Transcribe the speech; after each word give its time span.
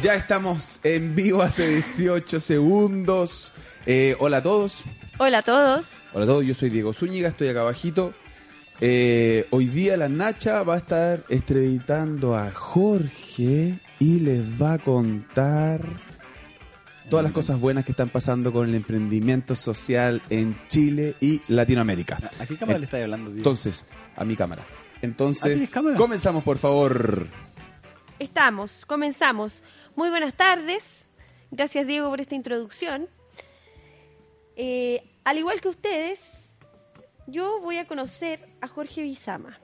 Ya 0.00 0.14
estamos 0.14 0.78
en 0.84 1.14
vivo 1.16 1.42
hace 1.42 1.66
18 1.68 2.38
segundos. 2.40 3.52
Eh, 3.86 4.16
hola 4.20 4.38
a 4.38 4.42
todos. 4.42 4.82
Hola 5.18 5.38
a 5.38 5.42
todos. 5.42 5.86
Hola 6.12 6.24
a 6.24 6.28
todos, 6.28 6.46
yo 6.46 6.54
soy 6.54 6.70
Diego 6.70 6.92
Zúñiga, 6.94 7.28
estoy 7.28 7.48
acá 7.48 7.60
abajito. 7.60 8.14
Eh, 8.80 9.46
hoy 9.50 9.66
día 9.66 9.96
la 9.96 10.08
Nacha 10.08 10.62
va 10.62 10.74
a 10.74 10.78
estar 10.78 11.24
entrevistando 11.28 12.36
a 12.36 12.52
Jorge 12.52 13.80
y 13.98 14.20
les 14.20 14.46
va 14.60 14.74
a 14.74 14.78
contar 14.78 15.80
todas 17.10 17.24
las 17.24 17.32
cosas 17.32 17.60
buenas 17.60 17.84
que 17.84 17.90
están 17.90 18.08
pasando 18.08 18.52
con 18.52 18.68
el 18.68 18.74
emprendimiento 18.76 19.56
social 19.56 20.22
en 20.30 20.56
Chile 20.68 21.16
y 21.20 21.42
Latinoamérica. 21.48 22.18
¿A 22.38 22.46
qué 22.46 22.56
cámara 22.56 22.76
Eh, 22.76 22.80
le 22.80 22.84
estás 22.84 23.02
hablando, 23.02 23.30
Diego? 23.30 23.38
Entonces, 23.40 23.84
a 24.14 24.24
mi 24.24 24.36
cámara. 24.36 24.62
¿Ah, 24.70 24.98
Entonces, 25.02 25.70
cámara? 25.70 25.96
comenzamos 25.96 26.44
por 26.44 26.58
favor. 26.58 27.26
Estamos, 28.20 28.84
comenzamos. 28.86 29.62
Muy 29.98 30.10
buenas 30.10 30.34
tardes. 30.34 31.08
Gracias 31.50 31.84
Diego 31.84 32.08
por 32.08 32.20
esta 32.20 32.36
introducción. 32.36 33.08
Eh, 34.54 35.02
al 35.24 35.38
igual 35.38 35.60
que 35.60 35.66
ustedes, 35.66 36.20
yo 37.26 37.60
voy 37.60 37.78
a 37.78 37.88
conocer 37.88 38.48
a 38.60 38.68
Jorge 38.68 39.02
Bizama. 39.02 39.58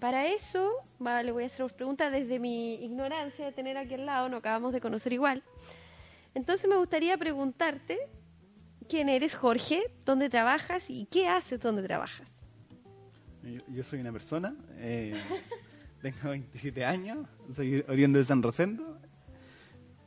Para 0.00 0.26
eso, 0.26 0.68
va, 1.00 1.22
le 1.22 1.30
voy 1.30 1.44
a 1.44 1.46
hacer 1.46 1.64
preguntas 1.72 2.10
desde 2.10 2.40
mi 2.40 2.74
ignorancia 2.84 3.44
de 3.44 3.52
tener 3.52 3.76
aquí 3.76 3.94
al 3.94 4.06
lado, 4.06 4.28
no 4.28 4.38
acabamos 4.38 4.72
de 4.72 4.80
conocer 4.80 5.12
igual. 5.12 5.44
Entonces 6.34 6.68
me 6.68 6.76
gustaría 6.76 7.16
preguntarte 7.16 7.98
quién 8.88 9.08
eres 9.08 9.36
Jorge, 9.36 9.92
dónde 10.04 10.28
trabajas 10.28 10.90
y 10.90 11.06
qué 11.06 11.28
haces 11.28 11.60
donde 11.60 11.84
trabajas. 11.84 12.26
Yo, 13.44 13.60
yo 13.68 13.84
soy 13.84 14.00
una 14.00 14.10
persona, 14.10 14.56
eh, 14.78 15.14
tengo 16.02 16.30
27 16.30 16.84
años, 16.84 17.28
soy 17.52 17.84
oriundo 17.86 18.18
de 18.18 18.24
San 18.24 18.42
Rosendo. 18.42 18.98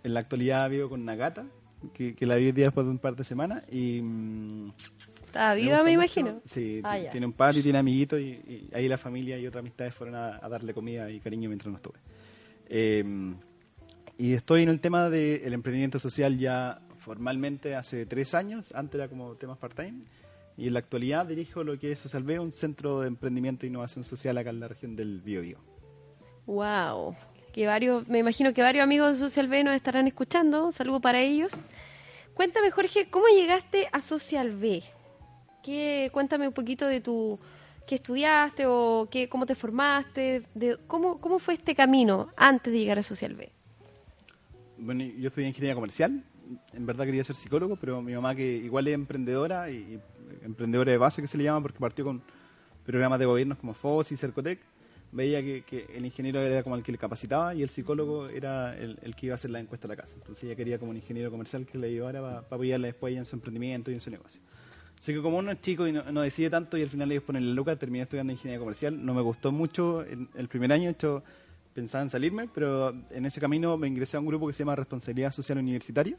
En 0.03 0.13
la 0.13 0.21
actualidad 0.21 0.69
vivo 0.69 0.89
con 0.89 1.02
una 1.02 1.16
gata, 1.16 1.45
que, 1.94 2.16
que 2.16 2.25
la 2.25 2.35
vi 2.35 2.47
el 2.49 2.55
día 2.55 2.66
después 2.66 2.85
de 2.85 2.91
un 2.91 2.99
par 2.99 3.16
de 3.16 3.23
semanas. 3.23 3.63
Y, 3.71 4.02
mm, 4.02 4.71
¿Estaba 5.27 5.55
me 5.55 5.61
viva, 5.61 5.77
me 5.77 5.83
mucho. 5.83 5.94
imagino? 5.94 6.41
Sí, 6.45 6.81
Ah, 6.83 6.97
tiene 7.11 7.25
un 7.25 7.33
patio, 7.33 7.63
tiene 7.63 7.77
amiguitos 7.80 8.19
y, 8.19 8.23
y 8.23 8.69
ahí 8.73 8.88
la 8.88 8.97
familia 8.97 9.38
y 9.39 9.47
otras 9.47 9.61
amistades 9.61 9.94
fueron 9.94 10.16
a, 10.16 10.39
a 10.44 10.49
darle 10.49 10.73
comida 10.73 11.09
y 11.09 11.19
cariño 11.19 11.49
mientras 11.49 11.72
no 11.72 11.77
estuve. 11.77 11.99
Eh, 12.67 13.33
y 14.17 14.33
estoy 14.33 14.63
en 14.63 14.69
el 14.69 14.79
tema 14.79 15.09
del 15.09 15.53
emprendimiento 15.53 15.97
social 15.99 16.38
ya 16.38 16.81
formalmente 16.97 17.75
hace 17.75 18.05
tres 18.05 18.33
años, 18.35 18.72
antes 18.75 18.95
era 18.95 19.07
como 19.07 19.35
temas 19.35 19.57
part-time, 19.57 20.03
y 20.57 20.67
en 20.67 20.73
la 20.73 20.79
actualidad 20.79 21.25
dirijo 21.25 21.63
lo 21.63 21.79
que 21.79 21.94
es 21.94 21.99
Social 21.99 22.23
B, 22.23 22.38
un 22.39 22.52
centro 22.52 22.99
de 23.02 23.07
emprendimiento 23.07 23.66
e 23.66 23.69
innovación 23.69 24.03
social 24.03 24.38
acá 24.38 24.52
en 24.52 24.59
la 24.59 24.67
región 24.67 24.95
del 24.95 25.22
Biobío. 25.22 25.57
Wow. 26.45 27.16
Que 27.53 27.67
varios, 27.67 28.07
me 28.07 28.19
imagino 28.19 28.53
que 28.53 28.61
varios 28.61 28.83
amigos 28.83 29.11
de 29.11 29.25
Social 29.25 29.47
B 29.47 29.63
nos 29.63 29.75
estarán 29.75 30.07
escuchando. 30.07 30.66
Un 30.66 30.73
saludo 30.73 31.02
para 31.02 31.19
ellos. 31.21 31.52
Cuéntame, 32.33 32.71
Jorge, 32.71 33.09
¿cómo 33.09 33.27
llegaste 33.27 33.89
a 33.91 34.02
Social 34.02 34.55
B? 34.55 34.83
¿Qué, 35.61 36.09
cuéntame 36.13 36.47
un 36.47 36.53
poquito 36.53 36.88
de 36.88 37.02
tu 37.02 37.39
qué 37.91 37.95
estudiaste 37.95 38.66
o 38.67 39.09
qué, 39.11 39.27
cómo 39.27 39.45
te 39.45 39.55
formaste, 39.55 40.44
de 40.53 40.77
cómo, 40.88 41.19
cómo 41.19 41.39
fue 41.39 41.55
este 41.55 41.75
camino 41.75 42.29
antes 42.38 42.72
de 42.72 42.79
llegar 42.79 42.99
a 42.99 43.03
Social 43.03 43.35
B. 43.35 43.52
Bueno, 44.77 45.03
yo 45.03 45.27
estudié 45.27 45.47
ingeniería 45.49 45.75
comercial, 45.75 46.23
en 46.73 46.85
verdad 46.85 47.05
quería 47.05 47.23
ser 47.23 47.35
psicólogo, 47.35 47.75
pero 47.75 48.02
mi 48.02 48.13
mamá 48.13 48.33
que 48.33 48.45
igual 48.45 48.88
es 48.88 48.94
emprendedora 48.94 49.69
y, 49.69 49.75
y 49.75 49.99
emprendedora 50.44 50.91
de 50.91 50.97
base 50.97 51.22
que 51.22 51.27
se 51.27 51.38
le 51.38 51.44
llama 51.44 51.61
porque 51.61 51.79
partió 51.79 52.05
con 52.05 52.22
programas 52.85 53.19
de 53.19 53.25
gobiernos 53.25 53.57
como 53.57 53.73
FOS 53.73 54.13
y 54.13 54.17
Cercotec, 54.17 54.59
veía 55.12 55.42
que, 55.42 55.64
que 55.64 55.88
el 55.95 56.06
ingeniero 56.06 56.40
era 56.42 56.64
como 56.64 56.76
el 56.76 56.84
que 56.84 56.92
le 56.92 56.98
capacitaba 56.98 57.54
y 57.54 57.64
el 57.64 57.70
psicólogo 57.70 58.28
era 58.30 58.78
el, 58.78 58.98
el 59.02 59.16
que 59.16 59.28
iba 59.28 59.34
a 59.34 59.36
hacer 59.36 59.52
la 59.52 59.59
encuesta 59.59 59.88
a 59.88 59.90
la 59.90 59.95
casa. 59.95 60.14
Entonces 60.16 60.45
ella 60.45 60.56
quería 60.56 60.80
como 60.80 60.92
un 60.92 60.98
ingeniero 60.98 61.31
comercial 61.31 61.66
que 61.66 61.78
le 61.78 61.88
ayudara 61.88 62.22
para 62.22 62.40
apoyarla 62.40 62.88
después 62.88 63.16
en 63.16 63.26
su 63.26 63.36
emprendimiento 63.36 63.91
y 63.91 63.96
en 63.96 64.00
su 64.00 64.09
negocio. 64.09 64.41
Así 64.97 65.13
que 65.13 65.22
como 65.22 65.38
uno 65.40 65.52
es 65.52 65.62
chico 65.62 65.88
y 65.88 65.91
no, 65.91 66.03
no 66.12 66.22
decide 66.22 66.50
tanto 66.50 66.78
y 66.78 66.84
al 66.84 66.90
final 66.90 67.12
ellos 67.12 67.24
ponen 67.24 67.47
la 67.47 67.53
loca, 67.53 67.75
terminé 67.75 68.03
estudiando 68.03 68.34
ingeniería 68.34 68.59
comercial. 68.59 69.03
No 69.03 69.13
me 69.13 69.22
gustó 69.22 69.52
mucho 69.52 70.03
el, 70.03 70.28
el 70.35 70.47
primer 70.47 70.72
año, 70.72 70.90
hecho 70.90 71.24
pensaba 71.74 72.03
en 72.03 72.09
salirme, 72.09 72.50
pero 72.53 72.94
en 73.09 73.25
ese 73.25 73.40
camino 73.40 73.78
me 73.78 73.88
ingresé 73.88 74.18
a 74.18 74.19
un 74.19 74.25
grupo 74.25 74.47
que 74.47 74.53
se 74.53 74.59
llama 74.59 74.75
Responsabilidad 74.75 75.31
Social 75.31 75.58
Universitaria 75.58 76.18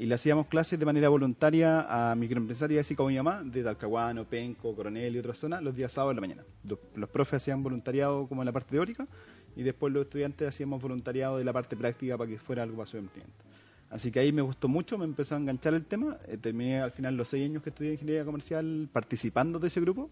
y 0.00 0.06
le 0.06 0.14
hacíamos 0.14 0.46
clases 0.46 0.78
de 0.78 0.86
manera 0.86 1.10
voluntaria 1.10 2.10
a 2.10 2.14
microempresarios 2.14 2.80
así 2.80 2.94
como 2.94 3.10
mi 3.10 3.16
mamá, 3.16 3.42
de 3.44 3.62
Talcahuano, 3.62 4.24
Penco, 4.24 4.74
Coronel 4.74 5.14
y 5.14 5.18
otras 5.18 5.36
zonas, 5.36 5.62
los 5.62 5.76
días 5.76 5.92
sábados 5.92 6.12
de 6.12 6.14
la 6.14 6.26
mañana. 6.26 6.44
Los, 6.64 6.78
los 6.94 7.10
profes 7.10 7.34
hacían 7.34 7.62
voluntariado 7.62 8.26
como 8.26 8.40
en 8.40 8.46
la 8.46 8.52
parte 8.52 8.70
teórica 8.70 9.06
y 9.54 9.62
después 9.62 9.92
los 9.92 10.04
estudiantes 10.04 10.48
hacíamos 10.48 10.80
voluntariado 10.80 11.36
de 11.36 11.44
la 11.44 11.52
parte 11.52 11.76
práctica 11.76 12.16
para 12.16 12.30
que 12.30 12.38
fuera 12.38 12.62
algo 12.62 12.78
para 12.78 12.86
su 12.86 12.96
emprendimiento. 12.96 13.44
Así 13.90 14.10
que 14.10 14.20
ahí 14.20 14.32
me 14.32 14.40
gustó 14.40 14.68
mucho, 14.68 14.96
me 14.96 15.04
empezó 15.04 15.34
a 15.34 15.38
enganchar 15.38 15.74
el 15.74 15.84
tema. 15.84 16.16
eh, 16.28 16.38
terminé 16.38 16.80
al 16.80 16.92
final 16.92 17.14
los 17.14 17.28
seis 17.28 17.44
años 17.44 17.62
que 17.62 17.68
estudié 17.68 17.92
ingeniería 17.92 18.24
comercial 18.24 18.88
participando 18.90 19.58
de 19.58 19.68
ese 19.68 19.82
grupo. 19.82 20.08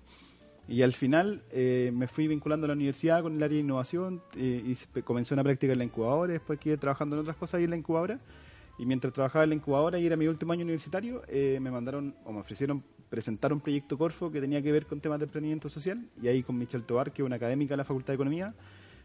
Y 0.68 0.82
al 0.82 0.92
final 0.92 1.40
eh, 1.50 1.90
me 1.94 2.08
fui 2.08 2.28
vinculando 2.28 2.66
a 2.66 2.68
la 2.68 2.74
universidad 2.74 3.22
con 3.22 3.36
el 3.36 3.42
área 3.42 3.54
de 3.54 3.62
innovación 3.62 4.20
eh, 4.36 4.62
y 4.66 5.00
comencé 5.00 5.32
una 5.32 5.44
práctica 5.44 5.72
en 5.72 5.78
la 5.78 5.84
incubadora, 5.84 6.34
después 6.34 6.58
quedé 6.58 6.76
trabajando 6.76 7.16
en 7.16 7.20
otras 7.20 7.36
cosas 7.36 7.54
ahí 7.54 7.64
en 7.64 7.70
la 7.70 7.76
incubadora. 7.78 8.20
Y 8.78 8.86
mientras 8.86 9.12
trabajaba 9.12 9.44
en 9.44 9.50
la 9.50 9.56
incubadora 9.56 9.98
y 9.98 10.06
era 10.06 10.16
mi 10.16 10.26
último 10.28 10.52
año 10.52 10.62
universitario, 10.62 11.22
eh, 11.28 11.58
me 11.60 11.70
mandaron 11.70 12.14
o 12.24 12.32
me 12.32 12.40
ofrecieron 12.40 12.82
presentar 13.08 13.52
un 13.52 13.60
proyecto 13.60 13.98
Corfo 13.98 14.30
que 14.30 14.40
tenía 14.40 14.62
que 14.62 14.70
ver 14.70 14.86
con 14.86 15.00
temas 15.00 15.18
de 15.18 15.24
emprendimiento 15.24 15.68
social. 15.68 16.08
Y 16.22 16.28
ahí 16.28 16.42
con 16.42 16.56
Michelle 16.56 16.84
Tobar, 16.84 17.12
que 17.12 17.22
es 17.22 17.26
una 17.26 17.36
académica 17.36 17.72
de 17.72 17.78
la 17.78 17.84
Facultad 17.84 18.08
de 18.08 18.14
Economía, 18.14 18.54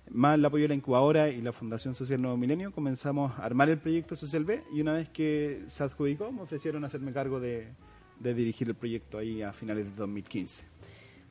más 0.09 0.35
el 0.35 0.45
apoyo 0.45 0.63
de 0.63 0.69
la 0.69 0.75
incubadora 0.75 1.29
y 1.29 1.41
la 1.41 1.53
Fundación 1.53 1.95
Social 1.95 2.22
Nuevo 2.22 2.38
Milenio, 2.38 2.72
comenzamos 2.72 3.38
a 3.39 3.45
armar 3.45 3.69
el 3.69 3.78
proyecto 3.78 4.16
Social 4.16 4.44
B 4.44 4.63
y 4.73 4.81
una 4.81 4.94
vez 4.94 5.09
que 5.09 5.63
se 5.67 5.84
adjudicó 5.84 6.31
me 6.31 6.41
ofrecieron 6.41 6.84
hacerme 6.84 7.13
cargo 7.13 7.40
de, 7.40 7.69
de 8.19 8.34
dirigir 8.34 8.67
el 8.67 8.75
proyecto 8.75 9.17
ahí 9.17 9.41
a 9.41 9.53
finales 9.53 9.85
de 9.85 9.95
2015. 9.95 10.66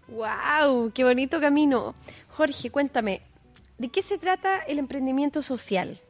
¡Wow! 0.09 0.91
¡Qué 0.93 1.05
bonito 1.05 1.41
camino! 1.41 1.95
Jorge, 2.29 2.71
cuéntame, 2.71 3.23
¿de 3.79 3.89
qué 3.89 4.03
se 4.03 4.19
trata 4.19 4.61
el 4.61 4.79
emprendimiento 4.79 5.43
social? 5.43 6.01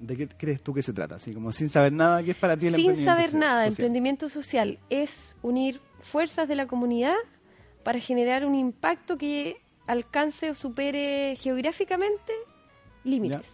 ¿De 0.00 0.16
qué 0.16 0.26
crees 0.28 0.62
tú 0.62 0.72
que 0.72 0.82
se 0.82 0.92
trata? 0.94 1.16
Así 1.16 1.32
como 1.34 1.52
sin 1.52 1.68
saber 1.68 1.92
nada, 1.92 2.22
¿qué 2.22 2.30
es 2.32 2.36
para 2.36 2.56
ti 2.56 2.66
el 2.66 2.74
Sin 2.74 2.80
emprendimiento 2.80 3.14
saber 3.16 3.30
so- 3.32 3.38
nada, 3.38 3.60
social? 3.64 3.68
emprendimiento 3.72 4.28
social 4.30 4.78
es 4.88 5.36
unir 5.42 5.80
fuerzas 6.00 6.48
de 6.48 6.54
la 6.54 6.66
comunidad 6.66 7.14
para 7.84 8.00
generar 8.00 8.44
un 8.46 8.54
impacto 8.54 9.18
que 9.18 9.56
alcance 9.86 10.50
o 10.50 10.54
supere 10.54 11.36
geográficamente 11.38 12.32
límites. 13.04 13.46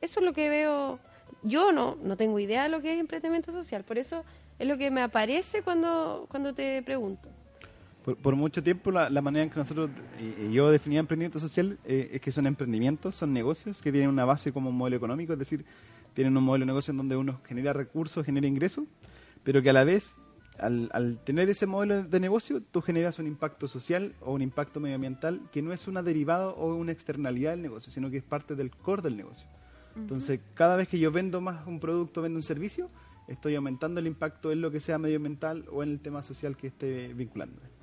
Eso 0.00 0.20
es 0.20 0.26
lo 0.26 0.32
que 0.32 0.48
veo. 0.48 0.98
Yo 1.42 1.72
no, 1.72 1.96
no 2.02 2.16
tengo 2.16 2.38
idea 2.40 2.64
de 2.64 2.68
lo 2.70 2.80
que 2.80 2.92
es 2.94 2.98
emprendimiento 2.98 3.52
social, 3.52 3.84
por 3.84 3.98
eso 3.98 4.24
es 4.58 4.66
lo 4.66 4.76
que 4.78 4.90
me 4.90 5.02
aparece 5.02 5.62
cuando, 5.62 6.26
cuando 6.30 6.54
te 6.54 6.82
pregunto. 6.82 7.28
Por, 8.04 8.16
por 8.16 8.36
mucho 8.36 8.62
tiempo 8.62 8.90
la, 8.90 9.08
la 9.08 9.22
manera 9.22 9.44
en 9.44 9.50
que 9.50 9.58
nosotros, 9.58 9.90
y, 10.20 10.46
y 10.46 10.52
yo 10.52 10.70
definía 10.70 11.00
emprendimiento 11.00 11.40
social, 11.40 11.78
eh, 11.84 12.10
es 12.12 12.20
que 12.20 12.30
son 12.30 12.46
emprendimientos, 12.46 13.14
son 13.14 13.32
negocios 13.32 13.80
que 13.80 13.90
tienen 13.90 14.10
una 14.10 14.26
base 14.26 14.52
como 14.52 14.68
un 14.70 14.76
modelo 14.76 14.96
económico, 14.96 15.32
es 15.32 15.38
decir, 15.38 15.64
tienen 16.12 16.36
un 16.36 16.44
modelo 16.44 16.64
de 16.64 16.66
negocio 16.66 16.90
en 16.90 16.98
donde 16.98 17.16
uno 17.16 17.40
genera 17.46 17.72
recursos, 17.72 18.24
genera 18.24 18.46
ingresos, 18.46 18.84
pero 19.42 19.62
que 19.62 19.70
a 19.70 19.72
la 19.72 19.84
vez, 19.84 20.14
al, 20.58 20.90
al 20.92 21.18
tener 21.24 21.48
ese 21.48 21.66
modelo 21.66 22.04
de 22.04 22.20
negocio, 22.20 22.62
tú 22.62 22.82
generas 22.82 23.18
un 23.18 23.26
impacto 23.26 23.68
social 23.68 24.14
o 24.20 24.32
un 24.34 24.42
impacto 24.42 24.80
medioambiental 24.80 25.40
que 25.50 25.62
no 25.62 25.72
es 25.72 25.88
una 25.88 26.02
derivada 26.02 26.48
o 26.48 26.74
una 26.74 26.92
externalidad 26.92 27.52
del 27.52 27.62
negocio, 27.62 27.90
sino 27.90 28.10
que 28.10 28.18
es 28.18 28.24
parte 28.24 28.54
del 28.54 28.70
core 28.70 29.02
del 29.02 29.16
negocio. 29.16 29.46
Entonces, 29.96 30.40
cada 30.54 30.76
vez 30.76 30.88
que 30.88 30.98
yo 30.98 31.12
vendo 31.12 31.40
más 31.40 31.66
un 31.66 31.78
producto, 31.78 32.20
vendo 32.20 32.36
un 32.36 32.42
servicio, 32.42 32.90
estoy 33.28 33.54
aumentando 33.54 34.00
el 34.00 34.06
impacto 34.06 34.50
en 34.52 34.60
lo 34.60 34.70
que 34.70 34.80
sea 34.80 34.98
medioambiental 34.98 35.64
o 35.70 35.82
en 35.82 35.90
el 35.90 36.00
tema 36.00 36.22
social 36.22 36.56
que 36.56 36.66
esté 36.66 37.14
vinculándome. 37.14 37.73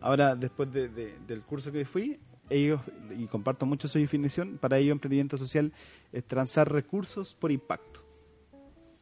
Ahora, 0.00 0.34
después 0.36 0.72
de- 0.72 0.88
de- 0.88 1.14
del 1.26 1.42
curso 1.42 1.72
que 1.72 1.84
fui, 1.84 2.18
ellos, 2.50 2.80
y 3.16 3.26
comparto 3.26 3.66
mucho 3.66 3.88
su 3.88 3.98
definición, 3.98 4.58
para 4.58 4.78
ellos 4.78 4.92
emprendimiento 4.92 5.36
social 5.36 5.72
es 6.12 6.24
transar 6.24 6.70
recursos 6.72 7.34
por 7.34 7.50
impacto. 7.52 8.00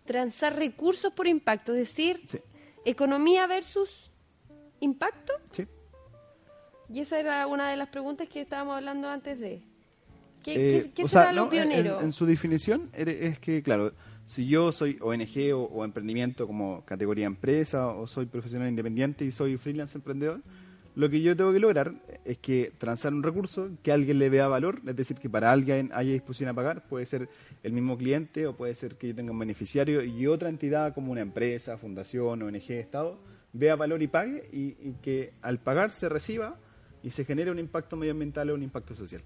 Transar 0.04 0.56
recursos 0.56 1.12
por 1.12 1.26
impacto, 1.26 1.72
es 1.72 1.78
decir, 1.80 2.20
Sí. 2.26 2.38
economía 2.84 3.46
versus 3.46 4.10
impacto. 4.80 5.32
¿Sí? 5.52 5.66
Y 6.92 7.00
esa 7.00 7.18
era 7.18 7.46
una 7.46 7.70
de 7.70 7.76
las 7.76 7.88
preguntas 7.88 8.28
que 8.28 8.40
estábamos 8.40 8.76
hablando 8.76 9.08
antes 9.08 9.38
de. 9.40 9.60
¿Qué, 10.44 10.54
Eh, 10.54 10.82
qué- 10.84 10.90
qué 10.92 11.04
o 11.04 11.08
será 11.08 11.24
sea, 11.24 11.32
lo 11.32 11.40
no, 11.40 11.44
en- 11.46 11.50
pionero? 11.50 11.98
En, 11.98 12.06
en 12.06 12.12
su 12.12 12.24
definición 12.24 12.88
es 12.94 13.40
que, 13.40 13.62
claro, 13.62 13.92
si 14.26 14.46
yo 14.46 14.70
soy 14.70 14.96
ONG 15.00 15.52
o, 15.52 15.64
o 15.64 15.84
emprendimiento 15.84 16.46
como 16.46 16.84
categoría 16.84 17.26
empresa 17.26 17.88
o 17.88 18.06
soy 18.06 18.26
profesional 18.26 18.68
independiente 18.68 19.24
y 19.24 19.32
soy 19.32 19.56
freelance 19.56 19.98
emprendedor, 19.98 20.40
lo 20.96 21.10
que 21.10 21.20
yo 21.20 21.36
tengo 21.36 21.52
que 21.52 21.60
lograr 21.60 21.94
es 22.24 22.38
que 22.38 22.72
transar 22.78 23.12
un 23.12 23.22
recurso 23.22 23.68
que 23.82 23.92
alguien 23.92 24.18
le 24.18 24.30
vea 24.30 24.48
valor, 24.48 24.80
es 24.86 24.96
decir, 24.96 25.18
que 25.18 25.28
para 25.28 25.52
alguien 25.52 25.90
haya 25.92 26.10
disposición 26.12 26.48
a 26.48 26.54
pagar, 26.54 26.88
puede 26.88 27.04
ser 27.04 27.28
el 27.62 27.72
mismo 27.72 27.98
cliente 27.98 28.46
o 28.46 28.56
puede 28.56 28.72
ser 28.72 28.96
que 28.96 29.08
yo 29.08 29.14
tenga 29.14 29.30
un 29.30 29.38
beneficiario 29.38 30.02
y 30.02 30.26
otra 30.26 30.48
entidad 30.48 30.94
como 30.94 31.12
una 31.12 31.20
empresa, 31.20 31.76
fundación, 31.76 32.42
ONG, 32.42 32.70
Estado, 32.70 33.18
vea 33.52 33.76
valor 33.76 34.02
y 34.02 34.08
pague 34.08 34.48
y, 34.50 34.88
y 34.88 34.96
que 35.02 35.34
al 35.42 35.58
pagar 35.58 35.90
se 35.90 36.08
reciba 36.08 36.56
y 37.02 37.10
se 37.10 37.26
genere 37.26 37.50
un 37.50 37.58
impacto 37.58 37.96
medioambiental 37.96 38.48
o 38.48 38.54
un 38.54 38.62
impacto 38.62 38.94
social. 38.94 39.22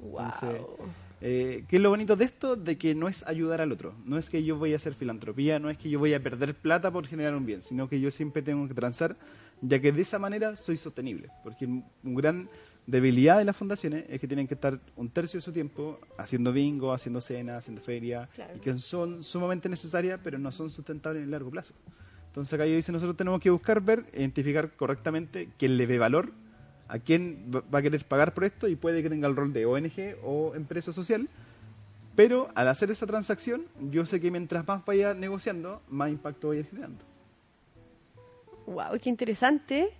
Entonces, 0.00 0.62
eh, 1.20 1.64
¿Qué 1.68 1.76
es 1.76 1.82
lo 1.82 1.90
bonito 1.90 2.14
de 2.14 2.26
esto? 2.26 2.56
De 2.56 2.76
que 2.76 2.94
no 2.94 3.08
es 3.08 3.26
ayudar 3.26 3.60
al 3.60 3.72
otro. 3.72 3.94
No 4.04 4.18
es 4.18 4.28
que 4.28 4.44
yo 4.44 4.56
voy 4.56 4.74
a 4.74 4.76
hacer 4.76 4.94
filantropía, 4.94 5.58
no 5.58 5.70
es 5.70 5.78
que 5.78 5.88
yo 5.88 5.98
voy 5.98 6.12
a 6.12 6.22
perder 6.22 6.54
plata 6.54 6.90
por 6.90 7.06
generar 7.06 7.34
un 7.34 7.46
bien, 7.46 7.62
sino 7.62 7.88
que 7.88 8.00
yo 8.00 8.10
siempre 8.10 8.42
tengo 8.42 8.68
que 8.68 8.74
transar, 8.74 9.16
ya 9.60 9.80
que 9.80 9.92
de 9.92 10.02
esa 10.02 10.18
manera 10.18 10.56
soy 10.56 10.76
sostenible. 10.76 11.30
Porque 11.42 11.66
un 11.66 11.84
gran 12.02 12.48
debilidad 12.86 13.38
de 13.38 13.44
las 13.44 13.56
fundaciones 13.56 14.04
es 14.08 14.20
que 14.20 14.28
tienen 14.28 14.46
que 14.46 14.54
estar 14.54 14.78
un 14.94 15.10
tercio 15.10 15.38
de 15.38 15.42
su 15.42 15.52
tiempo 15.52 15.98
haciendo 16.18 16.52
bingo, 16.52 16.92
haciendo 16.92 17.20
cenas, 17.20 17.58
haciendo 17.58 17.82
feria, 17.82 18.28
y 18.54 18.60
que 18.60 18.78
son 18.78 19.24
sumamente 19.24 19.68
necesarias, 19.68 20.20
pero 20.22 20.38
no 20.38 20.52
son 20.52 20.70
sustentables 20.70 21.20
en 21.20 21.24
el 21.24 21.30
largo 21.32 21.50
plazo. 21.50 21.74
Entonces 22.28 22.52
acá 22.54 22.66
yo 22.66 22.76
dice, 22.76 22.92
nosotros 22.92 23.16
tenemos 23.16 23.40
que 23.40 23.50
buscar, 23.50 23.80
ver, 23.80 24.04
identificar 24.14 24.70
correctamente 24.72 25.48
quién 25.58 25.76
le 25.76 25.86
ve 25.86 25.98
valor, 25.98 26.32
a 26.88 26.98
quién 26.98 27.50
va 27.52 27.78
a 27.78 27.82
querer 27.82 28.04
pagar 28.04 28.34
por 28.34 28.44
esto 28.44 28.68
y 28.68 28.76
puede 28.76 29.02
que 29.02 29.10
tenga 29.10 29.26
el 29.26 29.34
rol 29.34 29.52
de 29.52 29.66
ONG 29.66 30.16
o 30.22 30.54
empresa 30.54 30.92
social, 30.92 31.28
pero 32.14 32.48
al 32.54 32.68
hacer 32.68 32.90
esa 32.90 33.06
transacción, 33.06 33.64
yo 33.90 34.06
sé 34.06 34.20
que 34.20 34.30
mientras 34.30 34.66
más 34.66 34.84
vaya 34.84 35.12
negociando, 35.12 35.82
más 35.88 36.10
impacto 36.10 36.48
voy 36.48 36.58
a 36.58 36.60
ir 36.60 36.66
generando. 36.66 37.04
Wow, 38.66 38.98
qué 39.00 39.08
interesante. 39.08 39.90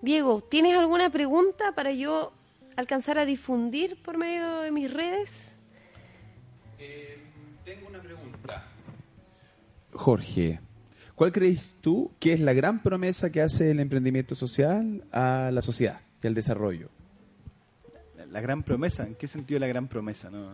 Diego, 0.00 0.40
¿tienes 0.48 0.76
alguna 0.76 1.10
pregunta 1.10 1.72
para 1.72 1.92
yo 1.92 2.32
alcanzar 2.76 3.18
a 3.18 3.24
difundir 3.24 4.00
por 4.02 4.16
medio 4.16 4.60
de 4.60 4.70
mis 4.70 4.92
redes? 4.92 5.56
Eh, 6.78 7.18
tengo 7.64 7.88
una 7.88 8.00
pregunta. 8.00 8.64
Jorge, 9.92 10.60
¿cuál 11.14 11.32
crees 11.32 11.74
tú 11.80 12.12
que 12.20 12.34
es 12.34 12.40
la 12.40 12.52
gran 12.52 12.82
promesa 12.82 13.32
que 13.32 13.42
hace 13.42 13.72
el 13.72 13.80
emprendimiento 13.80 14.34
social 14.34 15.04
a 15.10 15.50
la 15.52 15.62
sociedad 15.62 16.00
y 16.22 16.26
al 16.28 16.34
desarrollo? 16.34 16.90
La 18.30 18.40
gran 18.40 18.62
promesa, 18.62 19.06
¿en 19.06 19.14
qué 19.14 19.26
sentido 19.26 19.58
la 19.58 19.66
gran 19.66 19.88
promesa? 19.88 20.30
No? 20.30 20.50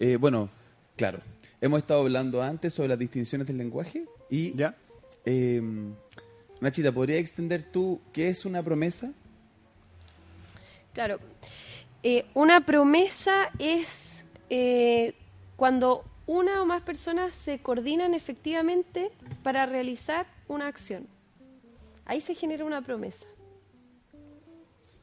Eh, 0.00 0.16
bueno, 0.16 0.48
claro, 0.96 1.20
hemos 1.60 1.78
estado 1.78 2.00
hablando 2.00 2.42
antes 2.42 2.74
sobre 2.74 2.88
las 2.88 2.98
distinciones 2.98 3.46
del 3.46 3.58
lenguaje 3.58 4.04
y 4.30 4.56
¿Ya? 4.56 4.74
Eh, 5.26 5.60
Nachita, 6.60 6.92
¿podría 6.92 7.18
extender 7.18 7.64
tú 7.64 8.00
qué 8.12 8.28
es 8.28 8.46
una 8.46 8.62
promesa? 8.62 9.12
Claro. 10.94 11.18
Eh, 12.02 12.24
una 12.34 12.64
promesa 12.64 13.50
es 13.58 13.88
eh, 14.48 15.14
cuando 15.56 16.04
una 16.26 16.62
o 16.62 16.66
más 16.66 16.82
personas 16.82 17.34
se 17.34 17.58
coordinan 17.58 18.14
efectivamente 18.14 19.10
para 19.42 19.66
realizar 19.66 20.26
una 20.48 20.68
acción. 20.68 21.06
Ahí 22.06 22.20
se 22.20 22.34
genera 22.34 22.64
una 22.64 22.82
promesa. 22.82 23.26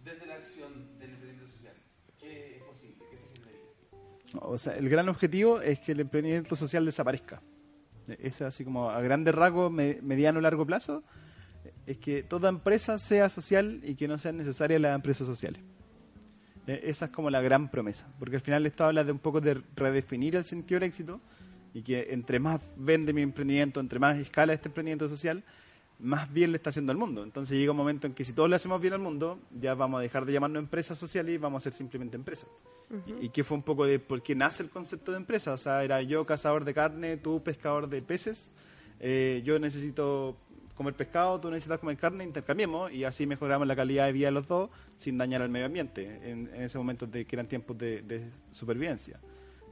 Desde 0.03 0.25
la 0.25 0.35
acción 0.35 0.97
del 0.99 1.11
emprendimiento 1.11 1.47
social, 1.47 1.73
¿qué 2.19 2.57
es 2.57 2.63
posible? 2.63 3.05
¿Qué 3.11 3.17
se 3.17 3.27
generaría? 3.33 4.39
O 4.41 4.57
sea, 4.57 4.75
el 4.75 4.89
gran 4.89 5.09
objetivo 5.09 5.61
es 5.61 5.79
que 5.79 5.91
el 5.91 5.99
emprendimiento 5.99 6.55
social 6.55 6.85
desaparezca. 6.85 7.41
Es 8.07 8.41
así 8.41 8.63
como 8.63 8.89
a 8.89 9.01
grandes 9.01 9.33
rasgos, 9.33 9.71
mediano 9.71 10.41
largo 10.41 10.65
plazo, 10.65 11.03
es 11.85 11.97
que 11.97 12.23
toda 12.23 12.49
empresa 12.49 12.97
sea 12.97 13.29
social 13.29 13.79
y 13.83 13.95
que 13.95 14.07
no 14.07 14.17
sean 14.17 14.37
necesarias 14.37 14.81
las 14.81 14.95
empresas 14.95 15.27
sociales. 15.27 15.61
E, 16.67 16.81
esa 16.85 17.05
es 17.05 17.11
como 17.11 17.29
la 17.29 17.41
gran 17.41 17.69
promesa, 17.69 18.07
porque 18.19 18.37
al 18.37 18.41
final 18.41 18.65
esto 18.65 18.85
habla 18.85 19.03
de 19.03 19.11
un 19.11 19.19
poco 19.19 19.41
de 19.41 19.61
redefinir 19.75 20.35
el 20.35 20.45
sentido 20.45 20.79
del 20.79 20.89
éxito 20.89 21.19
y 21.73 21.81
que 21.81 22.07
entre 22.11 22.39
más 22.39 22.61
vende 22.77 23.13
mi 23.13 23.21
emprendimiento, 23.21 23.79
entre 23.79 23.99
más 23.99 24.17
escala 24.17 24.53
este 24.53 24.69
emprendimiento 24.69 25.09
social, 25.09 25.43
más 26.03 26.31
bien 26.31 26.51
le 26.51 26.57
está 26.57 26.69
haciendo 26.69 26.91
al 26.91 26.97
mundo. 26.97 27.23
Entonces 27.23 27.57
llega 27.57 27.71
un 27.71 27.77
momento 27.77 28.05
en 28.07 28.13
que 28.13 28.25
si 28.25 28.33
todos 28.33 28.49
le 28.49 28.57
hacemos 28.57 28.81
bien 28.81 28.93
al 28.93 28.99
mundo, 28.99 29.39
ya 29.57 29.73
vamos 29.73 29.99
a 29.99 30.01
dejar 30.01 30.25
de 30.25 30.33
llamarnos 30.33 30.61
empresas 30.61 30.97
sociales 30.97 31.33
y 31.33 31.37
vamos 31.37 31.61
a 31.61 31.63
ser 31.63 31.73
simplemente 31.73 32.17
empresas. 32.17 32.49
y, 33.07 33.25
y, 33.25 33.29
que 33.29 33.43
fue 33.43 33.55
un 33.57 33.63
poco 33.63 33.85
de 33.85 33.99
por 33.99 34.21
qué 34.21 34.35
nace 34.35 34.63
el 34.63 34.69
concepto 34.69 35.11
de 35.11 35.17
empresa. 35.17 35.53
O 35.53 35.57
sea, 35.57 35.83
era 35.83 36.01
yo 36.01 36.25
cazador 36.25 36.65
de 36.65 36.73
carne, 36.73 37.17
tú 37.17 37.41
pescador 37.41 37.87
de 37.87 38.01
peces. 38.01 38.51
Eh, 38.99 39.41
yo 39.45 39.57
necesito 39.59 40.37
comer 40.75 40.93
pescado, 40.93 41.39
tú 41.39 41.49
necesitas 41.49 41.79
comer 41.79 41.97
carne, 41.97 42.23
intercambiemos 42.23 42.91
y 42.91 43.03
así 43.03 43.25
mejoramos 43.25 43.67
la 43.67 43.75
calidad 43.75 44.07
de 44.07 44.11
vida 44.11 44.27
de 44.27 44.31
los 44.31 44.47
dos 44.47 44.69
sin 44.95 45.17
dañar 45.17 45.41
al 45.41 45.49
medio 45.49 45.67
ambiente 45.67 46.19
en, 46.23 46.49
en 46.53 46.63
ese 46.63 46.77
momento 46.77 47.05
de 47.05 47.25
que 47.25 47.35
eran 47.35 47.47
tiempos 47.47 47.77
de, 47.77 48.29
supervivencia. 48.51 49.19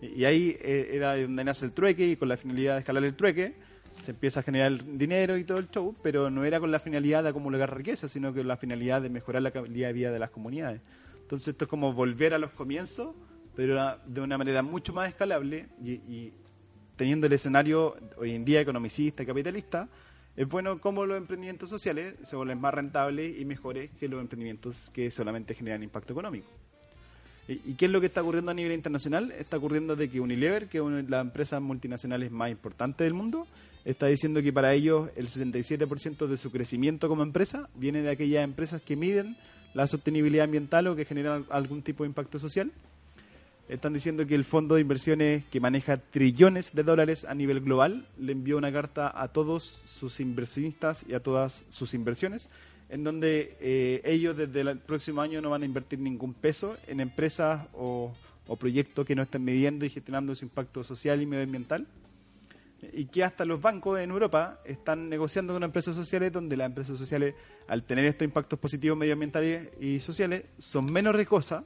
Y, 0.01 0.23
ahí 0.23 0.57
eh, 0.61 0.91
era 0.93 1.15
donde 1.17 1.43
nace 1.43 1.65
el 1.65 1.73
trueque 1.73 2.07
y 2.07 2.15
con 2.15 2.29
la 2.29 2.37
finalidad 2.37 2.73
de 2.73 2.79
escalar 2.79 3.03
el 3.03 3.15
trueque 3.15 3.55
se 4.01 4.11
empieza 4.11 4.41
a 4.41 4.43
generar 4.43 4.83
dinero 4.83 5.37
y 5.37 5.43
todo 5.43 5.57
el 5.57 5.69
show, 5.69 5.95
pero 6.01 6.29
no 6.29 6.43
era 6.43 6.59
con 6.59 6.71
la 6.71 6.79
finalidad 6.79 7.23
de 7.23 7.29
acumular 7.29 7.75
riqueza, 7.75 8.07
sino 8.07 8.33
con 8.33 8.47
la 8.47 8.57
finalidad 8.57 9.01
de 9.01 9.09
mejorar 9.09 9.41
la 9.41 9.51
calidad 9.51 9.87
de 9.87 9.93
vida 9.93 10.11
de 10.11 10.19
las 10.19 10.29
comunidades. 10.29 10.81
Entonces 11.21 11.49
esto 11.49 11.65
es 11.65 11.69
como 11.69 11.93
volver 11.93 12.33
a 12.33 12.39
los 12.39 12.51
comienzos, 12.51 13.15
pero 13.55 13.97
de 14.05 14.21
una 14.21 14.37
manera 14.37 14.61
mucho 14.61 14.93
más 14.93 15.09
escalable 15.09 15.67
y, 15.83 15.91
y 15.91 16.33
teniendo 16.95 17.27
el 17.27 17.33
escenario 17.33 17.95
hoy 18.17 18.35
en 18.35 18.45
día 18.45 18.61
economicista 18.61 19.23
y 19.23 19.25
capitalista, 19.25 19.87
es 20.35 20.47
bueno 20.47 20.79
como 20.79 21.05
los 21.05 21.17
emprendimientos 21.17 21.69
sociales 21.69 22.15
se 22.23 22.35
vuelven 22.35 22.59
más 22.59 22.73
rentables 22.73 23.39
y 23.39 23.45
mejores 23.45 23.91
que 23.99 24.07
los 24.07 24.21
emprendimientos 24.21 24.89
que 24.93 25.11
solamente 25.11 25.53
generan 25.53 25.83
impacto 25.83 26.13
económico. 26.13 26.47
¿Y, 27.47 27.73
qué 27.73 27.85
es 27.85 27.91
lo 27.91 27.99
que 27.99 28.07
está 28.07 28.21
ocurriendo 28.21 28.51
a 28.51 28.53
nivel 28.53 28.71
internacional? 28.71 29.31
Está 29.31 29.57
ocurriendo 29.57 29.95
de 29.95 30.09
que 30.09 30.21
Unilever, 30.21 30.67
que 30.67 30.77
es 30.77 30.83
una 30.83 30.97
de 30.97 31.09
las 31.09 31.21
empresas 31.21 31.61
multinacionales 31.61 32.31
más 32.31 32.49
importantes 32.49 33.03
del 33.03 33.13
mundo, 33.13 33.45
está 33.85 34.07
diciendo 34.07 34.41
que 34.41 34.53
para 34.53 34.73
ellos 34.73 35.09
el 35.15 35.27
67% 35.27 36.27
de 36.27 36.37
su 36.37 36.51
crecimiento 36.51 37.07
como 37.07 37.23
empresa 37.23 37.69
viene 37.75 38.01
de 38.01 38.09
aquellas 38.09 38.43
empresas 38.43 38.81
que 38.81 38.95
miden 38.95 39.37
la 39.73 39.87
sostenibilidad 39.87 40.45
ambiental 40.45 40.87
o 40.87 40.95
que 40.95 41.05
generan 41.05 41.45
algún 41.49 41.81
tipo 41.81 42.03
de 42.03 42.09
impacto 42.09 42.39
social 42.39 42.71
están 43.71 43.93
diciendo 43.93 44.27
que 44.27 44.35
el 44.35 44.43
fondo 44.43 44.75
de 44.75 44.81
inversiones 44.81 45.45
que 45.45 45.61
maneja 45.61 45.95
trillones 45.95 46.73
de 46.73 46.83
dólares 46.83 47.23
a 47.23 47.33
nivel 47.33 47.61
global 47.61 48.05
le 48.17 48.33
envió 48.33 48.57
una 48.57 48.71
carta 48.71 49.09
a 49.15 49.29
todos 49.29 49.81
sus 49.85 50.19
inversionistas 50.19 51.05
y 51.07 51.13
a 51.13 51.21
todas 51.21 51.65
sus 51.69 51.93
inversiones, 51.93 52.49
en 52.89 53.05
donde 53.05 53.55
eh, 53.61 54.01
ellos 54.03 54.35
desde 54.35 54.59
el 54.59 54.79
próximo 54.79 55.21
año 55.21 55.41
no 55.41 55.49
van 55.49 55.61
a 55.61 55.65
invertir 55.65 55.99
ningún 55.99 56.33
peso 56.33 56.75
en 56.85 56.99
empresas 56.99 57.67
o, 57.73 58.13
proyectos 58.59 59.05
que 59.05 59.15
no 59.15 59.21
estén 59.21 59.45
midiendo 59.45 59.85
y 59.85 59.89
gestionando 59.89 60.35
su 60.35 60.43
impacto 60.43 60.83
social 60.83 61.21
y 61.21 61.25
medioambiental. 61.25 61.87
Y 62.93 63.05
que 63.05 63.23
hasta 63.23 63.45
los 63.45 63.61
bancos 63.61 63.99
en 63.99 64.09
Europa 64.09 64.59
están 64.65 65.09
negociando 65.09 65.53
con 65.53 65.63
empresas 65.63 65.95
sociales 65.95 66.31
donde 66.31 66.57
las 66.57 66.65
empresas 66.65 66.97
sociales, 66.97 67.35
al 67.67 67.83
tener 67.83 68.05
estos 68.05 68.25
impactos 68.25 68.57
positivos 68.57 68.97
medioambientales 68.97 69.69
y 69.79 69.99
sociales, 69.99 70.45
son 70.57 70.85
menos 70.85 71.15
riesgosas 71.15 71.63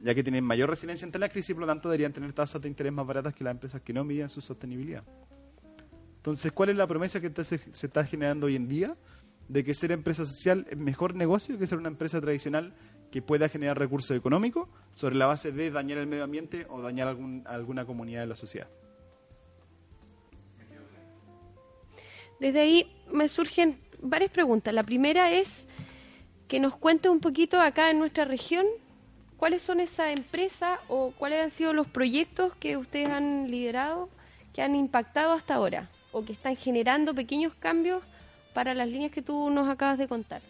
ya 0.00 0.14
que 0.14 0.22
tienen 0.22 0.44
mayor 0.44 0.70
resiliencia 0.70 1.04
ante 1.04 1.18
la 1.18 1.28
crisis 1.28 1.50
y 1.50 1.54
por 1.54 1.62
lo 1.62 1.66
tanto 1.66 1.88
deberían 1.88 2.12
tener 2.12 2.32
tasas 2.32 2.62
de 2.62 2.68
interés 2.68 2.92
más 2.92 3.06
baratas 3.06 3.34
que 3.34 3.44
las 3.44 3.52
empresas 3.52 3.82
que 3.82 3.92
no 3.92 4.04
miden 4.04 4.28
su 4.28 4.40
sostenibilidad. 4.40 5.02
Entonces, 6.16 6.52
¿cuál 6.52 6.68
es 6.70 6.76
la 6.76 6.86
promesa 6.86 7.20
que 7.20 7.32
se 7.44 7.86
está 7.86 8.04
generando 8.04 8.46
hoy 8.46 8.56
en 8.56 8.68
día? 8.68 8.96
De 9.48 9.64
que 9.64 9.74
ser 9.74 9.92
empresa 9.92 10.26
social 10.26 10.66
es 10.70 10.76
mejor 10.76 11.14
negocio 11.14 11.58
que 11.58 11.66
ser 11.66 11.78
una 11.78 11.88
empresa 11.88 12.20
tradicional 12.20 12.74
que 13.10 13.22
pueda 13.22 13.48
generar 13.48 13.78
recursos 13.78 14.16
económicos 14.16 14.68
sobre 14.92 15.14
la 15.14 15.26
base 15.26 15.52
de 15.52 15.70
dañar 15.70 15.98
el 15.98 16.06
medio 16.06 16.24
ambiente 16.24 16.66
o 16.68 16.82
dañar 16.82 17.08
algún, 17.08 17.44
alguna 17.46 17.86
comunidad 17.86 18.20
de 18.20 18.26
la 18.26 18.36
sociedad. 18.36 18.68
Desde 22.40 22.60
ahí 22.60 22.92
me 23.12 23.28
surgen 23.28 23.78
varias 24.00 24.30
preguntas. 24.30 24.72
La 24.72 24.82
primera 24.82 25.32
es 25.32 25.66
que 26.46 26.60
nos 26.60 26.76
cuente 26.76 27.08
un 27.08 27.20
poquito 27.20 27.60
acá 27.60 27.90
en 27.90 27.98
nuestra 27.98 28.24
región 28.24 28.66
¿Cuáles 29.38 29.62
son 29.62 29.78
esas 29.78 30.18
empresas 30.18 30.80
o 30.88 31.12
cuáles 31.16 31.40
han 31.40 31.52
sido 31.52 31.72
los 31.72 31.86
proyectos 31.86 32.56
que 32.56 32.76
ustedes 32.76 33.08
han 33.08 33.48
liderado 33.48 34.10
que 34.52 34.62
han 34.62 34.74
impactado 34.74 35.32
hasta 35.32 35.54
ahora 35.54 35.88
o 36.10 36.24
que 36.24 36.32
están 36.32 36.56
generando 36.56 37.14
pequeños 37.14 37.54
cambios 37.54 38.02
para 38.52 38.74
las 38.74 38.88
líneas 38.88 39.12
que 39.12 39.22
tú 39.22 39.48
nos 39.48 39.68
acabas 39.68 39.96
de 39.96 40.08
contar? 40.08 40.42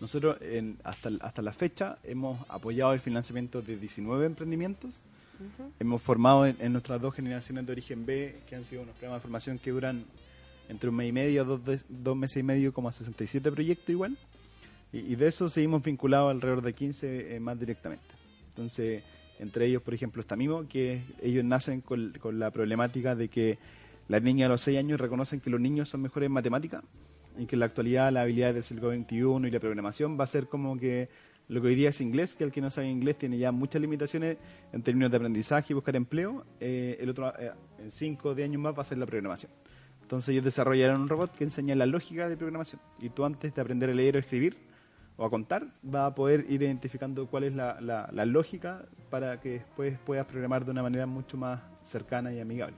Nosotros 0.00 0.38
hasta, 0.82 1.10
hasta 1.20 1.42
la 1.42 1.52
fecha 1.52 1.98
hemos 2.02 2.38
apoyado 2.48 2.94
el 2.94 3.00
financiamiento 3.00 3.60
de 3.60 3.76
19 3.76 4.24
emprendimientos. 4.24 5.02
Hemos 5.78 6.00
formado 6.00 6.46
en, 6.46 6.72
nuestras 6.72 7.02
dos 7.02 7.14
generaciones 7.14 7.66
de 7.66 7.72
origen 7.72 8.06
B, 8.06 8.40
que 8.48 8.56
han 8.56 8.64
sido 8.64 8.82
unos 8.82 8.94
programas 8.94 9.20
de 9.20 9.22
formación 9.22 9.58
que 9.58 9.70
duran 9.70 10.06
entre 10.70 10.88
un 10.88 10.96
mes 10.96 11.08
y 11.08 11.12
medio, 11.12 11.44
dos, 11.44 11.60
dos 11.88 12.16
meses 12.16 12.38
y 12.38 12.42
medio, 12.42 12.72
como 12.72 12.88
a 12.88 12.92
67 12.92 13.50
proyectos 13.50 13.90
igual. 13.90 14.16
Y, 14.92 15.14
de 15.16 15.28
eso 15.28 15.48
seguimos 15.48 15.82
vinculados 15.82 16.30
alrededor 16.30 16.62
de 16.62 16.72
15 16.72 17.36
eh, 17.36 17.40
más 17.40 17.58
directamente. 17.58 18.04
Entonces, 18.48 19.02
entre 19.38 19.66
ellos, 19.66 19.82
por 19.82 19.94
ejemplo, 19.94 20.20
está 20.20 20.36
Mimo, 20.36 20.66
que 20.68 21.02
ellos 21.22 21.44
nacen 21.44 21.80
con, 21.80 22.12
la 22.38 22.50
problemática 22.50 23.14
de 23.14 23.28
que 23.28 23.58
las 24.08 24.22
niñas 24.22 24.46
a 24.46 24.50
los 24.50 24.60
6 24.62 24.78
años 24.78 25.00
reconocen 25.00 25.40
que 25.40 25.50
los 25.50 25.60
niños 25.60 25.88
son 25.88 26.02
mejores 26.02 26.26
en 26.26 26.32
matemática 26.32 26.82
y 27.38 27.46
que 27.46 27.56
en 27.56 27.60
la 27.60 27.66
actualidad 27.66 28.12
la 28.12 28.22
habilidad 28.22 28.54
del 28.54 28.64
siglo 28.64 28.90
XXI 28.92 29.16
y 29.46 29.50
la 29.50 29.60
programación 29.60 30.18
va 30.18 30.24
a 30.24 30.26
ser 30.26 30.46
como 30.46 30.76
que 30.76 31.08
lo 31.48 31.60
que 31.60 31.68
hoy 31.68 31.74
día 31.74 31.88
es 31.88 32.00
inglés, 32.00 32.36
que 32.36 32.44
el 32.44 32.52
que 32.52 32.60
no 32.60 32.70
sabe 32.70 32.88
inglés 32.88 33.18
tiene 33.18 33.38
ya 33.38 33.50
muchas 33.50 33.80
limitaciones 33.80 34.38
en 34.72 34.82
términos 34.82 35.10
de 35.10 35.16
aprendizaje 35.16 35.72
y 35.72 35.74
buscar 35.74 35.96
empleo, 35.96 36.44
eh, 36.60 36.96
el 37.00 37.08
otro 37.10 37.32
eh, 37.38 37.52
en 37.78 37.90
5 37.90 38.28
o 38.28 38.34
10 38.34 38.48
años 38.48 38.62
más 38.62 38.76
va 38.76 38.82
a 38.82 38.84
ser 38.84 38.98
la 38.98 39.06
programación. 39.06 39.50
Entonces 40.10 40.30
ellos 40.30 40.42
desarrollaron 40.44 41.02
un 41.02 41.08
robot 41.08 41.36
que 41.36 41.44
enseña 41.44 41.76
la 41.76 41.86
lógica 41.86 42.28
de 42.28 42.36
programación 42.36 42.82
y 43.00 43.10
tú 43.10 43.24
antes 43.24 43.54
de 43.54 43.60
aprender 43.62 43.90
a 43.90 43.94
leer 43.94 44.16
o 44.16 44.18
escribir, 44.18 44.56
o 45.16 45.24
a 45.24 45.30
contar, 45.30 45.68
va 45.84 46.06
a 46.06 46.14
poder 46.16 46.46
ir 46.48 46.62
identificando 46.62 47.28
cuál 47.28 47.44
es 47.44 47.54
la, 47.54 47.80
la, 47.80 48.08
la 48.12 48.24
lógica 48.24 48.86
para 49.08 49.38
que 49.40 49.50
después 49.50 49.96
puedas 50.04 50.26
programar 50.26 50.64
de 50.64 50.72
una 50.72 50.82
manera 50.82 51.06
mucho 51.06 51.36
más 51.36 51.60
cercana 51.82 52.32
y 52.32 52.40
amigable. 52.40 52.74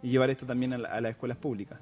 Y 0.00 0.10
llevar 0.10 0.30
esto 0.30 0.46
también 0.46 0.72
a, 0.72 0.78
la- 0.78 0.90
a 0.90 1.00
las 1.00 1.10
escuelas 1.10 1.38
públicas. 1.38 1.80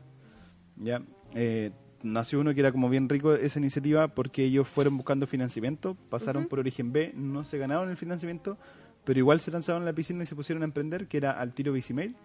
¿ya? 0.78 1.02
Eh, 1.35 1.71
nació 2.02 2.40
uno 2.40 2.54
que 2.54 2.61
era 2.61 2.73
como 2.73 2.88
bien 2.88 3.11
rico 3.11 3.35
esa 3.35 3.59
iniciativa 3.59 4.09
porque 4.09 4.42
ellos 4.45 4.66
fueron 4.68 4.97
buscando 4.97 5.26
financiamiento, 5.26 5.99
pasaron 6.09 6.45
Ujú. 6.45 6.49
por 6.49 6.59
Origen 6.61 6.92
B, 6.95 7.12
no 7.14 7.45
se 7.45 7.59
ganaron 7.59 7.90
el 7.90 7.99
financiamiento, 7.99 8.57
pero 9.04 9.18
igual 9.18 9.40
se 9.40 9.50
lanzaron 9.50 9.83
en 9.83 9.87
la 9.87 9.92
piscina 9.92 10.23
y 10.23 10.26
se 10.26 10.35
pusieron 10.35 10.62
a 10.62 10.64
emprender, 10.64 11.09
que 11.09 11.18
era 11.18 11.33
Al 11.33 11.52
Tiro 11.52 11.75
Bicimail, 11.75 12.16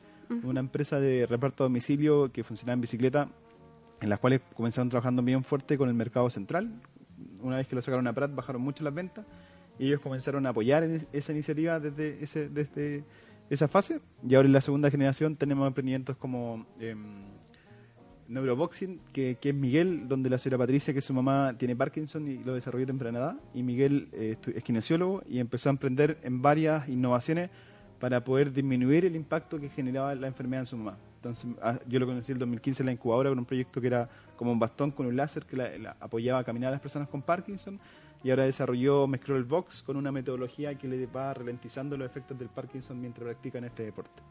una 0.44 0.60
empresa 0.60 1.00
de 1.00 1.26
reparto 1.26 1.64
a 1.64 1.66
domicilio 1.66 2.32
que 2.32 2.44
funcionaba 2.44 2.74
en 2.74 2.82
bicicleta, 2.82 3.30
en 4.02 4.10
las 4.10 4.20
cuales 4.20 4.42
comenzaron 4.56 4.90
trabajando 4.90 5.22
bien 5.22 5.44
fuerte 5.44 5.78
con 5.78 5.90
el 5.90 5.96
mercado 5.96 6.30
central. 6.30 6.82
Una 7.42 7.58
vez 7.58 7.68
que 7.68 7.76
lo 7.76 7.82
sacaron 7.82 8.08
a 8.08 8.14
Prat, 8.14 8.34
bajaron 8.34 8.62
mucho 8.62 8.84
las 8.84 8.94
ventas 8.94 9.26
y 9.80 9.88
ellos 9.88 10.02
comenzaron 10.02 10.46
a 10.46 10.50
apoyar 10.50 10.84
esa 11.12 11.32
iniciativa 11.32 11.80
desde, 11.80 12.24
ese, 12.24 12.50
desde 12.50 13.04
esa 13.50 13.68
fase. 13.68 14.02
Y 14.28 14.36
ahora 14.36 14.48
en 14.48 14.54
la 14.54 14.62
segunda 14.62 14.92
generación 14.92 15.36
tenemos 15.36 15.68
emprendimientos 15.68 16.18
como 16.18 16.66
em, 16.80 17.24
Neuroboxing, 18.28 19.00
que, 19.12 19.38
que 19.40 19.50
es 19.50 19.56
Miguel, 19.56 20.08
donde 20.08 20.30
la 20.30 20.38
señora 20.38 20.60
Patricia, 20.60 20.94
que 20.94 21.02
su 21.02 21.14
mamá 21.14 21.56
tiene 21.58 21.76
Parkinson 21.76 22.28
y 22.28 22.44
lo 22.44 22.54
desarrolló 22.54 22.86
temprana 22.86 23.20
edad, 23.20 23.36
y 23.54 23.64
Miguel 23.64 24.10
eh, 24.14 24.38
es 24.56 24.64
kinesiólogo 24.64 25.24
y 25.28 25.40
empezó 25.40 25.70
a 25.70 25.72
emprender 25.72 26.20
en 26.24 26.42
varias 26.42 26.88
innovaciones 26.90 27.50
para 28.04 28.22
poder 28.22 28.52
disminuir 28.52 29.06
el 29.06 29.16
impacto 29.16 29.58
que 29.58 29.70
generaba 29.70 30.14
la 30.14 30.28
enfermedad 30.28 30.64
en 30.64 30.66
su 30.66 30.76
mamá. 30.76 30.98
Entonces, 31.16 31.50
ah, 31.62 31.80
yo 31.88 32.00
lo 32.02 32.06
conocí 32.06 32.34
en 32.34 32.36
el 32.36 32.40
2015 32.40 32.84
en 32.84 32.88
la 32.88 32.92
incubadora 32.92 33.30
con 33.30 33.40
un 33.40 33.46
proyecto 33.46 33.80
que 33.80 33.88
era 33.88 34.10
como 34.36 34.52
un 34.52 34.60
bastón 34.60 34.92
con 34.92 35.06
un 35.06 35.16
láser 35.16 35.46
que 35.46 35.56
la, 35.56 35.96
apoyaba 36.02 36.40
a 36.40 36.44
caminar 36.44 36.68
a 36.68 36.72
las 36.72 36.82
personas 36.82 37.08
con 37.08 37.22
Parkinson 37.22 37.80
y 38.22 38.30
ahora 38.30 38.44
desarrolló 38.44 39.08
mezcló 39.08 39.38
el 39.38 39.46
Box 39.46 39.84
con 39.84 39.96
una 39.96 40.12
metodología 40.12 40.78
que 40.78 40.86
le 40.86 41.06
va 41.06 41.34
ralentizando 41.34 41.96
los 41.96 42.06
efectos 42.06 42.38
del 42.38 42.50
Parkinson 42.50 43.00
mientras 43.00 43.24
practican 43.24 43.64
este 43.64 43.84
deporte. 43.84 44.22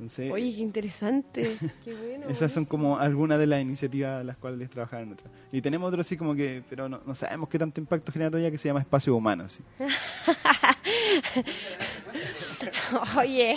Entonces, 0.00 0.32
Oye, 0.32 0.54
qué 0.54 0.62
interesante. 0.62 1.56
Qué 1.84 1.92
bueno. 1.94 2.26
esas 2.30 2.50
son 2.50 2.64
como 2.64 2.98
algunas 2.98 3.38
de 3.38 3.46
las 3.46 3.60
iniciativas 3.60 4.22
a 4.22 4.24
las 4.24 4.38
cuales 4.38 4.70
trabajaron. 4.70 5.14
Y 5.52 5.60
tenemos 5.60 5.88
otro 5.88 6.00
así 6.00 6.16
como 6.16 6.34
que, 6.34 6.62
pero 6.70 6.88
no, 6.88 7.02
no 7.04 7.14
sabemos 7.14 7.50
qué 7.50 7.58
tanto 7.58 7.82
impacto 7.82 8.10
genera 8.10 8.30
todavía 8.30 8.50
que 8.50 8.56
se 8.56 8.68
llama 8.68 8.80
espacio 8.80 9.14
humano. 9.14 9.44
Oye, 13.18 13.56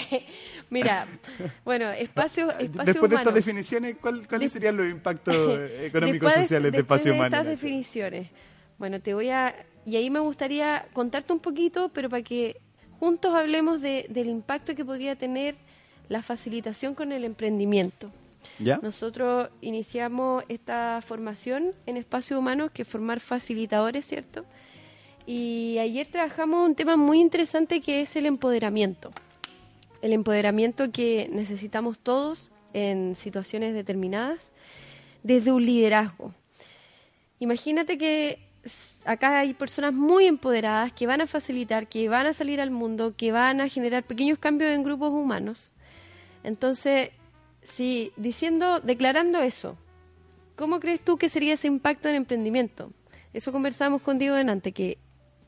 mira, 0.69 1.07
bueno, 1.63 1.89
espacio, 1.91 2.51
espacio 2.51 2.83
Después 2.85 2.93
de 2.93 3.00
humano. 3.15 3.19
estas 3.21 3.33
definiciones, 3.35 3.95
¿cuál- 4.01 4.27
¿cuáles 4.27 4.51
serían 4.51 4.75
los 4.75 4.89
impactos 4.91 5.35
económicos 5.81 6.27
Después 6.27 6.35
de- 6.35 6.41
sociales 6.43 6.71
de 6.71 6.77
después 6.77 7.00
espacio 7.00 7.12
de 7.13 7.17
humano? 7.19 7.35
estas 7.38 7.45
definiciones. 7.47 8.29
Bueno, 8.77 9.00
te 9.00 9.13
voy 9.13 9.29
a... 9.29 9.55
Y 9.85 9.95
ahí 9.95 10.09
me 10.09 10.19
gustaría 10.19 10.88
contarte 10.93 11.31
un 11.31 11.39
poquito, 11.39 11.89
pero 11.93 12.09
para 12.09 12.23
que 12.23 12.59
juntos 13.00 13.33
hablemos 13.33 13.81
de, 13.81 14.05
del 14.09 14.27
impacto 14.29 14.75
que 14.75 14.83
podría 14.85 15.15
tener 15.15 15.55
la 16.10 16.22
facilitación 16.22 16.95
con 16.95 17.12
el 17.12 17.24
emprendimiento. 17.24 18.12
¿Ya? 18.60 18.79
Nosotros 18.81 19.50
iniciamos 19.62 20.43
esta 20.50 21.01
formación 21.01 21.74
en 21.86 21.98
espacio 21.98 22.38
humano, 22.38 22.69
que 22.74 22.83
es 22.83 22.88
formar 22.88 23.19
facilitadores, 23.19 24.05
¿cierto? 24.05 24.45
Y 25.25 25.77
ayer 25.79 26.07
trabajamos 26.07 26.67
un 26.67 26.75
tema 26.75 26.98
muy 26.98 27.19
interesante 27.19 27.81
que 27.81 28.01
es 28.01 28.15
el 28.15 28.25
empoderamiento. 28.25 29.12
El 30.01 30.12
empoderamiento 30.12 30.91
que 30.91 31.29
necesitamos 31.31 31.98
todos 31.98 32.51
en 32.74 33.15
situaciones 33.15 33.74
determinadas 33.74 34.39
desde 35.24 35.51
un 35.51 35.65
liderazgo. 35.65 36.33
Imagínate 37.39 37.98
que 37.98 38.39
acá 39.05 39.39
hay 39.39 39.53
personas 39.53 39.93
muy 39.93 40.25
empoderadas 40.25 40.91
que 40.93 41.07
van 41.07 41.22
a 41.22 41.27
facilitar, 41.27 41.88
que 41.88 42.10
van 42.10 42.25
a 42.25 42.33
salir 42.33 42.62
al 42.62 42.72
mundo, 42.72 43.15
que 43.15 43.31
van 43.31 43.62
a 43.62 43.69
generar 43.69 44.03
pequeños 44.03 44.39
cambios 44.39 44.72
en 44.72 44.83
grupos 44.83 45.12
humanos. 45.12 45.73
Entonces, 46.43 47.09
si 47.63 48.12
diciendo, 48.17 48.79
declarando 48.79 49.39
eso, 49.39 49.77
¿cómo 50.55 50.79
crees 50.79 51.01
tú 51.01 51.17
que 51.17 51.29
sería 51.29 51.53
ese 51.53 51.67
impacto 51.67 52.09
en 52.09 52.15
emprendimiento? 52.15 52.91
Eso 53.33 53.51
conversamos 53.51 54.01
con 54.01 54.19
Diego 54.19 54.35
delante, 54.35 54.71
que 54.71 54.97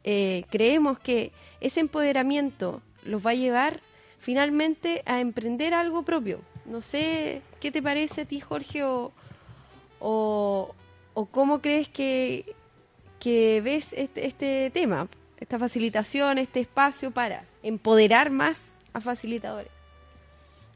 eh, 0.03 0.45
creemos 0.49 0.99
que 0.99 1.31
ese 1.61 1.79
empoderamiento 1.79 2.81
los 3.03 3.25
va 3.25 3.31
a 3.31 3.35
llevar 3.35 3.81
finalmente 4.17 5.03
a 5.05 5.19
emprender 5.19 5.73
algo 5.73 6.03
propio. 6.03 6.41
No 6.65 6.81
sé 6.81 7.41
qué 7.59 7.71
te 7.71 7.81
parece 7.81 8.21
a 8.21 8.25
ti, 8.25 8.39
Jorge, 8.39 8.83
o, 9.99 10.73
cómo 11.31 11.61
crees 11.61 11.89
que, 11.89 12.55
que 13.19 13.61
ves 13.61 13.93
este, 13.93 14.25
este 14.25 14.71
tema, 14.71 15.07
esta 15.37 15.59
facilitación, 15.59 16.37
este 16.37 16.59
espacio 16.59 17.11
para 17.11 17.45
empoderar 17.61 18.31
más 18.31 18.73
a 18.93 19.01
facilitadores. 19.01 19.74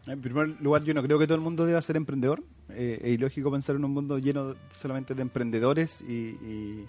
En 0.08 0.22
primer 0.22 0.60
lugar, 0.62 0.84
yo 0.84 0.94
no 0.94 1.04
creo 1.04 1.20
que 1.20 1.28
todo 1.28 1.36
el 1.36 1.42
mundo 1.44 1.66
deba 1.66 1.82
ser 1.82 1.96
emprendedor. 1.98 2.44
Eh, 2.70 3.00
es 3.04 3.14
ilógico 3.14 3.52
pensar 3.52 3.76
en 3.76 3.86
un 3.86 3.92
mundo 3.92 4.18
lleno 4.18 4.56
solamente 4.72 5.14
de 5.14 5.22
emprendedores 5.22 6.02
y, 6.02 6.14
y- 6.14 6.86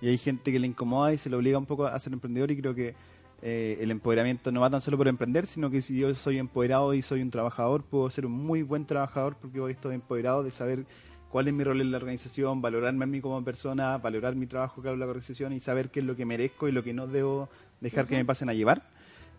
y 0.00 0.08
hay 0.08 0.18
gente 0.18 0.50
que 0.50 0.58
le 0.58 0.66
incomoda 0.66 1.12
y 1.12 1.18
se 1.18 1.30
le 1.30 1.36
obliga 1.36 1.58
un 1.58 1.66
poco 1.66 1.86
a 1.86 1.98
ser 2.00 2.12
emprendedor 2.12 2.50
y 2.50 2.56
creo 2.60 2.74
que 2.74 2.94
eh, 3.40 3.78
el 3.80 3.90
empoderamiento 3.92 4.50
no 4.50 4.60
va 4.60 4.68
tan 4.70 4.80
solo 4.80 4.96
por 4.96 5.06
emprender, 5.06 5.46
sino 5.46 5.70
que 5.70 5.80
si 5.80 5.96
yo 5.96 6.12
soy 6.14 6.38
empoderado 6.38 6.92
y 6.94 7.02
soy 7.02 7.22
un 7.22 7.30
trabajador, 7.30 7.82
puedo 7.84 8.10
ser 8.10 8.26
un 8.26 8.32
muy 8.32 8.62
buen 8.62 8.84
trabajador 8.84 9.36
porque 9.40 9.60
hoy 9.60 9.72
estoy 9.72 9.94
empoderado 9.94 10.42
de 10.42 10.50
saber 10.50 10.86
cuál 11.28 11.46
es 11.48 11.54
mi 11.54 11.62
rol 11.62 11.80
en 11.80 11.90
la 11.92 11.98
organización, 11.98 12.60
valorarme 12.62 13.04
a 13.04 13.06
mí 13.06 13.20
como 13.20 13.42
persona, 13.44 13.96
valorar 13.98 14.34
mi 14.34 14.46
trabajo 14.46 14.82
que 14.82 14.88
hago 14.88 14.94
en 14.94 15.00
la 15.00 15.06
organización 15.06 15.52
y 15.52 15.60
saber 15.60 15.90
qué 15.90 16.00
es 16.00 16.06
lo 16.06 16.16
que 16.16 16.24
merezco 16.24 16.68
y 16.68 16.72
lo 16.72 16.82
que 16.82 16.92
no 16.92 17.06
debo 17.06 17.48
dejar 17.80 18.06
que 18.06 18.16
me 18.16 18.24
pasen 18.24 18.48
a 18.48 18.54
llevar. 18.54 18.82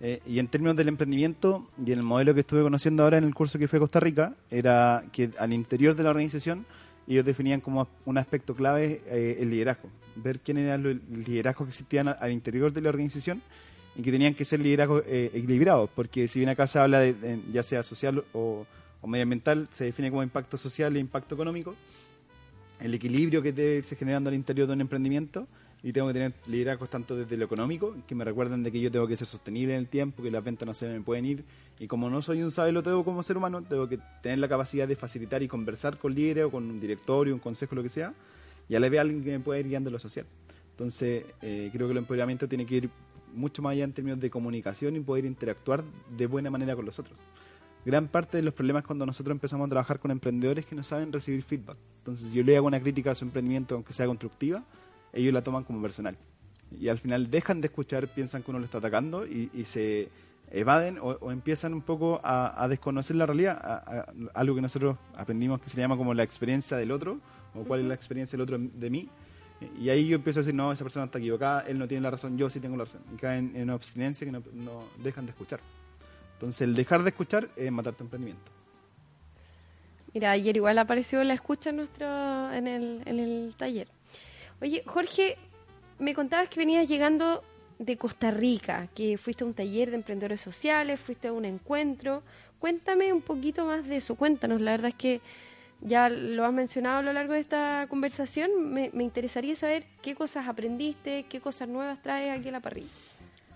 Eh, 0.06 0.20
y 0.28 0.40
en 0.40 0.50
términos 0.50 0.76
del 0.76 0.90
emprendimiento 0.90 1.70
y 1.84 1.94
en 1.94 2.00
el 2.00 2.04
modelo 2.04 2.34
que 2.34 2.42
estuve 2.42 2.62
conociendo 2.62 3.04
ahora 3.04 3.18
en 3.18 3.24
el 3.24 3.34
curso 3.34 3.58
que 3.58 3.70
fue 3.70 3.78
a 3.78 3.80
Costa 3.80 4.02
Rica, 4.02 4.34
era 4.52 5.06
que 5.14 5.30
al 5.40 5.54
interior 5.54 5.96
de 5.96 6.04
la 6.04 6.10
organización 6.10 6.66
ellos 7.08 7.24
definían 7.26 7.62
como 7.62 7.88
un 8.06 8.18
aspecto 8.18 8.54
clave 8.54 9.02
eh, 9.08 9.38
el 9.40 9.50
liderazgo, 9.50 9.88
ver 10.18 10.42
quién 10.42 10.58
eran 10.58 10.84
los 10.84 10.98
liderazgos 11.26 11.68
que 11.68 11.70
existían 11.72 12.10
al 12.10 12.32
interior 12.34 12.74
de 12.74 12.82
la 12.82 12.90
organización 12.90 13.42
y 13.96 14.02
que 14.02 14.12
tenían 14.12 14.34
que 14.34 14.44
ser 14.44 14.60
liderazgos 14.60 15.04
eh, 15.08 15.32
equilibrados, 15.34 15.90
porque 15.96 16.28
si 16.28 16.40
bien 16.40 16.50
acá 16.50 16.68
se 16.68 16.80
habla 16.80 17.00
de- 17.00 17.40
ya 17.54 17.64
sea 17.64 17.82
social 17.82 18.26
o, 18.34 18.66
o 19.02 19.08
medioambiental, 19.08 19.70
se 19.72 19.86
define 19.86 20.10
como 20.10 20.22
impacto 20.22 20.58
social 20.58 20.94
e 20.98 21.00
impacto 21.00 21.36
económico, 21.36 21.76
el 22.82 22.94
equilibrio 22.94 23.42
que 23.42 23.54
debe 23.54 23.78
irse 23.78 23.96
generando 23.96 24.30
al 24.30 24.36
interior 24.36 24.68
de 24.68 24.74
un 24.74 24.82
emprendimiento 24.82 25.48
y 25.84 25.92
tengo 25.92 26.08
que 26.08 26.14
tener 26.14 26.34
liderazgos 26.48 26.90
tanto 26.90 27.16
desde 27.16 27.36
lo 27.36 27.44
económico, 27.44 27.94
que 28.08 28.16
me 28.16 28.24
recuerdan 28.24 28.64
de 28.64 28.72
que 28.72 28.80
yo 28.80 28.90
tengo 28.90 29.06
que 29.06 29.18
ser 29.18 29.28
sostenible 29.28 29.74
en 29.74 29.80
el 29.80 29.88
tiempo, 29.88 30.24
que 30.24 30.32
las 30.32 30.42
ventas 30.42 30.66
no 30.66 30.74
se 30.74 30.88
me 30.88 31.02
pueden 31.02 31.26
ir 31.26 31.44
y 31.78 31.88
como 31.88 32.10
no 32.10 32.22
soy 32.22 32.42
un 32.42 32.52
sabeloteo 32.52 33.04
como 33.04 33.22
ser 33.22 33.36
humano, 33.36 33.62
tengo 33.62 33.90
que 33.90 34.00
tener 34.22 34.40
la 34.40 34.48
capacidad 34.48 34.88
de 34.88 34.96
facilitar 34.96 35.44
y 35.44 35.50
conversar 35.50 35.98
con 35.98 36.16
líderes 36.16 36.46
o 36.46 36.52
con 36.52 36.64
un 36.70 36.80
directorio, 36.80 37.34
un 37.34 37.42
consejo, 37.42 37.76
lo 37.76 37.84
que 37.84 37.90
sea, 37.90 38.14
y 38.70 38.76
a 38.76 38.80
la 38.80 38.88
vez 38.88 39.02
alguien 39.02 39.24
que 39.24 39.32
me 39.32 39.40
pueda 39.42 39.60
ir 39.60 39.68
guiando 39.68 39.90
lo 39.90 40.00
social. 40.00 40.26
Entonces, 40.72 41.26
eh, 41.42 41.70
creo 41.74 41.88
que 41.88 41.92
el 41.92 41.98
empoderamiento 41.98 42.48
tiene 42.48 42.66
que 42.66 42.76
ir 42.76 42.90
mucho 43.36 43.62
más 43.62 43.74
allá 43.74 43.84
en 43.84 43.92
términos 43.92 44.22
de 44.22 44.30
comunicación 44.30 44.96
y 44.96 45.02
poder 45.02 45.26
interactuar 45.26 45.84
de 46.16 46.28
buena 46.28 46.50
manera 46.50 46.76
con 46.76 46.86
los 46.86 46.98
otros. 46.98 47.18
Gran 47.86 48.08
parte 48.08 48.38
de 48.38 48.44
los 48.44 48.54
problemas 48.54 48.86
cuando 48.86 49.06
nosotros 49.06 49.36
empezamos 49.36 49.66
a 49.66 49.70
trabajar 49.70 50.00
con 50.00 50.12
emprendedores 50.12 50.64
es 50.64 50.70
que 50.70 50.76
no 50.76 50.84
saben 50.84 51.12
recibir 51.12 51.44
feedback. 51.44 51.76
Entonces, 51.98 52.30
si 52.30 52.38
yo 52.38 52.44
le 52.44 52.56
hago 52.56 52.68
una 52.68 52.80
crítica 52.80 53.12
a 53.12 53.16
su 53.16 53.26
emprendimiento, 53.26 53.76
aunque 53.76 53.92
sea 53.92 54.06
constructiva, 54.06 54.64
ellos 55.14 55.34
la 55.34 55.42
toman 55.44 55.64
como 55.64 55.82
personal. 55.82 56.18
Y 56.80 56.90
al 56.90 56.98
final 56.98 57.30
dejan 57.30 57.62
de 57.62 57.68
escuchar, 57.68 58.08
piensan 58.08 58.42
que 58.44 58.50
uno 58.52 58.60
lo 58.60 58.66
está 58.66 58.80
atacando 58.80 59.26
y, 59.28 59.50
y 59.54 59.66
se 59.66 60.10
evaden 60.52 60.98
o, 61.00 61.10
o 61.22 61.32
empiezan 61.32 61.74
un 61.74 61.82
poco 61.82 62.20
a, 62.24 62.62
a 62.64 62.68
desconocer 62.68 63.16
la 63.16 63.26
realidad, 63.26 63.58
a- 63.64 64.00
a- 64.02 64.06
algo 64.34 64.56
que 64.56 64.62
nosotros 64.62 64.98
aprendimos 65.16 65.62
que 65.62 65.70
se 65.70 65.80
llama 65.80 65.98
como 65.98 66.14
la 66.14 66.24
experiencia 66.24 66.76
del 66.78 66.92
otro, 66.92 67.20
o 67.56 67.64
cuál 67.64 67.82
es 67.82 67.86
la 67.86 67.94
experiencia 67.94 68.36
del 68.38 68.42
otro 68.44 68.58
de 68.60 68.90
mí. 68.90 69.08
Y 69.80 69.90
ahí 69.90 70.08
yo 70.08 70.16
empiezo 70.16 70.40
a 70.40 70.42
decir, 70.42 70.54
no, 70.56 70.72
esa 70.72 70.84
persona 70.84 71.06
está 71.06 71.20
equivocada, 71.20 71.62
él 71.62 71.78
no 71.80 71.88
tiene 71.88 72.02
la 72.02 72.12
razón, 72.12 72.38
yo 72.38 72.50
sí 72.50 72.60
tengo 72.60 72.76
la 72.76 72.84
razón. 72.86 73.02
Y 73.14 73.18
caen 73.18 73.52
en 73.56 73.64
una 73.64 73.74
abstinencia 73.74 74.26
que 74.26 74.32
no, 74.32 74.42
no 74.54 74.84
dejan 75.04 75.26
de 75.26 75.32
escuchar. 75.32 75.60
Entonces, 76.34 76.62
el 76.62 76.76
dejar 76.76 77.04
de 77.04 77.10
escuchar 77.12 77.48
es 77.56 77.72
matar 77.72 77.94
tu 77.94 78.04
emprendimiento. 78.04 78.52
Mira, 80.14 80.32
ayer 80.32 80.56
igual 80.58 80.78
apareció 80.78 81.24
la 81.24 81.34
escucha 81.34 81.70
en, 81.70 81.78
nuestro, 81.78 82.52
en, 82.52 82.68
el, 82.68 83.02
en 83.06 83.20
el 83.20 83.56
taller. 83.58 83.88
Oye, 84.64 84.82
Jorge, 84.86 85.36
me 86.00 86.14
contabas 86.14 86.48
que 86.48 86.58
venías 86.58 86.88
llegando 86.88 87.44
de 87.80 87.98
Costa 87.98 88.32
Rica, 88.32 88.88
que 88.96 89.18
fuiste 89.18 89.44
a 89.44 89.48
un 89.48 89.54
taller 89.54 89.90
de 89.90 89.98
emprendedores 89.98 90.40
sociales, 90.40 91.02
fuiste 91.02 91.28
a 91.28 91.34
un 91.34 91.44
encuentro. 91.44 92.24
Cuéntame 92.60 93.12
un 93.12 93.22
poquito 93.22 93.66
más 93.66 93.86
de 93.86 93.98
eso, 93.98 94.16
cuéntanos. 94.16 94.62
La 94.62 94.72
verdad 94.72 94.88
es 94.88 94.96
que 94.96 95.20
ya 95.82 96.08
lo 96.08 96.46
has 96.46 96.54
mencionado 96.54 97.00
a 97.00 97.02
lo 97.02 97.12
largo 97.12 97.34
de 97.34 97.42
esta 97.42 97.88
conversación. 97.90 98.72
Me, 98.72 98.90
interesaría 99.04 99.58
saber 99.58 99.84
qué 100.02 100.16
cosas 100.16 100.48
aprendiste, 100.48 101.24
qué 101.24 101.42
cosas 101.42 101.68
nuevas 101.68 102.02
traes 102.02 102.40
aquí 102.40 102.48
a 102.48 102.54
la 102.54 102.62
parrilla. 102.62 102.88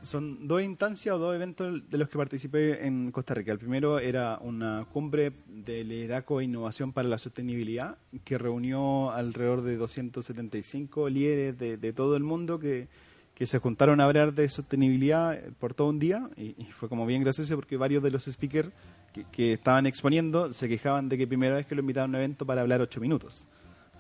Son 0.03 0.47
dos 0.47 0.61
instancias 0.61 1.15
o 1.15 1.17
dos 1.17 1.35
eventos 1.35 1.89
de 1.89 1.97
los 1.97 2.07
que 2.07 2.17
participé 2.17 2.85
en 2.85 3.11
Costa 3.11 3.33
Rica. 3.33 3.51
El 3.51 3.57
primero 3.57 3.99
era 3.99 4.37
una 4.41 4.85
cumbre 4.93 5.33
de 5.47 5.83
liderazgo 5.83 6.39
e 6.39 6.45
innovación 6.45 6.93
para 6.93 7.09
la 7.09 7.17
sostenibilidad 7.17 7.97
que 8.23 8.37
reunió 8.37 9.11
alrededor 9.11 9.63
de 9.63 9.75
275 9.75 11.09
líderes 11.09 11.57
de, 11.57 11.93
todo 11.93 12.15
el 12.15 12.23
mundo 12.23 12.59
que, 12.59 12.87
que 13.33 13.47
se 13.47 13.59
juntaron 13.59 13.99
a 13.99 14.05
hablar 14.05 14.33
de 14.33 14.47
sostenibilidad 14.49 15.41
por 15.59 15.73
todo 15.73 15.89
un 15.89 15.99
día 15.99 16.29
y, 16.37 16.55
y 16.57 16.65
fue 16.71 16.89
como 16.89 17.05
bien 17.05 17.23
gracioso 17.23 17.55
porque 17.55 17.75
varios 17.75 18.03
de 18.03 18.11
los 18.11 18.25
speakers 18.25 18.69
que, 19.13 19.25
que 19.31 19.53
estaban 19.53 19.87
exponiendo 19.87 20.53
se 20.53 20.69
quejaban 20.69 21.09
de 21.09 21.17
que 21.17 21.27
primera 21.27 21.55
vez 21.55 21.65
que 21.65 21.75
lo 21.75 21.81
invitaban 21.81 22.11
a 22.11 22.17
un 22.17 22.23
evento 22.23 22.45
para 22.45 22.61
hablar 22.61 22.81
ocho 22.81 23.01
minutos. 23.01 23.47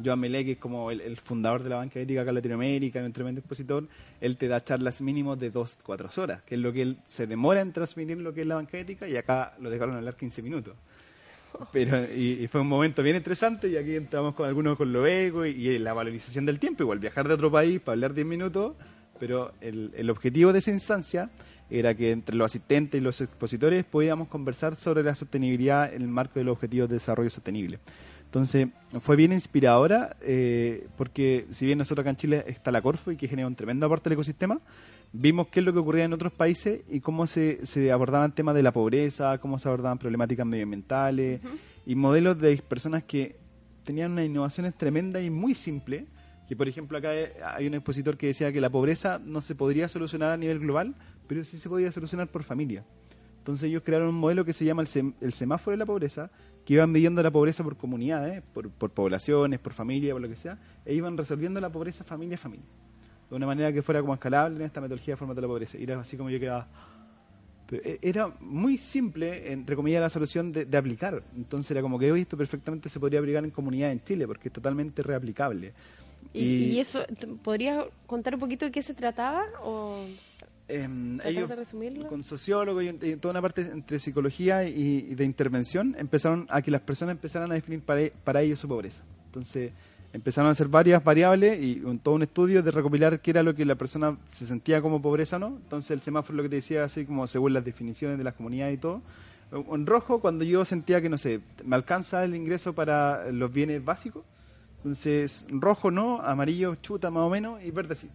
Joan 0.03 0.19
Melé, 0.19 0.45
que 0.45 0.51
es 0.53 0.57
como 0.57 0.91
el, 0.91 1.01
el 1.01 1.17
fundador 1.17 1.63
de 1.63 1.69
la 1.69 1.77
banca 1.77 1.99
ética 1.99 2.21
acá 2.21 2.29
en 2.29 2.35
Latinoamérica, 2.35 3.03
un 3.03 3.13
tremendo 3.13 3.39
expositor, 3.39 3.87
él 4.21 4.37
te 4.37 4.47
da 4.47 4.63
charlas 4.63 5.01
mínimos 5.01 5.39
de 5.39 5.49
dos, 5.49 5.77
cuatro 5.83 6.09
horas, 6.17 6.41
que 6.43 6.55
es 6.55 6.61
lo 6.61 6.71
que 6.73 6.81
él 6.81 6.97
se 7.05 7.27
demora 7.27 7.61
en 7.61 7.73
transmitir 7.73 8.17
lo 8.17 8.33
que 8.33 8.41
es 8.41 8.47
la 8.47 8.55
banca 8.55 8.77
ética, 8.77 9.07
y 9.07 9.15
acá 9.17 9.55
lo 9.59 9.69
dejaron 9.69 9.95
hablar 9.95 10.15
15 10.15 10.41
minutos. 10.41 10.75
Pero, 11.71 12.03
y, 12.03 12.43
y 12.43 12.47
fue 12.47 12.61
un 12.61 12.67
momento 12.67 13.01
bien 13.01 13.15
interesante, 13.15 13.67
y 13.67 13.77
aquí 13.77 13.95
entramos 13.95 14.35
con 14.35 14.47
algunos 14.47 14.77
con 14.77 14.91
lo 14.93 15.07
ego 15.07 15.45
y, 15.45 15.51
y 15.51 15.79
la 15.79 15.93
valorización 15.93 16.45
del 16.45 16.59
tiempo, 16.59 16.83
igual 16.83 16.99
viajar 16.99 17.27
de 17.27 17.33
otro 17.33 17.51
país 17.51 17.79
para 17.79 17.93
hablar 17.93 18.13
10 18.13 18.27
minutos, 18.27 18.75
pero 19.19 19.53
el, 19.61 19.91
el 19.95 20.09
objetivo 20.09 20.53
de 20.53 20.59
esa 20.59 20.71
instancia 20.71 21.29
era 21.69 21.93
que 21.95 22.11
entre 22.11 22.35
los 22.35 22.45
asistentes 22.45 22.99
y 22.99 23.03
los 23.03 23.19
expositores 23.19 23.83
podíamos 23.83 24.27
conversar 24.29 24.75
sobre 24.75 25.03
la 25.03 25.15
sostenibilidad 25.15 25.93
en 25.93 26.01
el 26.01 26.07
marco 26.07 26.39
de 26.39 26.45
los 26.45 26.53
objetivos 26.53 26.89
de 26.89 26.95
desarrollo 26.95 27.29
sostenible. 27.29 27.79
Entonces, 28.27 28.67
fue 29.01 29.15
bien 29.15 29.31
inspiradora, 29.31 30.17
eh, 30.21 30.87
porque 30.97 31.47
si 31.51 31.65
bien 31.65 31.77
nosotros 31.77 32.03
acá 32.03 32.09
en 32.11 32.17
Chile 32.17 32.43
está 32.47 32.71
la 32.71 32.81
Corfo 32.81 33.11
y 33.11 33.17
que 33.17 33.27
genera 33.27 33.47
un 33.47 33.55
tremendo 33.55 33.85
aporte 33.85 34.09
al 34.09 34.13
ecosistema, 34.13 34.59
vimos 35.13 35.47
qué 35.47 35.61
es 35.61 35.65
lo 35.65 35.71
que 35.71 35.79
ocurría 35.79 36.03
en 36.03 36.13
otros 36.13 36.33
países 36.33 36.81
y 36.89 36.99
cómo 36.99 37.25
se, 37.25 37.65
se 37.65 37.91
abordaban 37.91 38.35
temas 38.35 38.53
de 38.53 38.63
la 38.63 38.73
pobreza, 38.73 39.37
cómo 39.39 39.57
se 39.59 39.69
abordaban 39.69 39.97
problemáticas 39.97 40.45
medioambientales 40.45 41.39
y 41.85 41.95
modelos 41.95 42.39
de 42.39 42.57
personas 42.57 43.03
que 43.03 43.37
tenían 43.83 44.11
unas 44.11 44.25
innovaciones 44.25 44.75
tremendas 44.75 45.23
y 45.23 45.29
muy 45.29 45.55
simples, 45.55 46.03
que 46.49 46.55
por 46.57 46.67
ejemplo 46.67 46.97
acá 46.97 47.11
hay 47.55 47.67
un 47.67 47.75
expositor 47.75 48.17
que 48.17 48.27
decía 48.27 48.51
que 48.51 48.59
la 48.59 48.69
pobreza 48.69 49.19
no 49.23 49.39
se 49.39 49.55
podría 49.55 49.87
solucionar 49.87 50.31
a 50.31 50.37
nivel 50.37 50.59
global, 50.59 50.95
pero 51.27 51.45
sí 51.45 51.57
se 51.57 51.69
podía 51.69 51.93
solucionar 51.93 52.27
por 52.27 52.43
familia. 52.43 52.83
Entonces 53.37 53.69
ellos 53.69 53.83
crearon 53.85 54.09
un 54.09 54.15
modelo 54.15 54.43
que 54.43 54.51
se 54.51 54.65
llama 54.65 54.81
el, 54.81 54.89
sem- 54.89 55.13
el 55.21 55.31
semáforo 55.31 55.71
de 55.71 55.77
la 55.77 55.85
pobreza, 55.85 56.29
que 56.67 56.73
iban 56.73 56.91
midiendo 56.91 57.23
la 57.23 57.31
pobreza 57.31 57.63
por 57.63 57.77
comunidades, 57.77 58.43
por, 58.53 58.69
poblaciones, 58.69 59.57
por 59.57 59.71
familia, 59.71 60.11
por 60.11 60.21
lo 60.21 60.27
que 60.27 60.35
sea, 60.35 60.57
e 60.85 60.93
iban 60.93 61.15
resolviendo 61.15 61.61
la 61.61 61.69
pobreza 61.69 62.03
familia 62.03 62.35
a 62.35 62.37
familia. 62.37 62.65
De 63.29 63.37
una 63.37 63.45
manera 63.45 63.71
que 63.71 63.81
fuera 63.81 64.01
como 64.01 64.13
escalable 64.13 64.57
en 64.57 64.63
esta 64.63 64.81
metodología 64.81 65.13
de 65.13 65.17
forma 65.17 65.33
de 65.33 65.39
la 65.39 65.47
pobreza. 65.47 65.77
Y 65.77 65.83
era 65.83 65.97
así 65.97 66.17
como 66.17 66.29
yo 66.29 66.41
quedaba... 66.41 66.67
Pero 67.69 67.83
e- 67.85 67.99
era 68.01 68.27
muy 68.41 68.77
simple, 68.77 69.49
entre 69.49 69.77
comillas, 69.77 70.01
la 70.01 70.09
solución 70.09 70.51
de, 70.51 70.65
de 70.65 70.77
aplicar. 70.77 71.23
Entonces 71.37 71.71
era 71.71 71.81
como 71.81 71.97
que 71.97 72.11
hoy 72.11 72.23
esto 72.23 72.35
perfectamente 72.35 72.89
se 72.89 72.99
podría 72.99 73.21
aplicar 73.21 73.45
en 73.45 73.51
comunidades 73.51 73.93
en 73.93 74.03
Chile, 74.03 74.27
porque 74.27 74.49
es 74.49 74.53
totalmente 74.53 75.01
reaplicable. 75.01 75.71
¿Y, 76.33 76.43
y 76.43 76.79
eso, 76.81 77.05
podrías 77.43 77.85
contar 78.07 78.33
un 78.33 78.41
poquito 78.41 78.65
de 78.65 78.71
qué 78.71 78.83
se 78.83 78.93
trataba? 78.93 79.45
O... 79.63 80.05
Em, 80.69 81.17
con 82.09 82.23
sociólogos 82.25 82.83
y, 82.83 82.87
y 82.89 83.15
toda 83.15 83.31
una 83.31 83.41
parte 83.41 83.61
entre 83.61 83.99
psicología 83.99 84.67
y, 84.67 85.07
y 85.09 85.15
de 85.15 85.23
intervención, 85.23 85.95
empezaron 85.97 86.45
a 86.49 86.61
que 86.61 86.71
las 86.71 86.81
personas 86.81 87.13
empezaran 87.13 87.49
a 87.51 87.53
definir 87.55 87.81
para, 87.81 88.09
para 88.23 88.41
ellos 88.41 88.59
su 88.59 88.67
pobreza. 88.67 89.01
Entonces, 89.27 89.71
empezaron 90.11 90.49
a 90.49 90.51
hacer 90.51 90.67
varias 90.67 91.01
variables 91.03 91.61
y 91.61 91.79
un, 91.85 91.99
todo 91.99 92.15
un 92.15 92.23
estudio 92.23 92.61
de 92.63 92.71
recopilar 92.71 93.21
qué 93.21 93.31
era 93.31 93.43
lo 93.43 93.55
que 93.55 93.63
la 93.63 93.75
persona 93.75 94.17
se 94.33 94.45
sentía 94.45 94.81
como 94.81 95.01
pobreza 95.01 95.37
o 95.37 95.39
no. 95.39 95.47
Entonces, 95.47 95.91
el 95.91 96.01
semáforo 96.01 96.35
lo 96.35 96.43
que 96.43 96.49
te 96.49 96.55
decía, 96.57 96.83
así 96.83 97.05
como 97.05 97.27
según 97.27 97.53
las 97.53 97.63
definiciones 97.63 98.17
de 98.17 98.25
las 98.25 98.33
comunidades 98.33 98.75
y 98.75 98.81
todo. 98.81 99.01
En 99.71 99.85
rojo, 99.85 100.19
cuando 100.19 100.43
yo 100.43 100.65
sentía 100.65 101.01
que, 101.01 101.07
no 101.07 101.17
sé, 101.17 101.39
me 101.63 101.77
alcanza 101.77 102.25
el 102.25 102.35
ingreso 102.35 102.73
para 102.73 103.31
los 103.31 103.53
bienes 103.53 103.83
básicos. 103.85 104.23
Entonces, 104.77 105.45
rojo 105.49 105.91
no, 105.91 106.21
amarillo 106.21 106.75
chuta 106.75 107.09
más 107.09 107.23
o 107.23 107.29
menos 107.29 107.63
y 107.63 107.71
verde 107.71 107.95
sí. 107.95 108.09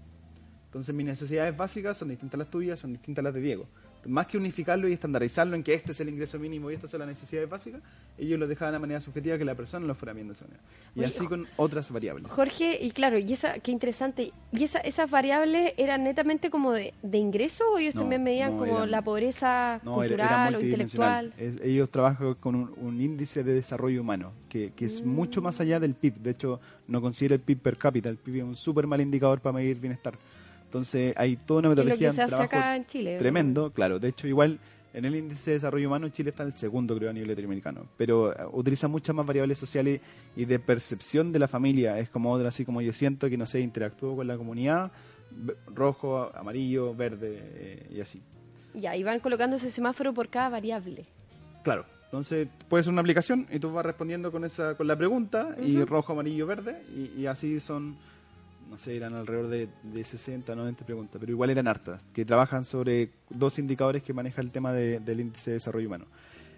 Entonces 0.72 0.94
mis 0.94 1.04
necesidades 1.04 1.54
básicas 1.54 1.98
son 1.98 2.08
distintas 2.08 2.34
a 2.36 2.38
las 2.44 2.50
tuyas, 2.50 2.80
son 2.80 2.92
distintas 2.94 3.22
a 3.22 3.24
las 3.24 3.34
de 3.34 3.42
Diego. 3.42 3.66
Más 4.06 4.26
que 4.26 4.38
unificarlo 4.38 4.88
y 4.88 4.94
estandarizarlo 4.94 5.54
en 5.54 5.62
que 5.62 5.74
este 5.74 5.92
es 5.92 6.00
el 6.00 6.08
ingreso 6.08 6.36
mínimo 6.38 6.70
y 6.70 6.74
estas 6.74 6.90
son 6.90 7.00
las 7.00 7.08
necesidades 7.10 7.48
básicas, 7.48 7.82
ellos 8.18 8.40
lo 8.40 8.48
dejaban 8.48 8.72
de 8.72 8.78
manera 8.80 9.00
subjetiva 9.02 9.36
que 9.36 9.44
la 9.44 9.54
persona 9.54 9.86
lo 9.86 9.94
fuera 9.94 10.14
viendo 10.14 10.32
esa 10.32 10.46
manera. 10.46 10.62
Y 10.96 11.00
Oye, 11.00 11.08
así 11.08 11.26
con 11.26 11.46
otras 11.58 11.88
variables. 11.92 12.32
Jorge, 12.32 12.78
y 12.82 12.90
claro, 12.90 13.18
y 13.18 13.30
esa, 13.34 13.58
qué 13.60 13.70
interesante. 13.70 14.32
¿Y 14.50 14.64
esa, 14.64 14.78
esas 14.80 15.08
variables 15.10 15.74
eran 15.76 16.02
netamente 16.04 16.48
como 16.50 16.72
de, 16.72 16.94
de 17.02 17.18
ingreso 17.18 17.64
o 17.74 17.78
ellos 17.78 17.94
No, 17.94 18.00
también 18.00 18.22
medían 18.24 18.52
no, 18.52 18.58
como 18.58 18.76
eran- 18.78 18.90
la 18.90 19.02
pobreza 19.02 19.78
No, 19.84 19.96
cultural 19.96 20.48
era 20.54 20.58
o 20.58 20.60
intelectual? 20.62 21.32
Es- 21.36 21.60
ellos 21.62 21.90
trabajan 21.90 22.34
con 22.40 22.54
un, 22.56 22.72
un 22.78 22.98
índice 23.00 23.44
de 23.44 23.52
desarrollo 23.52 24.00
humano 24.00 24.32
que, 24.48 24.72
que 24.74 24.86
es 24.86 25.04
mucho 25.04 25.42
más 25.42 25.60
allá 25.60 25.78
del 25.78 25.94
PIB. 25.94 26.14
De 26.16 26.30
hecho, 26.30 26.60
no 26.88 27.00
considera 27.02 27.34
el 27.36 27.40
PIB 27.42 27.58
per 27.60 27.76
cápita. 27.78 28.08
El 28.08 28.16
PIB 28.16 28.38
es 28.38 28.42
un 28.44 28.56
súper 28.56 28.86
mal 28.88 29.00
indicador 29.00 29.40
para 29.40 29.52
medir 29.52 29.78
bienestar. 29.78 30.14
Entonces, 30.72 31.12
hay 31.18 31.36
toda 31.36 31.60
una 31.60 31.68
metodología 31.68 32.12
de 32.12 32.16
trabajo 32.16 32.42
acá 32.44 32.76
en 32.76 32.86
Chile. 32.86 33.18
tremendo, 33.18 33.70
claro. 33.72 33.98
De 33.98 34.08
hecho, 34.08 34.26
igual 34.26 34.58
en 34.94 35.04
el 35.04 35.14
índice 35.14 35.50
de 35.50 35.56
desarrollo 35.56 35.86
humano 35.86 36.08
Chile 36.08 36.30
está 36.30 36.44
en 36.44 36.48
el 36.48 36.56
segundo, 36.56 36.96
creo, 36.96 37.10
a 37.10 37.12
nivel 37.12 37.28
latinoamericano. 37.28 37.88
Pero 37.98 38.32
eh, 38.32 38.46
utiliza 38.52 38.88
muchas 38.88 39.14
más 39.14 39.26
variables 39.26 39.58
sociales 39.58 40.00
y 40.34 40.46
de 40.46 40.58
percepción 40.58 41.30
de 41.30 41.40
la 41.40 41.46
familia. 41.46 41.98
Es 41.98 42.08
como 42.08 42.32
otra, 42.32 42.48
así 42.48 42.64
como 42.64 42.80
yo 42.80 42.94
siento 42.94 43.28
que, 43.28 43.36
no 43.36 43.44
sé, 43.44 43.60
interactúo 43.60 44.16
con 44.16 44.26
la 44.26 44.38
comunidad, 44.38 44.92
rojo, 45.66 46.30
amarillo, 46.34 46.94
verde 46.94 47.38
eh, 47.38 47.86
y 47.90 48.00
así. 48.00 48.22
Ya, 48.72 48.96
y 48.96 49.02
van 49.02 49.20
colocando 49.20 49.56
ese 49.56 49.70
semáforo 49.70 50.14
por 50.14 50.30
cada 50.30 50.48
variable. 50.48 51.04
Claro. 51.64 51.84
Entonces, 52.04 52.48
puede 52.70 52.82
ser 52.82 52.94
una 52.94 53.02
aplicación 53.02 53.46
y 53.50 53.58
tú 53.58 53.70
vas 53.70 53.84
respondiendo 53.84 54.32
con 54.32 54.46
esa 54.46 54.74
con 54.74 54.86
la 54.86 54.96
pregunta 54.96 55.54
y 55.62 55.84
rojo, 55.84 56.14
amarillo, 56.14 56.46
verde 56.46 56.82
y, 56.94 57.20
y 57.20 57.26
así 57.26 57.60
son, 57.60 57.96
no 58.72 58.78
sé, 58.78 58.96
eran 58.96 59.14
alrededor 59.14 59.48
de, 59.48 59.68
de 59.82 60.02
60, 60.02 60.54
90 60.54 60.84
preguntas, 60.86 61.18
pero 61.20 61.30
igual 61.30 61.50
eran 61.50 61.68
hartas, 61.68 62.00
que 62.14 62.24
trabajan 62.24 62.64
sobre 62.64 63.10
dos 63.28 63.58
indicadores 63.58 64.02
que 64.02 64.14
maneja 64.14 64.40
el 64.40 64.50
tema 64.50 64.72
de- 64.72 64.98
del 64.98 65.20
índice 65.20 65.50
de 65.50 65.54
desarrollo 65.56 65.86
humano. 65.88 66.06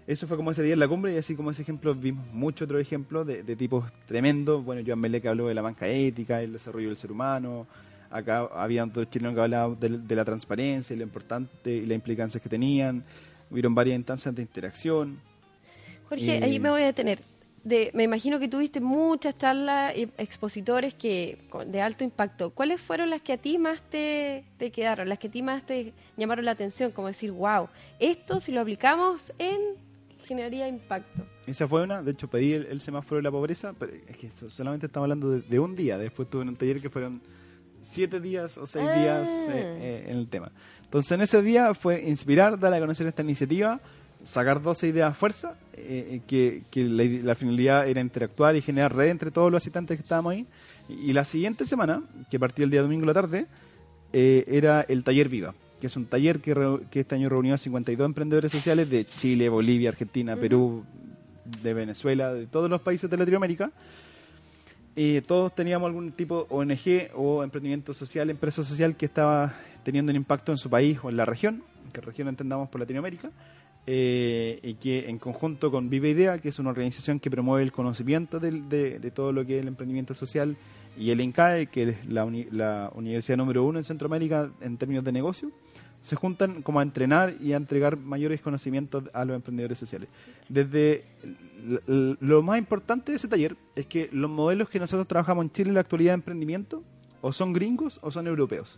Eso 0.07 0.25
fue 0.25 0.37
como 0.37 0.51
ese 0.51 0.63
día 0.63 0.73
en 0.73 0.79
la 0.79 0.87
cumbre 0.87 1.13
y 1.13 1.17
así 1.17 1.35
como 1.35 1.51
ese 1.51 1.63
ejemplo 1.63 1.93
vimos 1.93 2.25
muchos 2.31 2.65
otros 2.67 2.79
ejemplos 2.79 3.27
de, 3.27 3.43
de 3.43 3.55
tipos 3.57 3.83
tremendos. 4.07 4.63
Bueno, 4.63 4.81
Joan 4.85 5.01
que 5.19 5.27
habló 5.27 5.47
de 5.47 5.53
la 5.55 5.61
banca 5.61 5.87
ética, 5.89 6.41
el 6.41 6.53
desarrollo 6.53 6.87
del 6.89 6.97
ser 6.97 7.11
humano. 7.11 7.67
Acá 8.11 8.47
habían 8.53 8.93
dos 8.93 9.09
chilenos 9.09 9.33
que 9.35 9.41
hablaban 9.41 9.77
de, 9.79 9.89
de 9.89 10.15
la 10.15 10.23
transparencia 10.23 10.93
y 10.93 10.97
lo 10.97 11.03
importante 11.03 11.69
y 11.71 11.85
las 11.85 11.95
implicancias 11.95 12.41
que 12.41 12.47
tenían. 12.47 13.03
Hubieron 13.51 13.75
varias 13.75 13.97
instancias 13.97 14.33
de 14.33 14.41
interacción. 14.43 15.19
Jorge, 16.07 16.23
Y- 16.23 16.29
ahí 16.29 16.59
me 16.59 16.69
voy 16.69 16.83
a 16.83 16.85
detener. 16.85 17.19
De, 17.65 17.89
me 17.95 18.03
imagino 18.03 18.39
que 18.39 18.47
tuviste 18.47 18.79
muchas 18.79 19.37
charlas 19.37 19.97
y 19.97 20.03
expositores 20.19 20.93
que 20.93 21.39
de 21.65 21.81
alto 21.81 22.03
impacto. 22.03 22.51
¿Cuáles 22.51 22.79
fueron 22.79 23.09
las 23.09 23.21
que 23.23 23.33
a 23.33 23.37
ti 23.37 23.57
más 23.57 23.81
te, 23.89 24.45
te 24.57 24.71
quedaron, 24.71 25.09
las 25.09 25.17
que 25.19 25.27
a 25.27 25.31
ti 25.31 25.41
más 25.41 25.65
te 25.65 25.91
llamaron 26.15 26.45
la 26.45 26.51
atención? 26.51 26.91
Como 26.91 27.07
decir, 27.07 27.31
wow, 27.31 27.67
esto 27.99 28.39
si 28.39 28.51
lo 28.51 28.61
aplicamos 28.61 29.33
en 29.39 29.59
generaría 30.25 30.67
impacto. 30.67 31.23
Esa 31.47 31.67
fue 31.67 31.83
una, 31.83 32.01
de 32.01 32.11
hecho 32.11 32.27
pedí 32.27 32.53
el, 32.53 32.65
el 32.67 32.81
semáforo 32.81 33.17
de 33.17 33.23
la 33.23 33.31
pobreza, 33.31 33.73
pero 33.77 33.93
es 34.07 34.15
que 34.17 34.29
solamente 34.49 34.85
estamos 34.87 35.05
hablando 35.05 35.29
de, 35.31 35.41
de 35.41 35.59
un 35.59 35.75
día, 35.75 35.97
después 35.97 36.29
tuve 36.29 36.43
un 36.43 36.55
taller 36.55 36.79
que 36.81 36.89
fueron 36.89 37.21
siete 37.81 38.19
días 38.19 38.57
o 38.57 38.65
seis 38.65 38.85
Ah. 38.87 38.99
días 38.99 39.27
eh, 39.29 39.49
eh, 39.53 40.05
en 40.07 40.17
el 40.17 40.27
tema. 40.27 40.51
Entonces 40.83 41.11
en 41.11 41.21
ese 41.21 41.41
día 41.41 41.73
fue 41.73 42.01
inspirar, 42.07 42.59
dar 42.59 42.73
a 42.73 42.79
conocer 42.79 43.05
esta 43.07 43.21
iniciativa, 43.23 43.79
sacar 44.23 44.61
12 44.61 44.87
ideas 44.87 45.11
a 45.11 45.13
fuerza, 45.13 45.57
eh, 45.77 46.07
eh, 46.15 46.21
que, 46.27 46.63
que 46.71 46.83
la, 46.85 47.03
la 47.03 47.35
finalidad 47.35 47.87
era 47.87 48.01
interactuar 48.01 48.55
y 48.55 48.61
generar 48.61 48.95
red 48.95 49.09
entre 49.09 49.31
todos 49.31 49.51
los 49.51 49.61
asistentes 49.61 49.97
que 49.97 50.03
estábamos 50.03 50.33
ahí. 50.33 50.45
Y, 50.89 51.11
y 51.11 51.13
la 51.13 51.25
siguiente 51.25 51.65
semana, 51.65 52.01
que 52.31 52.39
partió 52.39 52.65
el 52.65 52.71
día 52.71 52.81
domingo 52.81 53.03
a 53.03 53.07
la 53.07 53.13
tarde, 53.13 53.45
eh, 54.13 54.45
era 54.47 54.81
el 54.87 55.03
taller 55.03 55.27
Viva, 55.29 55.53
que 55.81 55.87
es 55.87 55.95
un 55.97 56.05
taller 56.05 56.39
que, 56.39 56.55
reu- 56.55 56.87
que 56.89 57.01
este 57.01 57.15
año 57.15 57.27
reunió 57.29 57.53
a 57.53 57.57
52 57.57 58.05
emprendedores 58.05 58.51
sociales 58.51 58.89
de 58.89 59.05
Chile, 59.05 59.49
Bolivia, 59.49 59.89
Argentina, 59.89 60.35
Perú, 60.37 60.83
de 61.61 61.73
Venezuela, 61.73 62.33
de 62.33 62.47
todos 62.47 62.69
los 62.69 62.81
países 62.81 63.09
de 63.09 63.17
Latinoamérica. 63.17 63.71
Y 64.95 65.19
todos 65.21 65.53
teníamos 65.53 65.87
algún 65.87 66.13
tipo 66.13 66.47
ONG 66.49 67.09
o 67.15 67.43
emprendimiento 67.43 67.93
social, 67.93 68.29
empresa 68.29 68.63
social 68.63 68.95
que 68.95 69.05
estaba 69.05 69.53
teniendo 69.83 70.11
un 70.11 70.15
impacto 70.15 70.51
en 70.53 70.57
su 70.57 70.69
país 70.69 70.97
o 71.03 71.09
en 71.09 71.17
la 71.17 71.25
región, 71.25 71.63
que 71.91 71.99
región 71.99 72.29
entendamos 72.29 72.69
por 72.69 72.79
Latinoamérica, 72.79 73.29
eh, 73.87 74.59
y 74.63 74.75
que 74.75 75.09
en 75.09 75.19
conjunto 75.19 75.71
con 75.71 75.89
Viva 75.89 76.07
Idea, 76.07 76.39
que 76.39 76.49
es 76.49 76.59
una 76.59 76.71
organización 76.71 77.19
que 77.19 77.29
promueve 77.29 77.63
el 77.63 77.71
conocimiento 77.71 78.39
de, 78.39 78.51
de 78.99 79.11
todo 79.11 79.31
lo 79.31 79.45
que 79.45 79.57
es 79.57 79.61
el 79.61 79.67
emprendimiento 79.67 80.13
social, 80.13 80.57
y 80.97 81.11
el 81.11 81.21
INCAE, 81.21 81.67
que 81.67 81.83
es 81.89 82.05
la, 82.07 82.25
la 82.51 82.91
universidad 82.95 83.37
número 83.37 83.63
uno 83.63 83.79
en 83.79 83.83
Centroamérica 83.83 84.51
en 84.61 84.77
términos 84.77 85.03
de 85.03 85.11
negocio, 85.11 85.51
se 86.01 86.15
juntan 86.15 86.61
como 86.61 86.79
a 86.79 86.83
entrenar 86.83 87.35
y 87.41 87.53
a 87.53 87.57
entregar 87.57 87.97
mayores 87.97 88.39
conocimientos 88.39 89.05
a 89.13 89.25
los 89.25 89.35
emprendedores 89.35 89.79
sociales. 89.79 90.07
Desde 90.47 91.03
lo 91.97 92.43
más 92.43 92.59
importante 92.59 93.11
de 93.11 93.17
ese 93.17 93.27
taller 93.27 93.57
es 93.75 93.87
que 93.87 94.09
los 94.11 94.29
modelos 94.29 94.69
que 94.69 94.79
nosotros 94.79 95.07
trabajamos 95.07 95.45
en 95.45 95.51
Chile 95.51 95.69
en 95.69 95.73
la 95.73 95.81
actualidad 95.81 96.11
de 96.11 96.15
emprendimiento 96.15 96.83
o 97.21 97.31
son 97.31 97.53
gringos 97.53 97.99
o 98.03 98.11
son 98.11 98.27
europeos. 98.27 98.77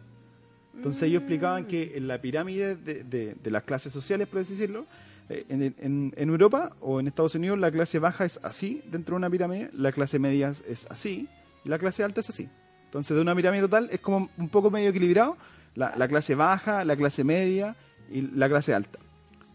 Entonces 0.77 1.03
ellos 1.03 1.21
explicaban 1.23 1.65
que 1.65 1.97
en 1.97 2.07
la 2.07 2.21
pirámide 2.21 2.75
de, 2.75 3.03
de- 3.03 3.51
las 3.51 3.63
clases 3.63 3.91
sociales, 3.91 4.27
por 4.27 4.39
decirlo, 4.39 4.85
eh, 5.29 5.45
en, 5.49 5.61
en- 5.63 6.13
en 6.15 6.29
Europa 6.29 6.75
o 6.79 6.99
en 6.99 7.07
Estados 7.07 7.35
Unidos 7.35 7.57
la 7.59 7.71
clase 7.71 7.99
baja 7.99 8.23
es 8.25 8.39
así 8.43 8.81
dentro 8.89 9.15
de 9.15 9.17
una 9.17 9.29
pirámide, 9.29 9.69
la 9.73 9.91
clase 9.91 10.19
media 10.19 10.49
es 10.67 10.85
así 10.89 11.27
y 11.65 11.69
la 11.69 11.77
clase 11.79 12.03
alta 12.03 12.21
es 12.21 12.29
así. 12.29 12.47
Entonces 12.85 13.15
de 13.15 13.21
una 13.21 13.35
pirámide 13.35 13.61
total 13.63 13.89
es 13.91 13.99
como 13.99 14.29
un 14.37 14.49
poco 14.49 14.69
medio 14.71 14.89
equilibrado, 14.91 15.35
la, 15.75 15.93
la 15.97 16.07
clase 16.07 16.35
baja, 16.35 16.85
la 16.85 16.95
clase 16.95 17.23
media 17.23 17.75
y 18.11 18.21
la 18.21 18.47
clase 18.47 18.73
alta. 18.73 18.99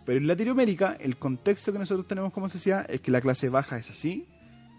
Pero 0.05 0.19
en 0.19 0.27
Latinoamérica 0.27 0.97
el 1.01 1.17
contexto 1.17 1.73
que 1.73 1.79
nosotros 1.79 2.07
tenemos 2.09 2.33
como 2.33 2.49
sociedad 2.49 2.85
es 2.91 3.01
que 3.01 3.11
la 3.13 3.21
clase 3.21 3.49
baja 3.49 3.79
es 3.79 3.89
así, 3.89 4.27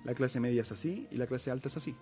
la 0.03 0.13
clase 0.13 0.39
media 0.41 0.61
es 0.61 0.71
así 0.71 1.07
y 1.09 1.15
la 1.15 1.25
clase 1.25 1.49
alta 1.49 1.69
es 1.69 1.77
así. 1.77 1.95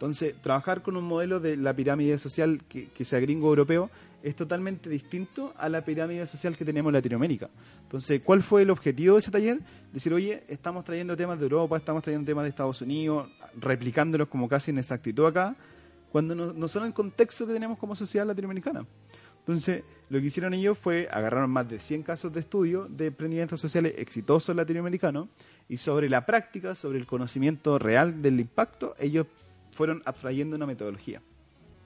Entonces, 0.00 0.34
trabajar 0.40 0.80
con 0.80 0.96
un 0.96 1.04
modelo 1.04 1.40
de 1.40 1.58
la 1.58 1.74
pirámide 1.74 2.18
social 2.18 2.62
que, 2.70 3.04
sea 3.04 3.20
gringo 3.20 3.48
europeo 3.48 3.90
es 4.22 4.34
totalmente 4.34 4.88
distinto 4.88 5.52
a 5.58 5.68
la 5.68 5.84
pirámide 5.84 6.26
social 6.26 6.56
que 6.56 6.64
tenemos 6.64 6.88
en 6.88 6.94
Latinoamérica. 6.94 7.50
Entonces, 7.82 8.22
¿cuál 8.24 8.42
fue 8.42 8.62
el 8.62 8.70
objetivo 8.70 9.16
de 9.16 9.20
ese 9.20 9.30
taller? 9.30 9.58
Decir, 9.92 10.14
oye, 10.14 10.42
estamos 10.48 10.86
trayendo 10.86 11.14
temas 11.18 11.38
de 11.38 11.44
Europa, 11.44 11.76
estamos 11.76 12.02
trayendo 12.02 12.24
temas 12.24 12.44
de 12.44 12.48
Estados 12.48 12.80
Unidos, 12.80 13.28
replicándolos 13.60 14.28
como 14.28 14.48
casi 14.48 14.70
en 14.70 14.78
exactitud 14.78 15.26
acá, 15.26 15.54
cuando 16.10 16.34
no, 16.34 16.54
no 16.54 16.66
son 16.66 16.86
el 16.86 16.94
contexto 16.94 17.46
que 17.46 17.52
tenemos 17.52 17.76
como 17.76 17.94
sociedad 17.94 18.26
latinoamericana. 18.26 18.86
Entonces, 19.40 19.84
lo 20.08 20.18
que 20.18 20.26
hicieron 20.26 20.54
ellos 20.54 20.78
fue 20.78 21.08
agarraron 21.10 21.50
más 21.50 21.68
de 21.68 21.78
100 21.78 22.04
casos 22.04 22.32
de 22.32 22.40
estudio 22.40 22.86
de 22.88 23.08
emprendimientos 23.08 23.60
sociales 23.60 23.92
exitosos 23.98 24.56
latinoamericanos 24.56 25.28
y 25.68 25.76
sobre 25.76 26.08
la 26.08 26.24
práctica, 26.24 26.74
sobre 26.74 26.98
el 26.98 27.06
conocimiento 27.06 27.78
real 27.78 28.22
del 28.22 28.40
impacto, 28.40 28.94
ellos 28.98 29.26
fueron 29.80 30.02
abstrayendo 30.04 30.56
una 30.56 30.66
metodología 30.66 31.22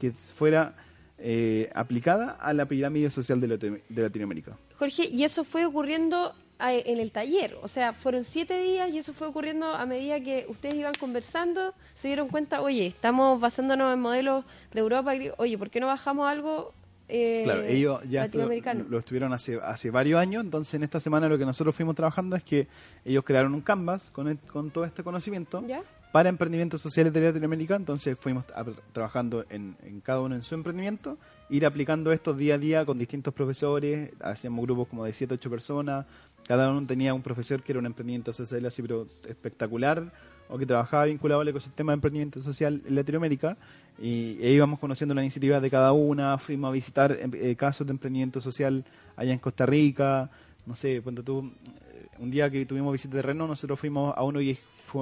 que 0.00 0.10
fuera 0.10 0.74
eh, 1.16 1.70
aplicada 1.76 2.32
a 2.40 2.52
la 2.52 2.66
pirámide 2.66 3.08
social 3.08 3.40
de, 3.40 3.46
Latino- 3.46 3.78
de 3.88 4.02
Latinoamérica. 4.02 4.56
Jorge, 4.76 5.04
y 5.06 5.22
eso 5.22 5.44
fue 5.44 5.64
ocurriendo 5.64 6.34
en 6.58 6.98
el 6.98 7.12
taller, 7.12 7.56
o 7.62 7.68
sea, 7.68 7.92
fueron 7.92 8.24
siete 8.24 8.60
días 8.60 8.90
y 8.90 8.98
eso 8.98 9.12
fue 9.12 9.28
ocurriendo 9.28 9.66
a 9.66 9.86
medida 9.86 10.18
que 10.20 10.46
ustedes 10.48 10.74
iban 10.74 10.94
conversando, 10.98 11.72
se 11.94 12.08
dieron 12.08 12.28
cuenta, 12.28 12.62
oye, 12.62 12.86
estamos 12.86 13.40
basándonos 13.40 13.92
en 13.94 14.00
modelos 14.00 14.44
de 14.72 14.80
Europa, 14.80 15.12
oye, 15.36 15.56
¿por 15.58 15.70
qué 15.70 15.78
no 15.78 15.86
bajamos 15.86 16.28
algo 16.28 16.72
eh, 17.08 17.42
Claro, 17.44 17.62
ellos 17.64 18.00
ya 18.08 18.24
esto 18.24 18.48
lo 18.88 18.98
estuvieron 18.98 19.32
hace, 19.34 19.60
hace 19.62 19.90
varios 19.90 20.18
años, 20.18 20.42
entonces 20.42 20.74
en 20.74 20.82
esta 20.84 20.98
semana 21.00 21.28
lo 21.28 21.36
que 21.38 21.44
nosotros 21.44 21.74
fuimos 21.76 21.94
trabajando 21.96 22.34
es 22.34 22.42
que 22.42 22.66
ellos 23.04 23.22
crearon 23.24 23.52
un 23.54 23.60
canvas 23.60 24.10
con, 24.10 24.26
el- 24.28 24.38
con 24.38 24.70
todo 24.70 24.84
este 24.84 25.02
conocimiento 25.04 25.62
¿Ya? 25.66 25.82
Para 26.14 26.28
emprendimientos 26.28 26.80
sociales 26.80 27.12
de 27.12 27.20
Latinoamérica, 27.20 27.74
entonces 27.74 28.16
fuimos 28.16 28.44
trabajando 28.92 29.44
en, 29.50 29.74
en 29.82 30.00
cada 30.00 30.20
uno 30.20 30.36
en 30.36 30.44
su 30.44 30.54
emprendimiento, 30.54 31.18
ir 31.50 31.66
aplicando 31.66 32.12
esto 32.12 32.34
día 32.34 32.54
a 32.54 32.58
día 32.58 32.86
con 32.86 33.00
distintos 33.00 33.34
profesores, 33.34 34.12
hacíamos 34.20 34.64
grupos 34.64 34.86
como 34.86 35.04
de 35.04 35.12
7, 35.12 35.34
8 35.34 35.50
personas, 35.50 36.06
cada 36.46 36.70
uno 36.70 36.86
tenía 36.86 37.14
un 37.14 37.22
profesor 37.22 37.64
que 37.64 37.72
era 37.72 37.80
un 37.80 37.86
emprendimiento 37.86 38.32
social 38.32 38.64
así 38.64 38.80
pero 38.80 39.08
espectacular, 39.26 40.12
o 40.48 40.56
que 40.56 40.66
trabajaba 40.66 41.06
vinculado 41.06 41.40
al 41.40 41.48
ecosistema 41.48 41.90
de 41.90 41.94
emprendimiento 41.94 42.40
social 42.44 42.80
en 42.86 42.94
Latinoamérica, 42.94 43.56
y 43.98 44.38
e 44.40 44.52
íbamos 44.52 44.78
conociendo 44.78 45.16
las 45.16 45.24
iniciativas 45.24 45.60
de 45.62 45.68
cada 45.68 45.90
una, 45.90 46.38
fuimos 46.38 46.68
a 46.68 46.72
visitar 46.72 47.18
em- 47.20 47.32
eh, 47.34 47.56
casos 47.56 47.88
de 47.88 47.90
emprendimiento 47.90 48.40
social 48.40 48.84
allá 49.16 49.32
en 49.32 49.40
Costa 49.40 49.66
Rica, 49.66 50.30
no 50.64 50.76
sé, 50.76 51.00
cuando 51.02 51.24
tú, 51.24 51.50
eh, 51.92 52.06
un 52.20 52.30
día 52.30 52.48
que 52.50 52.64
tuvimos 52.66 52.92
visita 52.92 53.16
de 53.16 53.22
terreno, 53.22 53.48
nosotros 53.48 53.80
fuimos 53.80 54.16
a 54.16 54.22
uno 54.22 54.40
y 54.40 54.56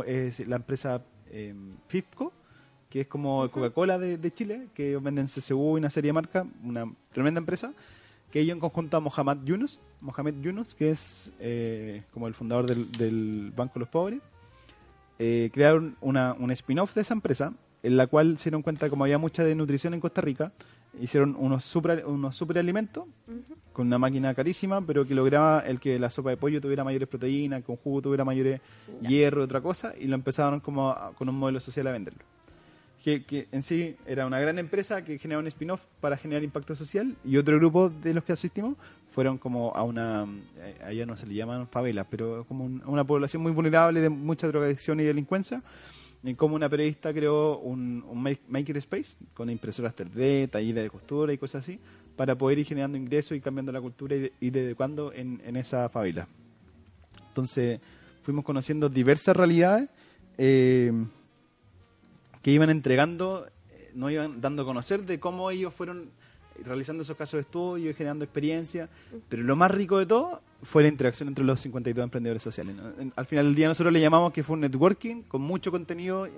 es, 0.05 0.46
la 0.46 0.57
empresa 0.57 1.02
eh, 1.31 1.55
FIFCO, 1.88 2.33
que 2.88 3.02
es 3.02 3.07
como 3.07 3.50
Coca-Cola 3.50 3.98
de, 3.98 4.18
de 4.18 4.35
Chile, 4.35 4.68
que 4.74 4.96
venden 4.96 5.26
CCU 5.26 5.76
y 5.76 5.81
una 5.81 5.90
serie 5.90 6.09
de 6.09 6.12
marcas, 6.12 6.46
una 6.64 6.90
tremenda 7.12 7.38
empresa, 7.38 7.72
que 8.31 8.40
ellos 8.40 8.55
en 8.55 8.61
conjunto 8.61 8.96
a 8.96 9.00
Mohamed 9.00 9.44
Yunus, 9.44 9.81
Mohamed 10.00 10.40
Yunus, 10.40 10.74
que 10.74 10.90
es 10.90 11.33
eh, 11.38 12.02
como 12.12 12.26
el 12.26 12.35
fundador 12.35 12.66
del, 12.66 12.90
del 12.92 13.52
Banco 13.55 13.74
de 13.74 13.81
los 13.81 13.88
Pobres, 13.88 14.20
eh, 15.18 15.50
crearon 15.52 15.96
una, 16.00 16.33
un 16.33 16.50
spin-off 16.50 16.94
de 16.94 17.02
esa 17.02 17.14
empresa, 17.14 17.52
en 17.83 17.97
la 17.97 18.07
cual 18.07 18.38
se 18.38 18.45
dieron 18.51 18.62
cuenta 18.62 18.88
como 18.90 19.05
había 19.05 19.18
mucha 19.18 19.45
desnutrición 19.45 19.95
en 19.95 20.01
Costa 20.01 20.21
Rica, 20.21 20.53
hicieron 21.01 21.35
unos 21.38 21.64
super, 21.64 22.05
unos 22.07 22.37
superalimentos 22.37 23.05
con 23.73 23.87
una 23.87 23.99
máquina 23.99 24.35
carísima, 24.35 24.81
pero 24.87 25.07
que 25.07 25.14
lograba 25.14 25.61
el 25.61 25.81
que 25.81 25.99
la 25.99 26.11
sopa 26.11 26.31
de 26.31 26.37
pollo 26.37 26.61
tuviera 26.61 26.85
mayores 26.85 27.09
proteínas, 27.09 27.64
que 27.64 27.71
un 27.73 27.79
jugo 27.79 28.03
tuviera 28.03 28.25
mayores 28.25 28.61
hierro, 29.01 29.42
otra 29.45 29.61
cosa, 29.62 29.95
y 29.99 30.07
lo 30.07 30.14
empezaron 30.14 30.61
como 30.61 30.90
a- 30.90 31.12
con 31.16 31.29
un 31.29 31.35
modelo 31.37 31.61
social 31.61 31.87
a 31.87 31.92
venderlo. 31.92 32.21
Que, 33.03 33.25
que 33.25 33.49
en 33.51 33.62
sí 33.64 33.97
era 34.07 34.27
una 34.27 34.38
gran 34.38 34.61
empresa 34.61 35.03
que 35.03 35.18
generaba 35.18 35.40
un 35.40 35.49
spin-off 35.49 35.83
para 36.01 36.16
generar 36.16 36.45
impacto 36.45 36.77
social 36.77 37.16
y 37.25 37.37
otro 37.37 37.57
grupo 37.57 37.88
de 37.88 38.14
los 38.14 38.23
que 38.23 38.33
asistimos 38.33 38.77
fueron 39.09 39.38
como 39.38 39.73
a 39.75 39.83
una, 39.83 40.25
eh, 40.59 40.77
allá 40.87 41.05
no 41.05 41.16
se 41.16 41.27
le 41.27 41.35
llaman 41.35 41.66
favelas, 41.66 42.07
pero 42.09 42.45
como 42.47 42.64
un- 42.64 42.81
una 42.87 43.03
población 43.03 43.42
muy 43.42 43.51
vulnerable 43.51 44.01
de 44.01 44.09
mucha 44.09 44.47
drogadicción 44.47 45.01
y 45.01 45.03
delincuencia 45.03 45.62
y 46.24 46.35
como 46.35 46.54
una 46.54 46.68
periodista 46.68 47.12
creó 47.12 47.58
un, 47.58 48.04
un 48.08 48.22
make- 48.22 48.42
maker 48.48 48.76
space 48.78 49.16
con 49.35 49.50
impresoras 49.50 49.94
3D, 49.96 50.50
talleres 50.50 50.85
de 50.85 50.90
costura 50.90 51.32
y 51.32 51.38
cosas 51.38 51.64
así, 51.64 51.80
para 52.16 52.37
poder 52.37 52.58
ir 52.61 52.66
generando 52.66 52.96
ingresos 52.96 53.37
y 53.37 53.40
cambiando 53.40 53.72
la 53.72 53.80
cultura 53.80 54.14
y, 54.14 54.30
ir 54.40 54.56
educando 54.56 55.12
en, 55.12 55.40
en 55.44 55.56
esa 55.56 55.88
favela. 55.88 56.28
Entonces 57.28 57.80
fuimos 58.22 58.44
conociendo 58.44 58.88
diversas 58.88 59.37
realidades 59.37 59.88
eh, 60.38 60.92
que 62.40 62.50
iban 62.50 62.70
entregando, 62.70 63.46
eh, 63.70 63.90
nos 63.94 64.12
iban 64.12 64.40
dando 64.40 64.62
a 64.62 64.64
conocer 64.64 65.04
de 65.04 65.18
cómo 65.18 65.50
ellos 65.50 65.74
fueron 65.74 66.11
realizando 66.62 67.02
esos 67.02 67.16
casos 67.16 67.38
de 67.38 67.40
estudio 67.40 67.90
y 67.90 67.94
generando 67.94 68.24
experiencia, 68.24 68.88
pero 69.28 69.42
lo 69.42 69.56
más 69.56 69.70
rico 69.70 69.98
de 69.98 70.06
todo 70.06 70.40
fue 70.62 70.83
la 70.83 70.88
interacción 70.88 71.29
entre 71.29 71.44
los 71.44 71.61
52 71.61 72.03
emprendedores 72.05 72.42
sociales. 72.42 72.77
Al 73.16 73.27
final 73.27 73.46
del 73.46 73.55
día 73.55 73.68
nosotros 73.68 73.92
le 73.92 74.01
llamamos 74.01 74.33
que 74.33 74.42
fue 74.42 74.55
un 74.55 74.61
networking 74.61 75.22
con 75.22 75.42
mucho 75.42 75.70
contenido 75.70 76.29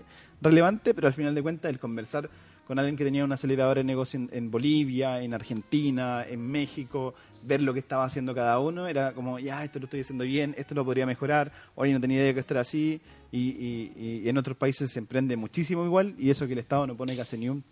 relevante, 0.41 0.95
pero 0.95 1.07
al 1.09 1.15
final 1.15 1.35
de 1.35 1.43
cuentas 1.43 1.71
el 1.71 1.79
conversar 1.79 2.29
con 2.67 2.79
alguien 2.79 2.97
que 2.97 3.05
tenía 3.05 3.25
una 3.25 3.35
aceleradora 3.35 3.81
de 3.81 3.85
negocio 3.85 4.27
en, 4.33 4.51
Bolivia, 4.51 5.21
en 5.21 5.35
Argentina, 5.35 6.25
en 6.27 6.41
México, 6.41 7.15
ver 7.43 7.61
lo 7.61 7.75
que 7.75 7.81
estaba 7.81 8.05
haciendo 8.05 8.35
cada 8.35 8.59
uno, 8.59 8.87
era 8.89 9.13
como, 9.13 9.39
ya, 9.39 9.63
esto 9.63 9.79
lo 9.79 9.85
estoy 9.85 10.01
haciendo 10.01 10.25
bien, 10.25 10.55
esto 10.57 10.75
lo 10.75 10.83
podría 10.83 11.05
mejorar, 11.05 11.53
oye, 11.75 11.93
no 11.93 12.01
tenía 12.01 12.17
idea 12.17 12.27
de 12.29 12.35
que 12.35 12.41
esto 12.41 12.55
era 12.55 12.63
así, 12.63 13.03
y, 13.31 13.39
y- 13.39 14.23
y 14.25 14.29
en 14.31 14.39
otros 14.39 14.57
países 14.57 14.91
se 14.91 14.99
emprende 14.99 15.37
muchísimo 15.37 15.85
igual, 15.85 16.15
y 16.17 16.31
eso 16.31 16.47
que 16.47 16.55
el 16.55 16.61
Estado 16.61 16.87
no 16.87 16.97
pone 16.97 17.15
casi 17.15 17.37
ni 17.37 17.51
un 17.51 17.63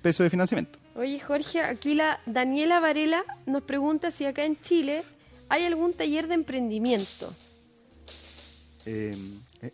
peso 0.00 0.22
de 0.22 0.30
financiamiento. 0.30 0.78
Oye, 0.94 1.18
Jorge, 1.18 1.60
aquí 1.60 1.94
la 1.94 2.20
Daniela 2.24 2.78
Varela 2.78 3.24
nos 3.46 3.64
pregunta 3.64 4.12
si 4.12 4.24
acá 4.24 4.44
en 4.44 4.60
Chile 4.60 5.02
hay 5.48 5.64
algún 5.64 5.92
taller 5.92 6.28
de 6.28 6.34
emprendimiento. 6.34 7.32
Eh, 8.86 9.16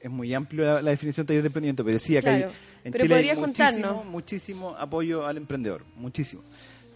es 0.01 0.11
muy 0.11 0.35
amplio 0.35 0.65
la, 0.65 0.83
la 0.83 0.91
definición 0.91 1.25
de 1.25 1.29
taller 1.29 1.43
de 1.43 1.47
emprendimiento, 1.49 1.85
pero 1.85 1.95
decía 1.95 2.21
Claro, 2.21 2.39
que 2.39 2.45
hay, 2.45 2.53
en 2.85 2.93
pero 2.93 3.05
Chile 3.05 3.31
hay 3.31 4.05
muchísimo, 4.05 4.75
apoyo 4.77 5.27
al 5.27 5.37
emprendedor, 5.37 5.85
muchísimo. 5.97 6.43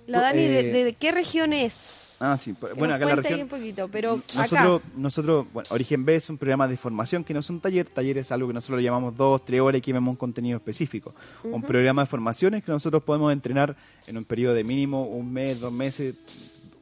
La 0.07 0.21
Dani, 0.23 0.43
eh, 0.43 0.63
de, 0.63 0.85
de 0.85 0.93
qué 0.95 1.13
región 1.13 1.53
es? 1.53 1.95
Ah, 2.21 2.37
sí, 2.37 2.53
pues, 2.53 2.75
bueno, 2.75 2.95
acá 2.95 3.05
en 3.05 3.11
la 3.11 3.17
región... 3.17 3.43
un 3.43 3.49
poquito, 3.49 3.89
pero 3.89 4.21
nosotros, 4.35 4.83
acá. 4.83 4.91
nosotros, 4.97 5.47
bueno, 5.53 5.69
Origen 5.71 6.05
B 6.05 6.17
es 6.17 6.29
un 6.29 6.37
programa 6.37 6.67
de 6.67 6.77
formación 6.77 7.23
que 7.23 7.33
no 7.33 7.41
es 7.41 7.51
un 7.51 7.61
taller. 7.61 7.87
Taller 7.87 8.19
es 8.19 8.33
algo 8.33 8.49
que 8.49 8.55
nosotros 8.55 8.79
le 8.79 8.85
llamamos 8.85 9.17
dos, 9.17 9.45
tres 9.45 9.61
horas 9.61 9.79
y 9.79 9.83
que 9.83 9.93
vemos 9.93 10.11
un 10.11 10.17
contenido 10.17 10.57
específico. 10.57 11.15
Un 11.45 11.63
programa 11.63 12.03
de 12.03 12.07
formaciones 12.09 12.65
que 12.65 12.73
nosotros 12.73 13.05
podemos 13.05 13.33
entrenar 13.33 13.77
en 14.09 14.17
un 14.17 14.25
periodo 14.25 14.55
de 14.55 14.65
mínimo 14.65 15.05
un 15.07 15.33
mes, 15.33 15.61
dos 15.61 15.73
meses, 15.73 16.17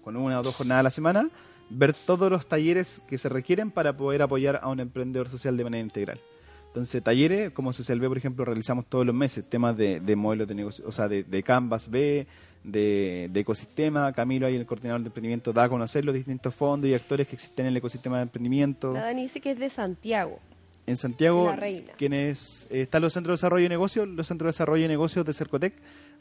con 0.03 0.17
una 0.17 0.41
o 0.41 0.43
dos 0.43 0.55
jornadas 0.55 0.81
a 0.81 0.85
la 0.85 0.91
semana, 0.91 1.29
ver 1.71 1.95
todos 1.95 2.31
los 2.31 2.47
talleres 2.47 3.03
que 3.09 3.19
se 3.19 3.29
requieren 3.29 3.71
para 3.71 3.97
poder 3.97 4.23
apoyar 4.23 4.61
a 4.63 4.69
un 4.69 4.81
emprendedor 4.81 5.29
social 5.31 5.57
de 5.57 5.65
manera 5.65 5.83
integral. 5.83 6.21
Entonces, 6.69 7.03
talleres, 7.03 7.53
como 7.53 7.73
Social 7.73 7.99
B, 7.99 8.09
por 8.09 8.19
ejemplo, 8.19 8.45
realizamos 8.45 8.85
todos 8.87 9.07
los 9.07 9.15
meses 9.15 9.49
temas 9.49 9.77
de, 9.77 9.99
de 9.99 10.15
modelos 10.15 10.47
de 10.47 10.55
negocio, 10.55 10.85
o 10.87 10.93
sea, 10.93 11.09
de, 11.09 11.25
de 11.25 11.43
Canvas 11.43 11.89
B, 11.89 12.27
de, 12.63 13.31
de 13.33 13.41
ecosistema. 13.41 14.13
Camilo, 14.13 14.47
ahí 14.47 14.57
el 14.57 14.67
coordinador 14.67 15.01
de 15.01 15.07
emprendimiento, 15.07 15.55
da 15.55 15.65
a 15.65 15.69
conocer 15.71 16.05
los 16.05 16.15
distintos 16.15 16.55
fondos 16.55 16.91
y 16.91 16.93
actores 16.93 17.29
que 17.29 17.37
existen 17.37 17.65
en 17.65 17.71
el 17.71 17.79
ecosistema 17.79 18.19
de 18.19 18.25
emprendimiento. 18.25 18.93
La 18.93 19.05
Dani 19.05 19.23
dice 19.23 19.41
que 19.41 19.53
es 19.53 19.59
de 19.59 19.71
Santiago. 19.71 20.39
En 20.87 20.99
Santiago, 20.99 21.51
quienes 21.97 22.69
eh, 22.71 22.83
están 22.83 23.01
los 23.03 23.15
centros 23.15 23.33
de 23.33 23.43
desarrollo 23.43 23.63
de 23.65 23.71
negocios, 23.71 24.07
los 24.07 24.27
centros 24.27 24.49
de 24.49 24.51
desarrollo 24.51 24.83
de 24.83 24.89
negocios 24.89 25.25
de 25.25 25.33
Cercotec 25.33 25.75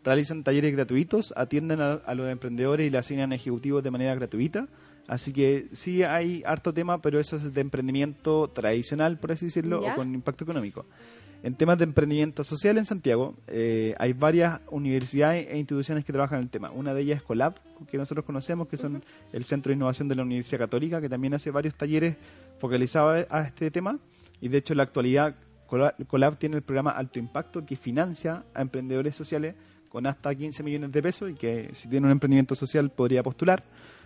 realizan 0.05 0.43
talleres 0.43 0.71
gratuitos, 0.71 1.33
atienden 1.35 1.81
a, 1.81 1.95
a 1.95 2.15
los 2.15 2.29
emprendedores 2.29 2.87
y 2.87 2.89
le 2.89 2.97
asignan 2.97 3.33
ejecutivos 3.33 3.83
de 3.83 3.91
manera 3.91 4.15
gratuita. 4.15 4.67
Así 5.07 5.33
que 5.33 5.67
sí 5.71 6.03
hay 6.03 6.41
harto 6.45 6.73
tema, 6.73 7.01
pero 7.01 7.19
eso 7.19 7.35
es 7.35 7.53
de 7.53 7.61
emprendimiento 7.61 8.49
tradicional, 8.49 9.19
por 9.19 9.31
así 9.31 9.45
decirlo, 9.45 9.81
¿Ya? 9.81 9.93
o 9.93 9.95
con 9.95 10.13
impacto 10.13 10.43
económico. 10.43 10.85
En 11.43 11.53
temas 11.53 11.77
de 11.77 11.83
emprendimiento 11.83 12.43
social 12.43 12.79
en 12.79 12.85
Santiago, 12.85 13.35
eh, 13.45 13.93
hay 13.99 14.13
varias 14.13 14.61
universidades 14.71 15.47
e 15.47 15.59
instituciones 15.59 16.03
que 16.03 16.11
trabajan 16.11 16.39
en 16.39 16.45
el 16.45 16.49
tema. 16.49 16.71
Una 16.71 16.95
de 16.95 17.01
ellas 17.01 17.17
es 17.17 17.23
Colab, 17.23 17.53
que 17.87 17.99
nosotros 17.99 18.25
conocemos, 18.25 18.67
que 18.67 18.77
son 18.77 19.03
el 19.31 19.43
Centro 19.43 19.69
de 19.69 19.75
Innovación 19.75 20.07
de 20.07 20.15
la 20.15 20.23
Universidad 20.23 20.57
Católica, 20.57 20.99
que 20.99 21.09
también 21.09 21.35
hace 21.35 21.51
varios 21.51 21.75
talleres 21.75 22.17
focalizados 22.57 23.27
a 23.29 23.43
este 23.43 23.69
tema. 23.69 23.99
Y 24.41 24.47
de 24.47 24.57
hecho, 24.57 24.73
en 24.73 24.77
la 24.77 24.83
actualidad, 24.83 25.35
Colab, 25.67 25.93
Colab 26.07 26.37
tiene 26.37 26.55
el 26.55 26.63
programa 26.63 26.91
Alto 26.91 27.19
Impacto, 27.19 27.63
que 27.63 27.75
financia 27.75 28.43
a 28.55 28.63
emprendedores 28.63 29.15
sociales 29.15 29.53
con 29.87 30.07
hasta 30.07 30.33
15 30.33 30.63
millones 30.63 30.91
de 30.91 31.03
pesos 31.03 31.29
y 31.29 31.35
que 31.35 31.69
si 31.73 31.87
tiene 31.89 32.07
un 32.07 32.11
emprendimiento 32.11 32.55
social 32.55 32.89
podría 32.89 33.21
postular. 33.21 33.63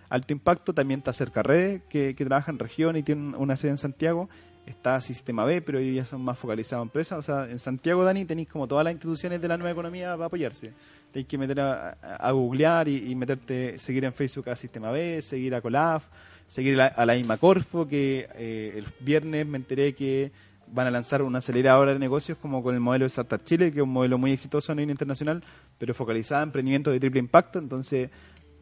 Alto 0.10 0.34
Impacto 0.34 0.74
también 0.74 1.00
está 1.00 1.14
cerca 1.14 1.44
Red, 1.44 1.82
que, 1.90 2.16
que 2.16 2.26
trabaja 2.26 2.52
en 2.52 2.60
región 2.60 2.98
y 2.98 3.04
tiene 3.04 3.38
una 3.38 3.56
sede 3.56 3.72
en 3.72 3.78
Santiago. 3.78 4.30
Está 4.66 5.02
Sistema 5.02 5.46
B, 5.46 5.62
pero 5.62 5.80
ellos 5.80 5.96
ya 5.96 6.06
son 6.06 6.22
más 6.22 6.38
focalizados 6.38 6.84
en 6.84 6.88
empresas. 6.88 7.18
O 7.20 7.22
sea, 7.22 7.50
en 7.50 7.58
Santiago, 7.58 8.04
Dani, 8.04 8.26
tenéis 8.26 8.50
como 8.50 8.68
todas 8.68 8.84
las 8.84 8.94
instituciones 8.94 9.42
de 9.42 9.48
la 9.48 9.58
nueva 9.58 9.72
economía 9.72 10.12
para 10.14 10.26
apoyarse. 10.26 10.74
Tenéis 11.12 11.28
que 11.28 11.38
meter 11.40 11.60
a, 11.60 11.90
a- 11.92 12.32
googlear 12.32 12.88
y, 12.88 13.16
meterte, 13.16 13.80
seguir 13.80 14.06
en 14.06 14.14
Facebook 14.14 14.50
a 14.50 14.56
Sistema 14.56 14.92
B, 14.92 15.22
seguir 15.24 15.56
a 15.56 15.62
Colaf, 15.62 16.04
seguir 16.48 16.76
a 16.76 16.78
la, 16.78 16.86
a 16.88 17.06
la 17.06 17.16
misma 17.16 17.38
Corfo, 17.38 17.88
que 17.88 18.28
eh, 18.36 18.74
el 18.76 18.86
viernes 19.00 19.48
me 19.48 19.58
enteré 19.58 19.94
que 19.96 20.32
van 20.72 20.86
a 20.86 20.92
lanzar 20.92 21.24
una 21.24 21.40
aceleradora 21.40 21.94
de 21.94 22.00
negocios 22.00 22.38
como 22.40 22.62
con 22.62 22.76
el 22.76 22.80
modelo 22.82 23.06
de 23.06 23.08
Startup 23.08 23.44
Chile, 23.44 23.72
que 23.72 23.80
es 23.80 23.84
un 23.84 23.90
modelo 23.90 24.20
muy 24.20 24.34
exitoso 24.34 24.72
a 24.72 24.76
nivel 24.76 24.92
internacional, 24.92 25.44
pero 25.80 25.96
focalizada 25.96 26.44
en 26.44 26.50
emprendimiento 26.50 26.92
de 26.92 27.00
triple 27.00 27.20
impacto. 27.22 27.58
Entonces, 27.58 28.12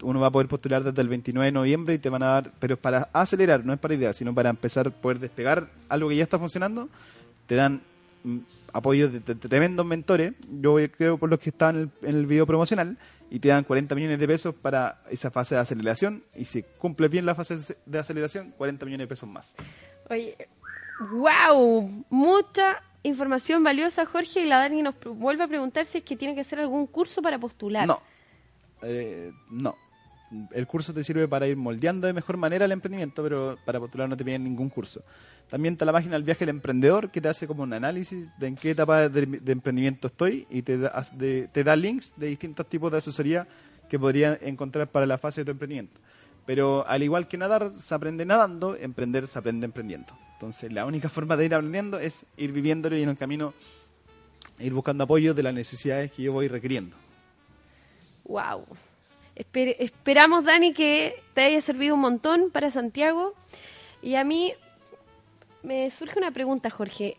uno 0.02 0.20
va 0.20 0.28
a 0.28 0.32
poder 0.32 0.48
postular 0.48 0.84
desde 0.84 1.02
el 1.02 1.10
29 1.10 1.46
de 1.46 1.52
noviembre 1.52 1.94
y 1.96 1.98
te 1.98 2.10
van 2.10 2.24
a 2.24 2.28
dar, 2.28 2.52
pero 2.60 2.76
es 2.76 2.80
para 2.80 3.10
acelerar, 3.14 3.66
no 3.66 3.74
es 3.74 3.80
para 3.80 3.94
ideas, 3.94 4.16
sino 4.16 4.34
para 4.34 4.50
empezar 4.50 4.88
a 4.88 4.90
poder 4.90 5.20
despegar 5.20 5.70
algo 5.90 6.10
que 6.10 6.16
ya 6.16 6.24
está 6.24 6.40
funcionando. 6.40 6.90
Te 7.48 7.56
dan 7.56 7.82
mm, 8.24 8.38
apoyo 8.74 9.10
de, 9.10 9.20
de 9.20 9.36
tremendos 9.36 9.86
mentores, 9.86 10.34
yo 10.62 10.76
creo 10.92 11.18
por 11.18 11.30
los 11.30 11.40
que 11.40 11.50
estaban 11.50 11.76
en 11.76 11.82
el, 12.02 12.10
en 12.10 12.16
el 12.16 12.26
video 12.26 12.46
promocional, 12.46 12.98
y 13.30 13.40
te 13.40 13.50
dan 13.50 13.64
40 13.64 13.94
millones 13.96 14.20
de 14.20 14.28
pesos 14.28 14.56
para 14.56 15.02
esa 15.10 15.32
fase 15.32 15.56
de 15.56 15.62
aceleración, 15.62 16.24
y 16.36 16.46
si 16.46 16.64
cumples 16.64 17.10
bien 17.10 17.26
la 17.26 17.36
fase 17.36 17.76
de 17.86 18.00
aceleración, 18.00 18.54
40 18.58 18.86
millones 18.86 19.06
de 19.06 19.10
pesos 19.10 19.30
más. 19.30 19.56
Oye, 20.10 20.38
wow, 21.12 22.06
mucha 22.10 22.82
información 23.04 23.64
valiosa, 23.64 24.06
Jorge, 24.06 24.42
y 24.42 24.46
la 24.46 24.60
Dani 24.60 24.82
nos 24.82 24.96
vuelve 25.04 25.44
a 25.44 25.48
preguntar 25.48 25.86
si 25.86 26.00
es 26.00 26.04
que 26.04 26.16
tiene 26.16 26.36
que 26.36 26.42
hacer 26.42 26.60
algún 26.60 26.88
curso 26.88 27.22
para 27.22 27.38
postular. 27.38 27.88
No. 27.88 28.02
Eh, 28.82 29.32
no. 29.50 29.76
El 30.52 30.68
curso 30.68 30.94
te 30.94 31.04
sirve 31.04 31.28
para 31.28 31.48
ir 31.48 31.56
moldeando 31.56 32.08
de 32.08 32.14
mejor 32.14 32.38
manera 32.38 32.66
el 32.66 32.72
emprendimiento, 32.72 33.24
pero 33.24 33.58
para 33.66 33.80
postular 33.80 34.10
no 34.10 34.18
te 34.18 34.26
piden 34.26 34.44
ningún 34.44 34.70
curso. 34.70 35.02
También 35.50 35.74
está 35.74 35.86
la 35.86 35.94
página 35.94 36.18
El 36.18 36.24
Viaje 36.24 36.42
del 36.42 36.56
Emprendedor, 36.56 37.12
que 37.12 37.22
te 37.22 37.30
hace 37.30 37.48
como 37.48 37.64
un 37.64 37.72
análisis 37.72 38.28
de 38.38 38.48
en 38.48 38.56
qué 38.56 38.72
etapa 38.72 39.08
de, 39.08 39.26
de 39.26 39.52
emprendimiento 39.52 40.08
estoy 40.08 40.46
y 40.50 40.64
te 40.64 40.78
da, 40.78 41.76
links 41.76 42.14
de 42.18 42.28
distintos 42.28 42.68
tipos 42.68 42.92
de 42.92 42.98
asesoría 42.98 43.48
que 43.90 43.98
podrías 43.98 44.38
encontrar 44.42 44.88
para 44.88 45.06
la 45.06 45.18
fase 45.18 45.42
de 45.42 45.46
tu 45.46 45.52
emprendimiento. 45.52 46.00
Pero 46.46 46.86
al 46.88 47.04
igual 47.04 47.28
que 47.28 47.38
nadar, 47.38 47.72
se 47.82 47.96
aprende 47.96 48.26
nadando, 48.26 48.76
emprender 48.76 49.28
se 49.28 49.40
aprende 49.40 49.66
emprendiendo. 49.66 50.14
Entonces, 50.34 50.72
la 50.72 50.86
única 50.86 51.10
forma 51.10 51.38
de 51.38 51.46
ir 51.46 51.56
aprendiendo 51.56 52.00
es 52.00 52.26
ir 52.36 52.52
viviéndolo 52.52 52.98
y 52.98 53.04
en 53.04 53.10
el 53.10 53.18
camino 53.18 53.54
ir 54.60 54.74
buscando 54.74 55.04
apoyo 55.04 55.34
de 55.34 55.44
las 55.44 55.54
necesidades 55.54 56.12
que 56.12 56.24
yo 56.24 56.34
voy 56.34 56.48
requiriendo. 56.48 56.96
Wow. 58.26 58.66
Esper- 59.38 59.76
esperamos, 59.80 60.44
Dani, 60.46 60.74
que 60.74 61.22
te 61.36 61.42
haya 61.42 61.62
servido 61.62 61.94
un 61.94 62.02
montón 62.02 62.50
para 62.52 62.72
Santiago. 62.72 63.34
Y 64.02 64.16
a 64.16 64.24
mí 64.24 64.54
me 65.64 65.90
surge 65.92 66.18
una 66.18 66.32
pregunta, 66.32 66.70
Jorge. 66.72 67.18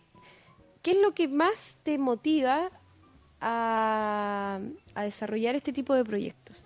¿Qué 0.83 0.93
es 0.93 0.97
lo 0.99 1.13
que 1.15 1.29
más 1.29 1.77
te 1.85 1.97
motiva 1.99 2.71
a, 3.41 4.59
a 4.95 5.03
desarrollar 5.03 5.55
este 5.55 5.73
tipo 5.73 5.95
de 5.95 6.05
proyectos? 6.05 6.57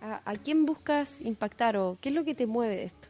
¿A, 0.00 0.32
quién 0.36 0.64
buscas 0.66 1.20
impactar 1.20 1.76
o 1.76 1.98
qué 2.00 2.10
es 2.10 2.14
lo 2.14 2.24
que 2.24 2.34
te 2.34 2.46
mueve 2.46 2.76
de 2.76 2.84
esto? 2.84 3.08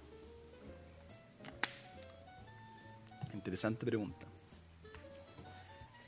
Interesante 3.35 3.85
pregunta. 3.85 4.25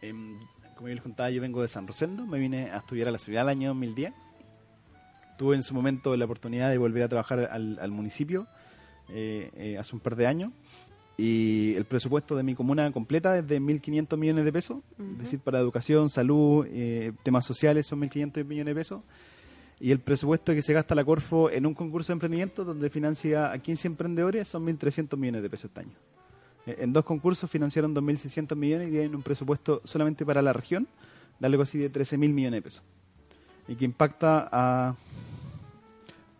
Em, 0.03 0.38
como 0.76 0.88
yo 0.88 0.94
les 0.94 1.03
contaba, 1.03 1.31
yo 1.31 1.40
vengo 1.42 1.61
de 1.62 1.68
San 1.68 1.87
Rosendo, 1.87 2.24
me 2.26 2.38
vine 2.38 2.70
a 2.70 2.79
estudiar 2.79 3.09
a 3.09 3.11
la 3.11 3.18
ciudad 3.18 3.42
el 3.42 3.48
año 3.50 3.68
2010. 3.70 4.12
Tuve 5.40 5.57
en 5.57 5.62
su 5.62 5.72
momento 5.72 6.14
la 6.14 6.26
oportunidad 6.26 6.68
de 6.68 6.76
volver 6.76 7.03
a 7.03 7.09
trabajar 7.09 7.48
al, 7.50 7.79
al 7.81 7.90
municipio 7.90 8.46
eh, 9.09 9.50
eh, 9.57 9.79
hace 9.79 9.96
un 9.96 10.00
par 10.00 10.14
de 10.14 10.26
años 10.26 10.53
y 11.16 11.74
el 11.76 11.87
presupuesto 11.87 12.37
de 12.37 12.42
mi 12.42 12.55
comuna 12.55 12.92
completa 12.92 13.38
es 13.38 13.48
de 13.48 13.59
1.500 13.59 14.18
millones 14.18 14.44
de 14.44 14.53
pesos, 14.53 14.83
es 14.98 15.18
decir, 15.18 15.40
para 15.40 15.59
educación, 15.59 16.11
salud, 16.11 16.66
eh, 16.68 17.12
temas 17.22 17.46
sociales 17.46 17.87
son 17.87 18.03
1.500 18.03 18.44
millones 18.44 18.74
de 18.74 18.79
pesos. 18.79 19.03
Y 19.81 19.92
el 19.92 20.00
presupuesto 20.00 20.53
que 20.53 20.61
se 20.61 20.74
gasta 20.74 20.94
la 20.94 21.07
Corfo 21.07 21.50
en 21.50 21.64
un 21.64 21.72
concurso 21.72 22.09
de 22.09 22.16
emprendimiento 22.16 22.62
donde 22.62 22.90
financia 22.90 23.50
a 23.50 23.59
15 23.59 23.88
emprendedores 23.88 24.46
son 24.46 24.66
1.300 24.66 25.16
millones 25.16 25.42
de 25.42 25.48
pesos 25.48 25.70
este 25.70 25.81
año. 25.81 25.96
Eh, 26.66 26.76
En 26.81 26.92
dos 26.92 27.07
concursos 27.07 27.50
financiaron 27.50 27.94
2.600 27.94 28.57
millones 28.57 28.88
y 28.88 28.90
tienen 28.90 29.14
un 29.14 29.22
presupuesto 29.22 29.81
solamente 29.85 30.26
para 30.26 30.42
la 30.42 30.53
región 30.53 30.87
de 31.38 31.46
algo 31.46 31.62
así 31.62 31.79
de 31.79 31.90
13.000 31.90 32.18
millones 32.31 32.59
de 32.59 32.62
pesos. 32.62 32.83
Y 33.68 33.76
que 33.76 33.87
impacta 33.87 34.48
a, 34.53 34.96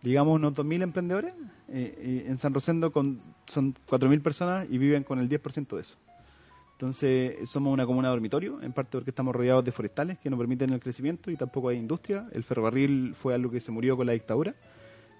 digamos, 0.01 0.35
unos 0.35 0.53
2.000 0.53 0.83
emprendedores. 0.83 1.33
Eh, 1.69 1.95
eh, 1.97 2.25
en 2.27 2.37
San 2.37 2.53
Rosendo 2.53 2.91
con, 2.91 3.21
son 3.47 3.73
4.000 3.87 4.21
personas 4.21 4.67
y 4.69 4.77
viven 4.77 5.03
con 5.03 5.19
el 5.19 5.29
10% 5.29 5.75
de 5.75 5.81
eso. 5.81 5.97
Entonces, 6.73 7.49
somos 7.49 7.71
una 7.71 7.85
comuna 7.85 8.09
dormitorio, 8.09 8.59
en 8.61 8.73
parte 8.73 8.91
porque 8.93 9.11
estamos 9.11 9.35
rodeados 9.35 9.63
de 9.63 9.71
forestales 9.71 10.17
que 10.17 10.31
no 10.31 10.37
permiten 10.37 10.71
el 10.73 10.79
crecimiento 10.79 11.29
y 11.29 11.35
tampoco 11.35 11.69
hay 11.69 11.77
industria. 11.77 12.27
El 12.31 12.43
ferrocarril 12.43 13.13
fue 13.13 13.35
algo 13.35 13.51
que 13.51 13.59
se 13.59 13.71
murió 13.71 13.95
con 13.95 14.07
la 14.07 14.13
dictadura. 14.13 14.55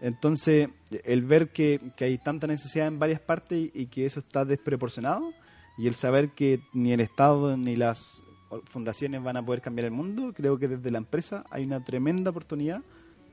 Entonces, 0.01 0.69
el 1.03 1.21
ver 1.21 1.49
que, 1.49 1.79
que 1.95 2.05
hay 2.05 2.17
tanta 2.17 2.47
necesidad 2.47 2.87
en 2.87 2.97
varias 2.97 3.21
partes 3.21 3.59
y, 3.59 3.71
y 3.75 3.85
que 3.85 4.07
eso 4.07 4.21
está 4.21 4.43
desproporcionado, 4.43 5.31
y 5.77 5.87
el 5.87 5.93
saber 5.93 6.29
que 6.29 6.61
ni 6.73 6.91
el 6.93 6.99
Estado 6.99 7.55
ni 7.55 7.75
las 7.75 8.23
fundaciones 8.65 9.23
van 9.23 9.37
a 9.37 9.45
poder 9.45 9.61
cambiar 9.61 9.85
el 9.85 9.91
mundo, 9.91 10.33
creo 10.35 10.57
que 10.57 10.67
desde 10.67 10.91
la 10.91 10.97
empresa 10.97 11.45
hay 11.49 11.63
una 11.63 11.83
tremenda 11.83 12.31
oportunidad 12.31 12.81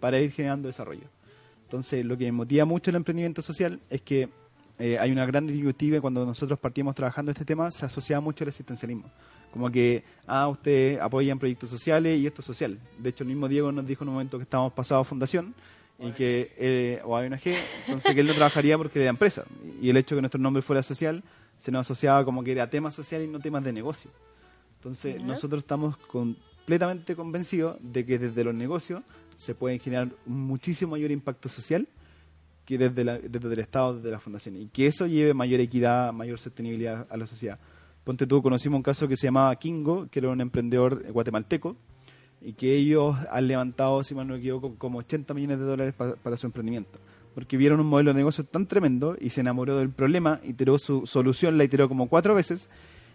para 0.01 0.21
ir 0.21 0.31
generando 0.31 0.69
desarrollo. 0.69 1.09
Entonces, 1.69 2.03
lo 2.03 2.17
que 2.17 2.25
me 2.25 2.33
motiva 2.33 2.65
mucho 2.65 2.89
el 2.89 2.97
emprendimiento 2.97 3.43
social 3.43 3.79
es 3.91 4.01
que 4.01 4.31
eh, 4.79 4.99
hay 4.99 5.13
una 5.13 5.27
gran 5.27 5.47
disyuntiva 5.47 6.01
cuando 6.01 6.25
nosotros 6.25 6.59
partimos 6.59 6.95
trabajando 6.95 7.31
este 7.31 7.45
tema, 7.45 7.71
se 7.71 7.85
asociaba 7.85 8.23
mucho 8.23 8.43
al 8.43 8.49
asistencialismo. 8.49 9.05
Como 9.53 9.71
que, 9.71 10.03
ah, 10.27 10.49
usted 10.49 10.99
apoya 10.99 11.31
en 11.31 11.39
proyectos 11.39 11.69
sociales 11.69 12.19
y 12.19 12.27
esto 12.27 12.41
es 12.41 12.47
social. 12.47 12.79
De 12.99 13.11
hecho, 13.11 13.23
el 13.23 13.29
mismo 13.29 13.49
Diego 13.49 13.71
nos 13.71 13.87
dijo 13.87 14.03
en 14.03 14.09
un 14.09 14.15
momento 14.15 14.39
que 14.39 14.45
estábamos 14.45 14.73
pasados 14.73 15.07
a 15.07 15.09
fundación 15.11 15.55
y 15.99 16.13
que, 16.13 16.55
eh, 16.57 17.03
o 17.05 17.15
a 17.15 17.21
ONG, 17.21 17.55
entonces 17.87 18.15
que 18.15 18.21
él 18.23 18.27
no 18.27 18.33
trabajaría 18.33 18.79
porque 18.79 18.99
era 18.99 19.11
empresa. 19.11 19.45
Y 19.83 19.91
el 19.91 19.99
hecho 19.99 20.15
de 20.15 20.21
que 20.21 20.23
nuestro 20.23 20.41
nombre 20.41 20.63
fuera 20.63 20.83
social 20.83 21.23
se 21.59 21.71
nos 21.71 21.87
asociaba 21.87 22.25
como 22.25 22.43
que 22.43 22.53
era 22.53 22.71
temas 22.71 22.95
sociales 22.95 23.29
y 23.29 23.31
no 23.31 23.41
temas 23.41 23.63
de 23.63 23.75
negocio. 23.75 24.11
Entonces, 24.79 25.23
nosotros 25.23 25.65
estamos 25.65 25.99
completamente 25.99 27.15
convencidos 27.15 27.77
de 27.83 28.07
que 28.07 28.19
desde 28.19 28.43
los 28.43 28.55
negocios 28.55 29.03
se 29.39 29.55
puede 29.55 29.79
generar 29.79 30.09
muchísimo 30.27 30.91
mayor 30.91 31.13
impacto 31.13 31.49
social 31.49 31.87
que 32.67 32.77
desde, 32.77 33.05
la- 33.05 33.19
desde 33.19 33.53
el 33.53 33.61
Estado, 33.61 33.95
desde 33.97 34.11
la 34.11 34.19
Fundación. 34.19 34.57
Y 34.57 34.67
que 34.67 34.87
eso 34.89 35.07
lleve 35.07 35.33
mayor 35.33 35.61
equidad, 35.61 36.13
mayor 36.13 36.39
sostenibilidad 36.41 37.07
a 37.09 37.17
la 37.17 37.25
sociedad. 37.27 37.59
Ponte 38.05 38.27
tú, 38.27 38.43
conocimos 38.43 38.77
un 38.79 38.83
caso 38.83 39.07
que 39.07 39.17
se 39.17 39.29
llamaba 39.29 39.55
Kingo, 39.57 40.09
que 40.11 40.19
era 40.19 40.29
un 40.31 40.41
emprendedor 40.41 41.05
guatemalteco, 41.13 41.77
y 42.43 42.53
que 42.55 42.75
ellos 42.77 43.17
han 43.31 43.47
levantado, 43.47 44.03
si 44.03 44.15
mal 44.15 44.27
no 44.27 44.35
me 44.35 44.41
equivoco, 44.41 44.75
como 44.77 44.99
80 44.99 45.35
millones 45.35 45.59
de 45.61 45.65
dólares 45.65 45.95
pa- 45.95 46.17
para 46.17 46.37
su 46.37 46.47
emprendimiento. 46.47 46.99
Porque 47.35 47.57
vieron 47.57 47.79
un 47.81 47.87
modelo 47.87 48.13
de 48.13 48.19
negocio 48.19 48.43
tan 48.45 48.67
tremendo 48.67 49.17
y 49.21 49.31
se 49.31 49.41
enamoró 49.41 49.77
del 49.79 49.91
problema, 49.91 50.41
iteró 50.45 50.79
su 50.79 51.07
solución, 51.07 51.57
la 51.59 51.65
iteró 51.65 51.89
como 51.89 52.09
cuatro 52.09 52.35
veces, 52.35 52.69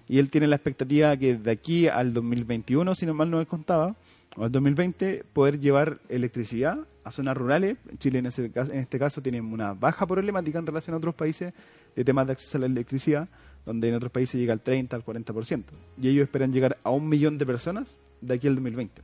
y 0.08 0.20
él 0.20 0.30
tiene 0.30 0.48
la 0.48 0.56
expectativa 0.56 1.16
que 1.18 1.36
de 1.36 1.52
aquí 1.52 1.88
al 1.88 2.14
2021, 2.14 2.96
si 2.96 3.06
no 3.06 3.14
mal 3.14 3.30
no 3.30 3.38
me 3.38 3.46
contaba, 3.46 3.96
o 4.36 4.46
al 4.46 4.52
2020, 4.52 5.26
poder 5.34 5.60
llevar 5.60 6.00
electricidad 6.10 6.80
a 7.04 7.12
zonas 7.12 7.38
rurales. 7.38 7.78
Chile 8.00 8.19
en, 8.19 8.28
ese, 8.28 8.52
en 8.54 8.78
este 8.80 8.98
caso 8.98 9.22
tiene 9.22 9.41
una 9.41 9.74
baja 9.74 10.08
problemática 10.08 10.60
en 10.60 10.65
relación 10.65 10.93
a 10.93 10.98
otros 10.98 11.15
países 11.15 11.54
de 11.96 12.04
temas 12.04 12.26
de 12.26 12.34
acceso 12.34 12.58
a 12.58 12.62
la 12.62 12.65
electricidad, 12.67 13.30
donde 13.65 13.89
en 13.89 13.96
otros 13.96 14.12
países 14.12 14.39
llega 14.39 14.54
al 14.54 14.62
30, 14.62 14.96
al 14.96 15.06
40%. 15.06 15.63
Y 16.02 16.10
ellos 16.10 16.24
esperan 16.24 16.52
llegar 16.52 16.78
a 16.84 16.89
un 16.89 17.08
millón 17.08 17.38
de 17.38 17.46
personas 17.46 18.00
de 18.22 18.34
aquí 18.34 18.48
al 18.48 18.56
2020. 18.56 19.02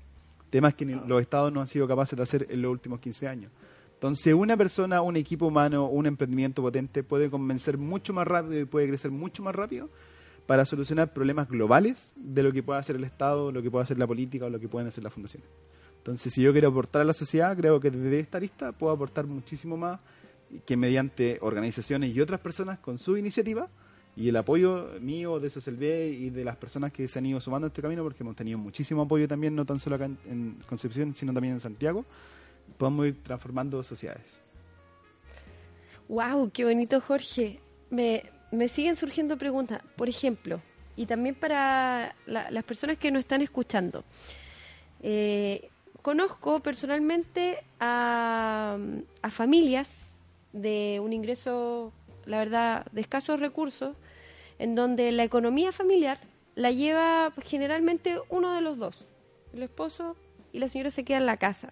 Temas 0.49 0.73
que 0.73 0.85
ni 0.85 0.93
los 0.93 1.21
estados 1.21 1.53
no 1.53 1.61
han 1.61 1.67
sido 1.67 1.87
capaces 1.87 2.17
de 2.17 2.23
hacer 2.23 2.47
en 2.49 2.61
los 2.61 2.71
últimos 2.71 2.99
15 2.99 3.27
años. 3.27 3.51
Entonces, 3.93 4.33
una 4.33 4.55
persona, 4.55 5.01
un 5.01 5.17
equipo 5.17 5.47
humano, 5.47 5.87
un 5.87 6.05
emprendimiento 6.05 6.61
potente 6.61 7.03
puede 7.03 7.29
convencer 7.29 7.77
mucho 7.77 8.13
más 8.13 8.25
rápido 8.25 8.59
y 8.61 8.65
puede 8.65 8.87
crecer 8.87 9.11
mucho 9.11 9.43
más 9.43 9.53
rápido 9.53 9.89
para 10.49 10.65
solucionar 10.65 11.13
problemas 11.13 11.47
globales 11.47 12.11
de 12.15 12.41
lo 12.41 12.51
que 12.51 12.63
puede 12.63 12.79
hacer 12.79 12.95
el 12.95 13.03
Estado, 13.03 13.51
lo 13.51 13.61
que 13.61 13.69
puede 13.69 13.83
hacer 13.83 13.99
la 13.99 14.07
política 14.07 14.47
o 14.47 14.49
lo 14.49 14.59
que 14.59 14.67
pueden 14.67 14.87
hacer 14.87 15.03
las 15.03 15.13
fundaciones. 15.13 15.47
Entonces, 15.97 16.33
si 16.33 16.41
yo 16.41 16.51
quiero 16.51 16.69
aportar 16.69 17.03
a 17.03 17.05
la 17.05 17.13
sociedad, 17.13 17.55
creo 17.55 17.79
que 17.79 17.91
desde 17.91 18.19
esta 18.19 18.39
lista 18.39 18.71
puedo 18.71 18.91
aportar 18.91 19.27
muchísimo 19.27 19.77
más 19.77 19.99
que 20.65 20.75
mediante 20.75 21.37
organizaciones 21.41 22.15
y 22.15 22.19
otras 22.19 22.39
personas 22.39 22.79
con 22.79 22.97
su 22.97 23.15
iniciativa 23.15 23.69
y 24.15 24.29
el 24.29 24.37
apoyo 24.37 24.89
mío 24.99 25.39
de 25.39 25.51
Socialbe 25.51 26.07
y 26.07 26.31
de 26.31 26.43
las 26.43 26.57
personas 26.57 26.91
que 26.91 27.07
se 27.07 27.19
han 27.19 27.27
ido 27.27 27.39
sumando 27.39 27.67
a 27.67 27.67
este 27.67 27.83
camino, 27.83 28.01
porque 28.01 28.23
hemos 28.23 28.35
tenido 28.35 28.57
muchísimo 28.57 29.03
apoyo 29.03 29.27
también, 29.27 29.55
no 29.55 29.67
tan 29.67 29.77
solo 29.77 29.97
acá 29.97 30.05
en, 30.05 30.63
Concepción, 30.67 31.13
sino 31.13 31.31
también 31.31 31.53
en 31.53 31.59
Santiago, 31.59 32.05
podemos 32.75 33.05
ir 33.05 33.21
transformando 33.21 33.83
sociedades. 33.83 34.39
Wow, 36.07 36.49
qué 36.49 36.65
bonito, 36.65 36.99
Jorge. 37.01 37.59
Me 38.51 38.67
siguen 38.67 38.95
surgiendo 38.95 39.37
preguntas. 39.37 39.81
Por 39.95 40.09
ejemplo, 40.09 40.61
y 40.95 41.05
también 41.05 41.35
para 41.35 42.15
la- 42.25 42.51
las 42.51 42.63
personas 42.63 42.97
que 42.97 43.11
nos 43.11 43.21
están 43.21 43.41
escuchando. 43.41 44.03
Eh, 45.01 45.69
conozco 46.01 46.59
personalmente 46.61 47.59
a, 47.79 48.77
a 49.21 49.29
familias 49.29 49.89
de 50.53 50.99
un 51.03 51.13
ingreso, 51.13 51.93
la 52.25 52.37
verdad, 52.39 52.85
de 52.91 53.01
escasos 53.01 53.39
recursos, 53.39 53.95
en 54.57 54.75
donde 54.75 55.11
la 55.11 55.23
economía 55.23 55.71
familiar 55.71 56.19
la 56.55 56.71
lleva 56.71 57.31
generalmente 57.45 58.17
uno 58.29 58.53
de 58.53 58.61
los 58.61 58.77
dos, 58.77 59.05
el 59.53 59.63
esposo 59.63 60.17
y 60.51 60.59
la 60.59 60.67
señora 60.67 60.91
se 60.91 61.05
queda 61.05 61.17
en 61.17 61.25
la 61.25 61.37
casa. 61.37 61.71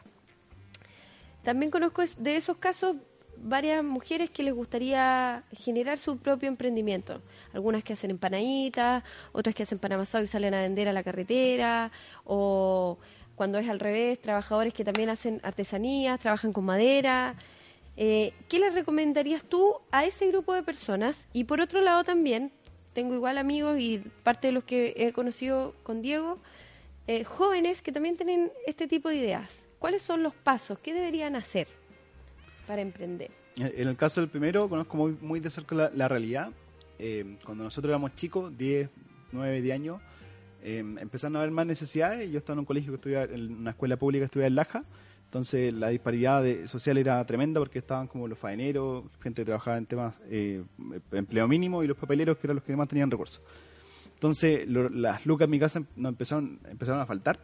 También 1.43 1.71
conozco 1.71 2.03
de 2.17 2.37
esos 2.37 2.57
casos 2.57 2.95
varias 3.43 3.83
mujeres 3.83 4.29
que 4.29 4.43
les 4.43 4.53
gustaría 4.53 5.43
generar 5.53 5.97
su 5.97 6.17
propio 6.17 6.49
emprendimiento. 6.49 7.21
Algunas 7.53 7.83
que 7.83 7.93
hacen 7.93 8.11
empanaditas, 8.11 9.03
otras 9.31 9.55
que 9.55 9.63
hacen 9.63 9.79
pan 9.79 9.93
amasado 9.93 10.23
y 10.23 10.27
salen 10.27 10.53
a 10.53 10.61
vender 10.61 10.87
a 10.87 10.93
la 10.93 11.03
carretera, 11.03 11.91
o 12.25 12.97
cuando 13.35 13.59
es 13.59 13.69
al 13.69 13.79
revés, 13.79 14.19
trabajadores 14.19 14.73
que 14.73 14.83
también 14.83 15.09
hacen 15.09 15.39
artesanías, 15.43 16.19
trabajan 16.19 16.53
con 16.53 16.65
madera. 16.65 17.35
Eh, 17.95 18.33
¿Qué 18.49 18.59
les 18.59 18.73
recomendarías 18.73 19.43
tú 19.43 19.75
a 19.91 20.05
ese 20.05 20.27
grupo 20.27 20.53
de 20.53 20.63
personas? 20.63 21.27
Y 21.33 21.45
por 21.45 21.61
otro 21.61 21.81
lado 21.81 22.03
también, 22.03 22.51
tengo 22.93 23.13
igual 23.13 23.37
amigos 23.37 23.79
y 23.79 23.99
parte 24.23 24.47
de 24.47 24.53
los 24.53 24.63
que 24.63 24.93
he 24.97 25.13
conocido 25.13 25.75
con 25.83 26.01
Diego, 26.01 26.39
eh, 27.05 27.23
jóvenes 27.23 27.81
que 27.81 27.91
también 27.91 28.17
tienen 28.17 28.51
este 28.65 28.87
tipo 28.87 29.09
de 29.09 29.15
ideas. 29.17 29.63
¿Cuáles 29.79 30.01
son 30.01 30.23
los 30.23 30.33
pasos? 30.33 30.79
¿Qué 30.79 30.93
deberían 30.93 31.35
hacer 31.35 31.76
para 32.67 32.81
emprender? 32.81 33.31
En 33.55 33.87
el 33.87 33.95
caso 33.97 34.21
del 34.21 34.29
primero, 34.29 34.69
conozco 34.69 34.95
muy, 34.97 35.17
muy 35.21 35.39
de 35.39 35.49
cerca 35.49 35.89
la, 35.93 36.07
realidad. 36.07 36.49
Eh, 36.99 37.37
cuando 37.45 37.63
nosotros 37.63 37.89
éramos 37.89 38.13
chicos, 38.15 38.55
10, 38.57 38.89
9, 39.31 39.61
10 39.61 39.73
años, 39.75 40.01
eh, 40.63 40.79
empezaron 40.79 41.35
a 41.37 41.39
haber 41.39 41.51
más 41.51 41.65
necesidades. 41.65 42.29
Yo 42.31 42.37
estaba 42.37 42.53
en 42.55 42.59
un 42.59 42.65
colegio 42.65 42.91
que 42.91 42.95
estudiaba, 42.95 43.25
en 43.25 43.53
una 43.55 43.71
escuela 43.71 43.97
pública 43.97 44.21
que 44.21 44.25
estudiaba 44.25 44.47
en 44.47 44.55
Laja. 44.55 44.83
Entonces 45.25 45.73
la 45.73 45.89
disparidad 45.89 46.41
de- 46.43 46.67
social 46.67 46.97
era 46.97 47.23
tremenda 47.25 47.59
porque 47.59 47.79
estaban 47.79 48.07
como 48.07 48.27
los 48.27 48.37
faeneros, 48.39 49.03
gente 49.21 49.41
que 49.41 49.45
trabajaba 49.45 49.77
en 49.77 49.85
temas 49.85 50.13
eh, 50.29 50.63
empleo 51.11 51.47
mínimo 51.47 51.83
y 51.83 51.87
los 51.87 51.97
papeleros 51.97 52.37
que 52.37 52.47
eran 52.47 52.55
los 52.55 52.63
que 52.63 52.75
más 52.77 52.87
tenían 52.87 53.11
recursos. 53.11 53.41
Entonces 54.13 54.67
lo- 54.67 54.89
las 54.89 55.25
lucas 55.25 55.45
en 55.45 55.51
mi 55.51 55.59
casa 55.59 55.81
nos 55.95 56.11
empezaron, 56.11 56.59
empezaron 56.69 57.01
a 57.01 57.05
faltar. 57.05 57.39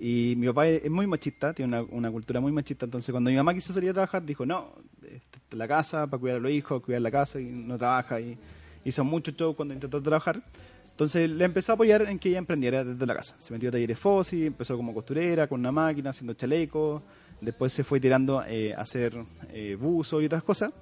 Y 0.00 0.34
mi 0.36 0.46
papá 0.46 0.68
es 0.68 0.90
muy 0.90 1.06
machista, 1.06 1.52
tiene 1.52 1.80
una, 1.90 2.10
cultura 2.10 2.40
muy 2.40 2.52
machista. 2.52 2.86
Entonces, 2.86 3.10
cuando 3.10 3.30
mi 3.30 3.36
mamá 3.36 3.52
quiso 3.54 3.72
salir 3.72 3.90
a 3.90 3.94
trabajar, 3.94 4.24
dijo: 4.24 4.46
No, 4.46 4.72
esta 5.02 5.38
es 5.50 5.58
la 5.58 5.66
casa 5.66 6.06
para 6.06 6.20
cuidar 6.20 6.36
a 6.36 6.40
los 6.40 6.52
hijos, 6.52 6.82
cuidar 6.82 7.02
la 7.02 7.10
casa 7.10 7.40
y 7.40 7.46
no 7.46 7.76
trabaja. 7.76 8.20
Y 8.20 8.38
hizo 8.84 9.02
mucho 9.04 9.32
show 9.32 9.54
cuando 9.56 9.74
intentó 9.74 10.00
trabajar. 10.00 10.42
Entonces, 10.90 11.30
le 11.30 11.44
empezó 11.44 11.72
a 11.72 11.74
apoyar 11.74 12.02
en 12.02 12.18
que 12.18 12.28
ella 12.28 12.38
emprendiera 12.38 12.84
desde 12.84 13.06
la 13.06 13.14
casa. 13.14 13.36
Se 13.38 13.52
metió 13.52 13.68
a 13.68 13.72
talleres 13.72 13.98
FOSI, 13.98 14.46
empezó 14.46 14.76
como 14.76 14.94
costurera, 14.94 15.46
con 15.46 15.60
una 15.60 15.72
máquina, 15.72 16.10
haciendo 16.10 16.34
chalecos. 16.34 17.02
Después 17.40 17.72
se 17.72 17.84
fue 17.84 18.00
tirando 18.00 18.42
eh, 18.44 18.74
a 18.74 18.80
hacer 18.80 19.14
eh, 19.52 19.76
buzo 19.78 20.20
y 20.20 20.26
otras 20.26 20.42
cosas. 20.42 20.72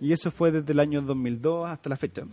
Y 0.00 0.12
eso 0.12 0.30
fue 0.30 0.52
desde 0.52 0.72
el 0.72 0.80
año 0.80 1.02
2002 1.02 1.68
hasta 1.68 1.90
la 1.90 1.96
fecha 1.96 2.24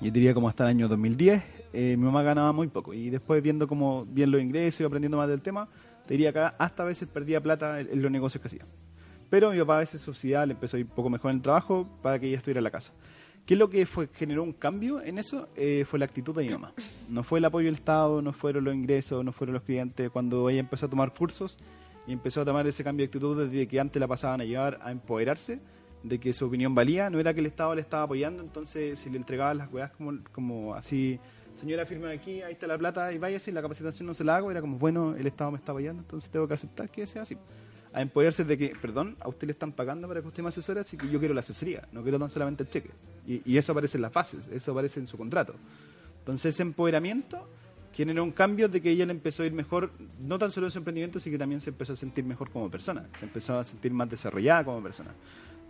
yo 0.00 0.10
diría 0.10 0.34
como 0.34 0.48
hasta 0.48 0.64
el 0.64 0.70
año 0.70 0.88
2010, 0.88 1.42
eh, 1.72 1.96
mi 1.96 2.04
mamá 2.04 2.22
ganaba 2.22 2.52
muy 2.52 2.68
poco. 2.68 2.92
Y 2.94 3.10
después 3.10 3.42
viendo 3.42 3.66
como 3.66 4.04
bien 4.06 4.30
los 4.30 4.40
ingresos 4.40 4.80
y 4.80 4.84
aprendiendo 4.84 5.16
más 5.16 5.28
del 5.28 5.40
tema, 5.40 5.68
te 6.06 6.14
diría 6.14 6.32
que 6.32 6.38
hasta 6.38 6.82
a 6.82 6.86
veces 6.86 7.08
perdía 7.08 7.40
plata 7.40 7.80
en, 7.80 8.02
los 8.02 8.10
negocios 8.10 8.40
que 8.40 8.48
hacía. 8.48 8.66
Pero 9.30 9.50
mi 9.50 9.58
papá 9.58 9.76
a 9.76 9.80
veces 9.80 10.00
subsidiaba, 10.00 10.46
le 10.46 10.52
empezó 10.52 10.76
a 10.76 10.80
ir 10.80 10.86
un 10.86 10.92
poco 10.92 11.10
mejor 11.10 11.30
en 11.30 11.38
el 11.38 11.42
trabajo 11.42 11.88
para 12.02 12.18
que 12.18 12.28
ella 12.28 12.36
estuviera 12.36 12.58
en 12.58 12.64
la 12.64 12.70
casa. 12.70 12.92
¿Qué 13.44 13.54
es 13.54 13.60
lo 13.60 13.70
que 13.70 13.86
fue, 13.86 14.08
generó 14.12 14.42
un 14.42 14.52
cambio 14.52 15.00
en 15.00 15.18
eso? 15.18 15.48
Eh, 15.56 15.84
fue 15.88 15.98
la 15.98 16.04
actitud 16.04 16.34
de 16.34 16.44
mi 16.44 16.50
mamá. 16.50 16.72
No 17.08 17.22
fue 17.22 17.38
el 17.38 17.44
apoyo 17.44 17.66
del 17.66 17.76
Estado, 17.76 18.20
no 18.20 18.32
fueron 18.32 18.64
los 18.64 18.74
ingresos, 18.74 19.24
no 19.24 19.32
fueron 19.32 19.54
los 19.54 19.62
clientes. 19.62 20.10
Cuando 20.10 20.48
ella 20.50 20.60
empezó 20.60 20.86
a 20.86 20.90
tomar 20.90 21.14
cursos 21.14 21.58
y 22.06 22.12
empezó 22.12 22.40
a 22.40 22.44
tomar 22.44 22.66
ese 22.66 22.82
cambio 22.82 23.04
de 23.04 23.08
actitud 23.08 23.46
desde 23.46 23.66
que 23.66 23.78
antes 23.78 24.00
la 24.00 24.08
pasaban 24.08 24.40
a 24.40 24.44
llevar 24.44 24.80
a 24.82 24.90
empoderarse, 24.90 25.60
de 26.08 26.18
que 26.18 26.32
su 26.32 26.46
opinión 26.46 26.74
valía, 26.74 27.10
no 27.10 27.18
era 27.18 27.34
que 27.34 27.40
el 27.40 27.46
Estado 27.46 27.74
le 27.74 27.80
estaba 27.80 28.04
apoyando, 28.04 28.42
entonces 28.42 28.98
si 28.98 29.10
le 29.10 29.16
entregaban 29.16 29.58
las 29.58 29.72
weas 29.72 29.90
como, 29.92 30.18
como 30.32 30.74
así, 30.74 31.18
señora 31.54 31.86
firma 31.86 32.10
aquí, 32.10 32.42
ahí 32.42 32.52
está 32.52 32.66
la 32.66 32.78
plata 32.78 33.12
y 33.12 33.18
váyase, 33.18 33.50
y 33.50 33.54
la 33.54 33.62
capacitación 33.62 34.06
no 34.06 34.14
se 34.14 34.24
la 34.24 34.36
hago, 34.36 34.50
era 34.50 34.60
como, 34.60 34.78
bueno, 34.78 35.14
el 35.16 35.26
Estado 35.26 35.50
me 35.50 35.58
está 35.58 35.72
apoyando, 35.72 36.02
entonces 36.02 36.30
tengo 36.30 36.46
que 36.46 36.54
aceptar 36.54 36.88
que 36.90 37.06
sea 37.06 37.22
así. 37.22 37.36
A 37.92 38.02
empoderarse 38.02 38.44
de 38.44 38.58
que, 38.58 38.72
perdón, 38.80 39.16
a 39.20 39.28
usted 39.28 39.46
le 39.46 39.52
están 39.52 39.72
pagando 39.72 40.06
para 40.06 40.20
que 40.20 40.28
usted 40.28 40.42
me 40.42 40.50
asesore, 40.50 40.80
así 40.80 40.96
que 40.96 41.08
yo 41.08 41.18
quiero 41.18 41.32
la 41.32 41.40
asesoría, 41.40 41.88
no 41.92 42.02
quiero 42.02 42.18
tan 42.18 42.28
solamente 42.28 42.62
el 42.62 42.68
cheque. 42.68 42.90
Y, 43.26 43.42
y 43.44 43.56
eso 43.56 43.72
aparece 43.72 43.96
en 43.96 44.02
las 44.02 44.12
bases, 44.12 44.46
eso 44.52 44.72
aparece 44.72 45.00
en 45.00 45.06
su 45.06 45.16
contrato. 45.16 45.54
Entonces 46.18 46.54
ese 46.54 46.62
empoderamiento 46.62 47.48
generó 47.96 48.22
un 48.22 48.32
cambio 48.32 48.68
de 48.68 48.82
que 48.82 48.90
ella 48.90 49.06
le 49.06 49.12
empezó 49.12 49.42
a 49.42 49.46
ir 49.46 49.52
mejor, 49.52 49.90
no 50.20 50.38
tan 50.38 50.52
solo 50.52 50.66
en 50.66 50.70
su 50.70 50.78
emprendimiento, 50.78 51.18
sino 51.18 51.32
que 51.32 51.38
también 51.38 51.62
se 51.62 51.70
empezó 51.70 51.94
a 51.94 51.96
sentir 51.96 52.24
mejor 52.24 52.50
como 52.50 52.70
persona, 52.70 53.06
se 53.18 53.24
empezó 53.24 53.58
a 53.58 53.64
sentir 53.64 53.90
más 53.90 54.10
desarrollada 54.10 54.64
como 54.64 54.82
persona. 54.82 55.14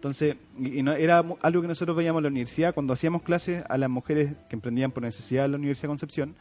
Entonces, 0.07 0.37
y, 0.57 0.79
y 0.79 0.83
no, 0.85 0.93
era 0.93 1.25
algo 1.43 1.63
que 1.63 1.67
nosotros 1.67 1.97
veíamos 1.97 2.21
en 2.21 2.23
la 2.23 2.29
universidad, 2.29 2.73
cuando 2.73 2.93
hacíamos 2.93 3.23
clases 3.23 3.65
a 3.69 3.77
las 3.77 3.91
mujeres 3.91 4.35
que 4.49 4.55
emprendían 4.55 4.93
por 4.93 5.03
necesidad 5.03 5.47
en 5.47 5.51
la 5.51 5.57
Universidad 5.59 5.89
de 5.89 5.89
Concepción, 5.89 6.37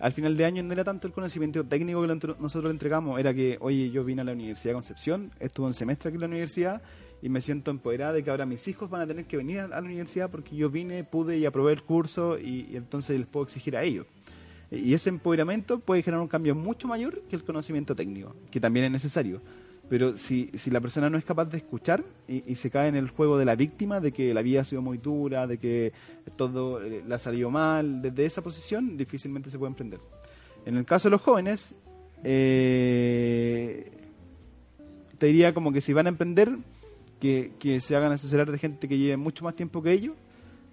al 0.00 0.12
final 0.12 0.36
de 0.36 0.44
año 0.44 0.64
no 0.64 0.72
era 0.72 0.82
tanto 0.82 1.06
el 1.06 1.12
conocimiento 1.12 1.62
técnico 1.62 2.02
que 2.02 2.08
nosotros 2.08 2.64
le 2.64 2.70
entregamos, 2.70 3.20
era 3.20 3.32
que, 3.32 3.56
oye, 3.60 3.88
yo 3.90 4.02
vine 4.02 4.22
a 4.22 4.24
la 4.24 4.32
Universidad 4.32 4.70
de 4.70 4.74
Concepción, 4.74 5.30
estuve 5.38 5.66
un 5.66 5.74
semestre 5.74 6.08
aquí 6.08 6.16
en 6.16 6.22
la 6.22 6.26
universidad 6.26 6.82
y 7.22 7.28
me 7.28 7.40
siento 7.40 7.70
empoderada 7.70 8.14
de 8.14 8.24
que 8.24 8.30
ahora 8.30 8.46
mis 8.46 8.66
hijos 8.66 8.90
van 8.90 9.02
a 9.02 9.06
tener 9.06 9.26
que 9.26 9.36
venir 9.36 9.60
a 9.60 9.68
la 9.68 9.78
universidad 9.78 10.28
porque 10.28 10.56
yo 10.56 10.68
vine, 10.68 11.04
pude 11.04 11.38
y 11.38 11.46
aprobé 11.46 11.72
el 11.72 11.82
curso 11.84 12.36
y, 12.36 12.66
y 12.68 12.76
entonces 12.76 13.16
les 13.16 13.28
puedo 13.28 13.44
exigir 13.44 13.76
a 13.76 13.84
ellos. 13.84 14.06
Y 14.72 14.92
ese 14.92 15.08
empoderamiento 15.08 15.78
puede 15.78 16.02
generar 16.02 16.20
un 16.20 16.28
cambio 16.28 16.56
mucho 16.56 16.88
mayor 16.88 17.22
que 17.30 17.36
el 17.36 17.44
conocimiento 17.44 17.94
técnico, 17.94 18.34
que 18.50 18.58
también 18.58 18.86
es 18.86 18.90
necesario. 18.90 19.40
Pero 19.88 20.16
si, 20.16 20.50
si 20.54 20.70
la 20.70 20.80
persona 20.80 21.10
no 21.10 21.18
es 21.18 21.24
capaz 21.24 21.44
de 21.46 21.58
escuchar 21.58 22.04
y, 22.26 22.54
se 22.54 22.70
cae 22.70 22.88
en 22.88 22.96
el 22.96 23.10
juego 23.10 23.36
de 23.36 23.44
la 23.44 23.54
víctima, 23.54 24.00
de 24.00 24.12
que 24.12 24.32
la 24.32 24.42
vida 24.42 24.62
ha 24.62 24.64
sido 24.64 24.80
muy 24.80 24.98
dura, 24.98 25.46
de 25.46 25.58
que 25.58 25.92
todo 26.36 26.82
eh, 26.82 27.02
le 27.06 27.14
ha 27.14 27.18
salido 27.18 27.50
mal, 27.50 28.00
desde 28.00 28.24
esa 28.24 28.42
posición 28.42 28.96
difícilmente 28.96 29.50
se 29.50 29.58
puede 29.58 29.70
emprender. 29.70 30.00
En 30.64 30.76
el 30.76 30.86
caso 30.86 31.08
de 31.08 31.10
los 31.10 31.20
jóvenes, 31.20 31.74
eh, 32.22 33.90
te 35.18 35.26
diría 35.26 35.52
como 35.52 35.70
que 35.70 35.82
si 35.82 35.92
van 35.92 36.06
a 36.06 36.08
emprender, 36.08 36.56
que, 37.20 37.52
que 37.58 37.80
se 37.80 37.94
hagan 37.94 38.12
asesorar 38.12 38.50
de 38.50 38.58
gente 38.58 38.88
que 38.88 38.96
lleve 38.96 39.18
mucho 39.18 39.44
más 39.44 39.54
tiempo 39.54 39.82
que 39.82 39.92
ellos. 39.92 40.14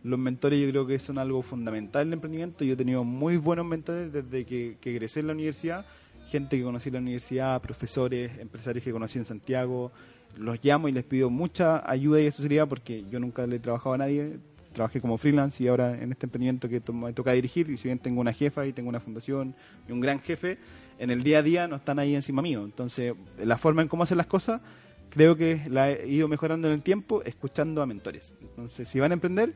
Los 0.03 0.17
mentores 0.17 0.59
yo 0.59 0.69
creo 0.69 0.87
que 0.87 0.97
son 0.97 1.17
algo 1.17 1.41
fundamental 1.41 2.03
en 2.03 2.07
el 2.07 2.13
emprendimiento. 2.13 2.63
Yo 2.63 2.73
he 2.73 2.77
tenido 2.77 3.03
muy 3.03 3.37
buenos 3.37 3.65
mentores 3.65 4.11
desde 4.11 4.45
que, 4.45 4.77
que 4.81 4.91
egresé 4.91 5.19
en 5.19 5.27
la 5.27 5.33
universidad, 5.33 5.85
gente 6.31 6.57
que 6.57 6.63
conocí 6.63 6.89
en 6.89 6.93
la 6.93 7.01
universidad, 7.01 7.61
profesores, 7.61 8.31
empresarios 8.39 8.83
que 8.83 8.91
conocí 8.91 9.19
en 9.19 9.25
Santiago. 9.25 9.91
Los 10.37 10.63
llamo 10.63 10.87
y 10.87 10.93
les 10.93 11.03
pido 11.03 11.29
mucha 11.29 11.87
ayuda 11.89 12.21
y 12.21 12.27
asesoría 12.27 12.65
porque 12.65 13.03
yo 13.11 13.19
nunca 13.19 13.45
le 13.45 13.57
he 13.57 13.59
trabajado 13.59 13.93
a 13.95 13.97
nadie. 13.97 14.39
Trabajé 14.73 15.01
como 15.01 15.17
freelance 15.17 15.61
y 15.61 15.67
ahora 15.67 16.01
en 16.01 16.13
este 16.13 16.25
emprendimiento 16.27 16.69
que 16.69 16.79
to- 16.79 16.93
me 16.93 17.11
toca 17.11 17.33
dirigir, 17.33 17.69
y 17.69 17.75
si 17.75 17.89
bien 17.89 17.99
tengo 17.99 18.21
una 18.21 18.31
jefa 18.31 18.65
y 18.65 18.71
tengo 18.71 18.87
una 18.87 19.01
fundación 19.01 19.53
y 19.87 19.91
un 19.91 19.99
gran 19.99 20.21
jefe, 20.21 20.57
en 20.97 21.09
el 21.11 21.23
día 21.23 21.39
a 21.39 21.41
día 21.41 21.67
no 21.67 21.75
están 21.75 21.99
ahí 21.99 22.15
encima 22.15 22.41
mío. 22.41 22.63
Entonces, 22.63 23.13
la 23.43 23.57
forma 23.57 23.81
en 23.81 23.89
cómo 23.89 24.03
hacer 24.03 24.15
las 24.15 24.27
cosas 24.27 24.61
creo 25.09 25.35
que 25.35 25.61
la 25.69 25.91
he 25.91 26.07
ido 26.07 26.29
mejorando 26.29 26.69
en 26.69 26.75
el 26.75 26.81
tiempo 26.83 27.21
escuchando 27.23 27.81
a 27.81 27.85
mentores. 27.85 28.33
Entonces, 28.39 28.87
si 28.87 29.01
van 29.01 29.11
a 29.11 29.15
emprender, 29.15 29.55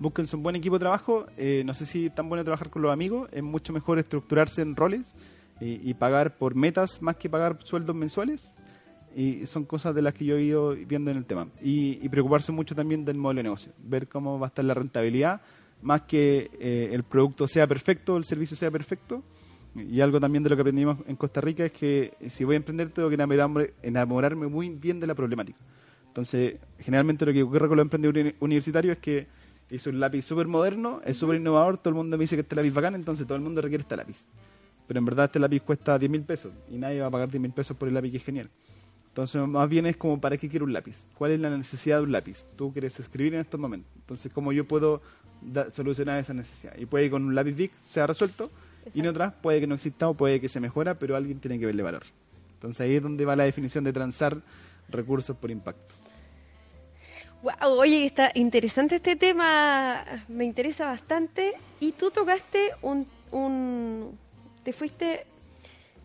búsquense 0.00 0.34
un 0.34 0.42
buen 0.42 0.56
equipo 0.56 0.74
de 0.74 0.80
trabajo. 0.80 1.26
Eh, 1.36 1.62
no 1.64 1.72
sé 1.72 1.86
si 1.86 2.06
es 2.06 2.14
tan 2.16 2.28
bueno 2.28 2.42
trabajar 2.42 2.68
con 2.68 2.82
los 2.82 2.92
amigos, 2.92 3.28
es 3.30 3.44
mucho 3.44 3.72
mejor 3.72 4.00
estructurarse 4.00 4.62
en 4.62 4.74
roles 4.74 5.14
y, 5.60 5.90
y 5.90 5.94
pagar 5.94 6.36
por 6.36 6.54
metas 6.54 7.00
más 7.02 7.16
que 7.16 7.28
pagar 7.28 7.58
sueldos 7.64 7.94
mensuales. 7.96 8.52
Y 9.16 9.46
son 9.46 9.64
cosas 9.64 9.94
de 9.94 10.02
las 10.02 10.14
que 10.14 10.24
yo 10.24 10.36
he 10.36 10.42
ido 10.42 10.76
viendo 10.86 11.10
en 11.10 11.16
el 11.16 11.24
tema. 11.24 11.48
Y, 11.62 11.98
y 12.04 12.08
preocuparse 12.08 12.52
mucho 12.52 12.74
también 12.74 13.04
del 13.04 13.16
modelo 13.16 13.38
de 13.38 13.44
negocio, 13.44 13.72
ver 13.82 14.06
cómo 14.06 14.38
va 14.38 14.46
a 14.46 14.48
estar 14.48 14.64
la 14.64 14.74
rentabilidad, 14.74 15.40
más 15.82 16.02
que 16.02 16.50
eh, 16.60 16.90
el 16.92 17.02
producto 17.02 17.48
sea 17.48 17.66
perfecto, 17.66 18.16
el 18.16 18.24
servicio 18.24 18.56
sea 18.56 18.70
perfecto. 18.70 19.22
Y 19.74 20.00
algo 20.00 20.20
también 20.20 20.42
de 20.42 20.50
lo 20.50 20.56
que 20.56 20.62
aprendimos 20.62 20.98
en 21.06 21.16
Costa 21.16 21.40
Rica 21.40 21.64
es 21.64 21.72
que 21.72 22.14
si 22.28 22.44
voy 22.44 22.54
a 22.54 22.56
emprender 22.56 22.90
tengo 22.90 23.08
que 23.08 23.14
enamorarme, 23.14 23.70
enamorarme 23.82 24.46
muy 24.46 24.70
bien 24.70 24.98
de 24.98 25.06
la 25.06 25.14
problemática. 25.14 25.58
Entonces, 26.06 26.56
generalmente 26.80 27.24
lo 27.26 27.32
que 27.32 27.42
ocurre 27.42 27.68
con 27.68 27.76
los 27.76 27.84
emprendedores 27.84 28.24
uni- 28.24 28.34
universitarios 28.40 28.96
es 28.96 29.02
que 29.02 29.26
hizo 29.70 29.90
un 29.90 30.00
lápiz 30.00 30.22
súper 30.22 30.46
moderno, 30.48 31.00
es 31.04 31.16
súper 31.16 31.36
innovador, 31.36 31.78
todo 31.78 31.90
el 31.90 31.94
mundo 31.96 32.16
me 32.16 32.24
dice 32.24 32.34
que 32.34 32.42
este 32.42 32.56
lápiz 32.56 32.72
bacán, 32.72 32.94
entonces 32.94 33.26
todo 33.26 33.36
el 33.36 33.42
mundo 33.42 33.60
requiere 33.60 33.82
este 33.82 33.96
lápiz. 33.96 34.24
Pero 34.88 34.98
en 34.98 35.04
verdad 35.04 35.26
este 35.26 35.38
lápiz 35.38 35.60
cuesta 35.60 35.98
10 35.98 36.10
mil 36.10 36.22
pesos 36.22 36.52
y 36.70 36.78
nadie 36.78 37.00
va 37.00 37.06
a 37.06 37.10
pagar 37.10 37.30
10 37.30 37.40
mil 37.40 37.52
pesos 37.52 37.76
por 37.76 37.88
el 37.88 37.94
lápiz 37.94 38.10
que 38.10 38.16
es 38.16 38.24
genial. 38.24 38.50
Entonces, 39.08 39.46
más 39.46 39.68
bien 39.68 39.84
es 39.86 39.96
como, 39.96 40.20
¿para 40.20 40.38
qué 40.38 40.48
quiero 40.48 40.64
un 40.64 40.72
lápiz? 40.72 41.04
¿Cuál 41.14 41.32
es 41.32 41.40
la 41.40 41.50
necesidad 41.50 41.98
de 41.98 42.04
un 42.04 42.12
lápiz? 42.12 42.44
Tú 42.56 42.72
quieres 42.72 42.98
escribir 42.98 43.34
en 43.34 43.40
estos 43.40 43.60
momentos. 43.60 43.90
Entonces, 43.96 44.32
¿cómo 44.32 44.52
yo 44.52 44.66
puedo 44.66 45.02
solucionar 45.72 46.18
esa 46.18 46.32
necesidad? 46.32 46.74
Y 46.78 46.86
puede 46.86 47.04
que 47.04 47.10
con 47.10 47.24
un 47.24 47.34
lápiz 47.34 47.54
Bic 47.54 47.72
sea 47.84 48.06
resuelto, 48.06 48.50
y 48.94 49.00
en 49.00 49.08
otras 49.08 49.34
puede 49.34 49.60
que 49.60 49.66
no 49.66 49.74
exista 49.74 50.08
o 50.08 50.14
puede 50.14 50.40
que 50.40 50.48
se 50.48 50.60
mejora, 50.60 50.94
pero 50.94 51.16
alguien 51.16 51.40
tiene 51.40 51.58
que 51.58 51.66
verle 51.66 51.82
valor. 51.82 52.04
Entonces, 52.54 52.80
ahí 52.80 52.94
es 52.94 53.02
donde 53.02 53.24
va 53.24 53.36
la 53.36 53.44
definición 53.44 53.84
de 53.84 53.92
transar 53.92 54.40
recursos 54.88 55.36
por 55.36 55.50
impacto. 55.50 55.94
Wow, 57.42 57.78
oye, 57.78 58.06
está 58.06 58.32
interesante 58.34 58.96
este 58.96 59.16
tema, 59.16 60.04
me 60.28 60.44
interesa 60.44 60.86
bastante. 60.86 61.54
Y 61.80 61.92
tú 61.92 62.10
tocaste 62.10 62.70
un, 62.82 63.06
un 63.30 64.18
te 64.68 64.74
fuiste 64.74 65.24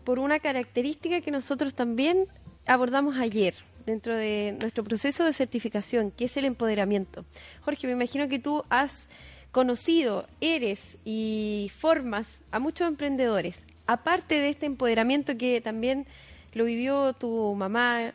por 0.04 0.18
una 0.18 0.40
característica 0.40 1.20
que 1.20 1.30
nosotros 1.30 1.74
también 1.74 2.28
abordamos 2.64 3.18
ayer 3.18 3.54
dentro 3.84 4.16
de 4.16 4.56
nuestro 4.58 4.82
proceso 4.82 5.26
de 5.26 5.34
certificación, 5.34 6.10
que 6.10 6.24
es 6.24 6.36
el 6.38 6.46
empoderamiento. 6.46 7.26
Jorge, 7.60 7.86
me 7.86 7.92
imagino 7.92 8.26
que 8.26 8.38
tú 8.38 8.64
has 8.70 9.06
conocido, 9.52 10.26
eres 10.40 10.96
y 11.04 11.70
formas 11.76 12.40
a 12.52 12.58
muchos 12.58 12.88
emprendedores. 12.88 13.66
Aparte 13.86 14.36
de 14.36 14.48
este 14.48 14.64
empoderamiento 14.64 15.36
que 15.36 15.60
también 15.60 16.06
lo 16.54 16.64
vivió 16.64 17.12
tu 17.12 17.54
mamá 17.54 18.14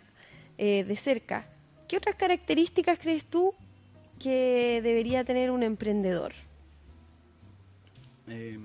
eh, 0.57 0.83
de 0.83 0.95
cerca, 0.95 1.45
¿qué 1.87 1.97
otras 1.97 2.15
características 2.15 2.97
crees 2.97 3.23
tú 3.23 3.53
que 4.17 4.81
debería 4.81 5.23
tener 5.23 5.51
un 5.51 5.61
emprendedor? 5.61 6.33
Eh, 8.27 8.57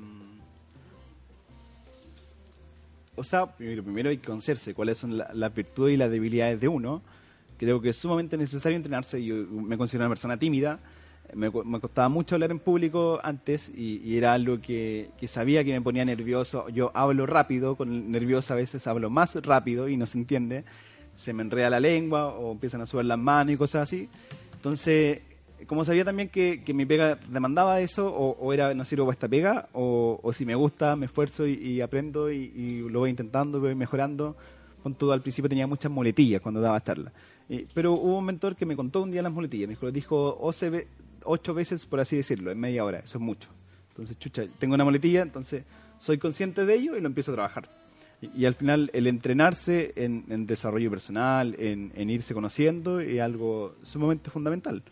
o 3.17 3.25
sea, 3.25 3.47
primero 3.57 4.11
hay 4.11 4.19
que 4.19 4.27
conocerse 4.27 4.75
cuáles 4.75 4.99
son 4.99 5.17
las 5.17 5.55
virtudes 5.55 5.95
y 5.95 5.97
las 5.97 6.11
debilidades 6.11 6.61
de 6.61 6.69
uno. 6.69 7.03
Creo 7.59 7.81
que 7.81 7.91
es 7.91 7.97
sumamente 7.97 8.37
necesario 8.37 8.77
entrenarse. 8.77 9.25
Yo 9.25 9.35
me 9.35 9.79
considero 9.79 10.05
una 10.05 10.15
persona 10.15 10.37
tímida. 10.37 10.81
Me, 11.33 11.51
costaba 11.51 12.09
mucho 12.09 12.35
hablar 12.35 12.51
en 12.51 12.59
público 12.59 13.21
antes 13.23 13.71
y, 13.75 14.17
era 14.17 14.33
algo 14.33 14.61
que, 14.61 15.11
sabía 15.27 15.65
que 15.65 15.73
me 15.73 15.81
ponía 15.81 16.05
nervioso. 16.05 16.69
Yo 16.69 16.91
hablo 16.95 17.27
rápido, 17.27 17.77
con 17.77 18.11
nervioso 18.11 18.53
a 18.53 18.57
veces 18.57 18.87
hablo 18.87 19.11
más 19.11 19.35
rápido 19.37 19.89
y 19.89 19.97
no 19.97 20.07
se 20.07 20.19
entiende. 20.19 20.65
Se 21.15 21.33
me 21.33 21.43
enreda 21.43 21.71
la 21.71 21.81
lengua 21.81 22.29
o 22.29 22.53
empiezan 22.53 22.81
a 22.81 22.87
subir 22.87 23.07
las 23.07 23.19
manos 23.19 23.55
y 23.55 23.57
cosas 23.57 23.83
así. 23.83 24.09
Entonces, 24.55 25.21
como 25.67 25.85
sabía 25.85 26.05
también 26.05 26.29
que, 26.29 26.63
mi 26.75 26.85
pega 26.85 27.19
demandaba 27.29 27.81
eso, 27.81 28.13
o, 28.13 28.53
era 28.53 28.75
no 28.75 28.85
sirvo 28.85 29.07
para 29.07 29.15
esta 29.15 29.29
pega, 29.29 29.69
o, 29.73 30.31
si 30.35 30.45
me 30.45 30.55
gusta, 30.55 30.97
me 30.97 31.07
esfuerzo 31.07 31.47
y, 31.47 31.81
aprendo 31.81 32.31
y, 32.31 32.87
lo 32.89 33.01
voy 33.01 33.11
intentando, 33.11 33.61
voy 33.61 33.75
mejorando. 33.75 34.37
Con 34.83 34.95
todo, 34.95 35.13
al 35.13 35.23
principio 35.23 35.49
tenía 35.49 35.67
muchas 35.67 35.91
muletillas 35.91 36.43
cuando 36.43 36.61
daba 36.61 36.83
charla. 36.83 37.11
pero 37.73 37.95
hubo 37.95 38.19
un 38.19 38.25
mentor 38.27 38.55
que 38.55 38.67
me 38.67 38.77
contó 38.77 39.03
un 39.03 39.11
día 39.11 39.23
las 39.23 39.33
muletillas. 39.33 39.67
Me 39.67 39.75
dijo, 39.75 39.91
dijo 39.91 40.39
ocho 41.25 41.55
veces, 41.55 41.87
por 41.87 42.01
así 42.01 42.17
decirlo, 42.17 42.51
en 42.51 42.61
media 42.61 42.85
hora. 42.85 42.99
Eso 42.99 43.17
es 43.17 43.25
mucho. 43.25 43.49
Entonces, 43.91 44.19
chucha, 44.19 44.45
tengo 44.59 44.75
una 44.75 44.85
muletilla, 44.85 45.23
entonces 45.23 45.65
soy 45.99 46.19
consciente 46.19 46.67
de 46.67 46.75
ello 46.75 46.97
y 46.97 47.01
lo 47.01 47.07
empiezo 47.07 47.31
a 47.31 47.35
trabajar. 47.35 47.71
Y, 48.21 48.45
al 48.45 48.55
final, 48.55 48.91
el 48.93 49.07
entrenarse 49.07 49.93
en, 49.97 50.47
desarrollo 50.47 50.91
personal, 50.91 51.57
en, 51.59 51.93
en 51.95 52.11
irse 52.11 52.35
conociendo, 52.35 53.01
es 53.01 53.21
algo 53.21 53.77
sumamente 53.83 54.29
fundamental 54.31 54.83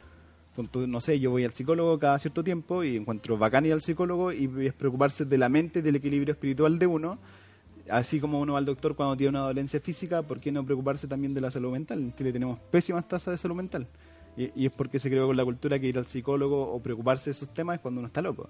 no 0.74 1.00
sé, 1.00 1.18
yo 1.18 1.30
voy 1.30 1.44
al 1.44 1.53
psicólogo 1.53 1.98
cada 1.98 2.18
cierto 2.18 2.44
tiempo 2.44 2.84
y 2.84 2.96
encuentro 2.96 3.38
bacán 3.38 3.64
ir 3.64 3.72
al 3.72 3.80
psicólogo 3.80 4.32
y 4.32 4.50
es 4.66 4.74
preocuparse 4.74 5.24
de 5.24 5.38
la 5.38 5.48
mente, 5.48 5.80
del 5.80 5.96
equilibrio 5.96 6.32
espiritual 6.32 6.78
de 6.78 6.86
uno. 6.86 7.18
Así 7.88 8.20
como 8.20 8.38
uno 8.40 8.53
va 8.53 8.59
al 8.59 8.64
doctor 8.64 8.94
cuando 8.94 9.16
tiene 9.16 9.30
una 9.30 9.40
dolencia 9.40 9.80
física, 9.80 10.22
¿por 10.22 10.40
qué 10.40 10.53
no 10.53 10.64
preocuparse 10.64 11.09
también 11.09 11.34
de 11.34 11.40
la 11.40 11.50
salud 11.50 11.72
mental? 11.72 11.98
En 11.98 12.14
Chile 12.14 12.32
tenemos 12.32 12.59
pésimas 12.70 13.09
tasas 13.09 13.32
de 13.32 13.38
salud 13.38 13.57
mental. 13.57 13.86
Y, 14.36 14.66
es 14.66 14.72
porque 14.72 14.98
se 14.98 15.11
creó 15.11 15.26
con 15.26 15.36
la 15.36 15.44
cultura 15.44 15.78
que 15.78 15.88
ir 15.88 15.98
al 15.98 16.07
psicólogo 16.07 16.72
o 16.72 16.80
preocuparse 16.80 17.30
de 17.30 17.32
esos 17.32 17.53
temas 17.53 17.76
es 17.76 17.80
cuando 17.80 18.00
uno 18.00 18.07
está 18.07 18.22
loco. 18.22 18.48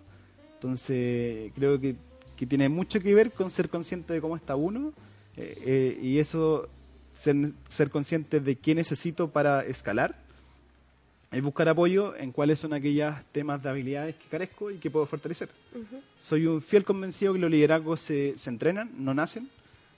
Entonces, 0.55 1.53
creo 1.55 1.80
que, 1.80 1.96
tiene 2.48 2.68
mucho 2.68 2.98
que 2.98 3.14
ver 3.14 3.30
con 3.30 3.53
ser 3.53 3.68
consciente 3.68 4.12
de 4.12 4.20
cómo 4.20 4.34
está 4.34 4.57
uno 4.57 4.92
eh, 5.36 5.62
eh, 5.64 5.98
y 6.03 6.18
eso, 6.18 6.68
ser, 7.14 7.53
ser 7.68 7.88
consciente 7.88 8.40
de 8.40 8.57
qué 8.57 8.74
necesito 8.74 9.30
para 9.30 9.62
escalar 9.64 10.16
es 11.33 11.43
buscar 11.43 11.68
apoyo 11.68 12.14
en 12.16 12.30
cuáles 12.30 12.59
son 12.59 12.74
aquellos 12.74 13.14
temas 13.33 13.62
de 13.62 13.70
habilidades 13.70 14.14
que 14.16 14.28
carezco 14.28 14.70
y 14.70 14.76
que 14.76 14.91
puedo 14.91 15.07
fortalecer. 15.07 15.49
Soy 16.22 16.47
un 16.47 16.61
fiel 16.61 16.85
convencido 16.85 17.33
que 17.33 17.39
los 17.39 17.51
liderazgos 17.51 18.01
se, 18.01 18.37
se 18.37 18.51
entrenan, 18.51 18.91
no 18.99 19.14
nacen. 19.14 19.49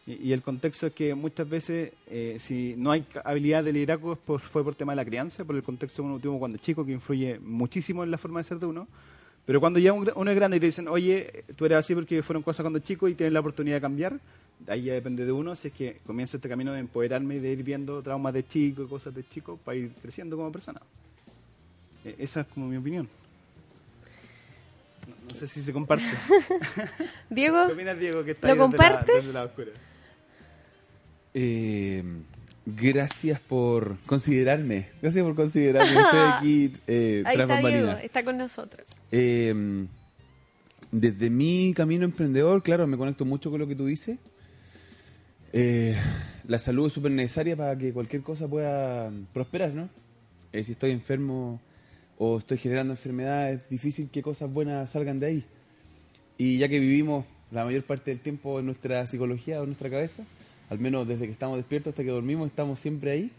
Y, 0.06 0.32
el 0.32 0.42
contexto 0.42 0.86
es 0.86 0.92
que 0.92 1.14
muchas 1.14 1.48
veces, 1.48 1.92
eh, 2.08 2.36
si 2.38 2.74
no 2.76 2.90
hay 2.90 3.06
habilidad 3.24 3.64
de 3.64 3.72
liderazgo, 3.72 4.16
pues 4.16 4.42
fue 4.42 4.62
por 4.62 4.74
tema 4.74 4.92
de 4.92 4.96
la 4.96 5.04
crianza, 5.04 5.44
por 5.44 5.56
el 5.56 5.62
contexto 5.62 6.02
que 6.02 6.06
uno 6.06 6.18
tuvo 6.18 6.38
cuando 6.38 6.56
es 6.56 6.62
chico, 6.62 6.84
que 6.84 6.92
influye 6.92 7.38
muchísimo 7.40 8.04
en 8.04 8.10
la 8.10 8.18
forma 8.18 8.40
de 8.40 8.44
ser 8.44 8.58
de 8.58 8.66
uno. 8.66 8.86
Pero 9.46 9.60
cuando 9.60 9.78
ya 9.78 9.92
uno 9.92 10.30
es 10.30 10.36
grande 10.36 10.58
y 10.58 10.60
te 10.60 10.66
dicen, 10.66 10.88
oye, 10.88 11.44
tú 11.56 11.64
eres 11.64 11.78
así 11.78 11.94
porque 11.94 12.22
fueron 12.22 12.42
cosas 12.42 12.62
cuando 12.62 12.78
chico 12.78 13.08
y 13.08 13.14
tienes 13.14 13.32
la 13.32 13.40
oportunidad 13.40 13.76
de 13.76 13.80
cambiar, 13.80 14.20
ahí 14.68 14.84
ya 14.84 14.94
depende 14.94 15.24
de 15.24 15.32
uno, 15.32 15.56
si 15.56 15.68
es 15.68 15.74
que 15.74 15.98
comienzo 16.06 16.36
este 16.36 16.48
camino 16.48 16.72
de 16.72 16.80
empoderarme 16.80 17.36
y 17.36 17.40
de 17.40 17.52
ir 17.52 17.62
viendo 17.62 18.02
traumas 18.02 18.32
de 18.34 18.46
chico 18.46 18.82
y 18.84 18.86
cosas 18.86 19.14
de 19.14 19.26
chico 19.26 19.58
para 19.64 19.76
ir 19.76 19.90
creciendo 20.02 20.36
como 20.36 20.52
persona. 20.52 20.80
E, 22.04 22.16
esa 22.18 22.40
es 22.40 22.46
como 22.48 22.68
mi 22.68 22.76
opinión. 22.76 23.08
No, 25.28 25.34
sé 25.34 25.46
si 25.46 25.62
se 25.62 25.72
comparte. 25.72 26.04
Diego, 27.30 27.66
¿qué 27.66 27.72
opinas, 27.72 27.98
Diego? 27.98 28.24
Que 28.24 28.32
está 28.32 28.48
¿Lo 28.48 28.56
compartes? 28.56 29.26
La, 29.32 29.44
oscura? 29.44 29.70
Eh, 31.32 32.02
gracias 32.66 33.40
por 33.40 33.98
considerarme. 34.06 34.88
Gracias 35.02 35.24
por 35.24 35.34
considerarme. 35.34 36.00
Estoy 36.00 36.20
aquí 36.32 36.72
eh, 36.86 37.22
Ahí 37.26 37.40
está 37.40 37.58
Diego, 37.58 37.90
está 37.92 38.24
con 38.24 38.38
nosotros. 38.38 38.86
Eh, 39.10 39.86
desde 40.90 41.28
mi 41.28 41.74
camino 41.74 42.04
emprendedor, 42.04 42.62
claro, 42.62 42.86
me 42.86 42.96
conecto 42.96 43.24
mucho 43.24 43.50
con 43.50 43.58
lo 43.58 43.66
que 43.66 43.74
tú 43.74 43.86
dices. 43.86 44.18
Eh, 45.52 45.96
la 46.46 46.58
salud 46.58 46.86
es 46.86 46.92
súper 46.92 47.10
necesaria 47.10 47.56
para 47.56 47.76
que 47.76 47.92
cualquier 47.92 48.22
cosa 48.22 48.46
pueda 48.46 49.10
prosperar, 49.32 49.72
¿no? 49.72 49.88
Eh, 50.52 50.62
si 50.62 50.72
estoy 50.72 50.92
enfermo, 50.92 51.60
o 52.18 52.38
estoy 52.38 52.58
generando 52.58 52.92
enfermedades, 52.92 53.62
es 53.62 53.68
difícil 53.68 54.10
que 54.10 54.22
cosas 54.22 54.52
buenas 54.52 54.90
salgan 54.90 55.18
de 55.18 55.26
ahí. 55.26 55.44
Y 56.38 56.58
ya 56.58 56.68
que 56.68 56.78
vivimos 56.78 57.24
la 57.50 57.64
mayor 57.64 57.84
parte 57.84 58.10
del 58.10 58.20
tiempo 58.20 58.58
en 58.58 58.66
nuestra 58.66 59.06
psicología 59.06 59.60
o 59.60 59.62
en 59.62 59.70
nuestra 59.70 59.90
cabeza, 59.90 60.24
al 60.70 60.78
menos 60.78 61.06
desde 61.06 61.26
que 61.26 61.32
estamos 61.32 61.56
despiertos 61.56 61.92
hasta 61.92 62.02
que 62.02 62.10
dormimos, 62.10 62.48
estamos 62.48 62.80
siempre 62.80 63.10
ahí. 63.10 63.30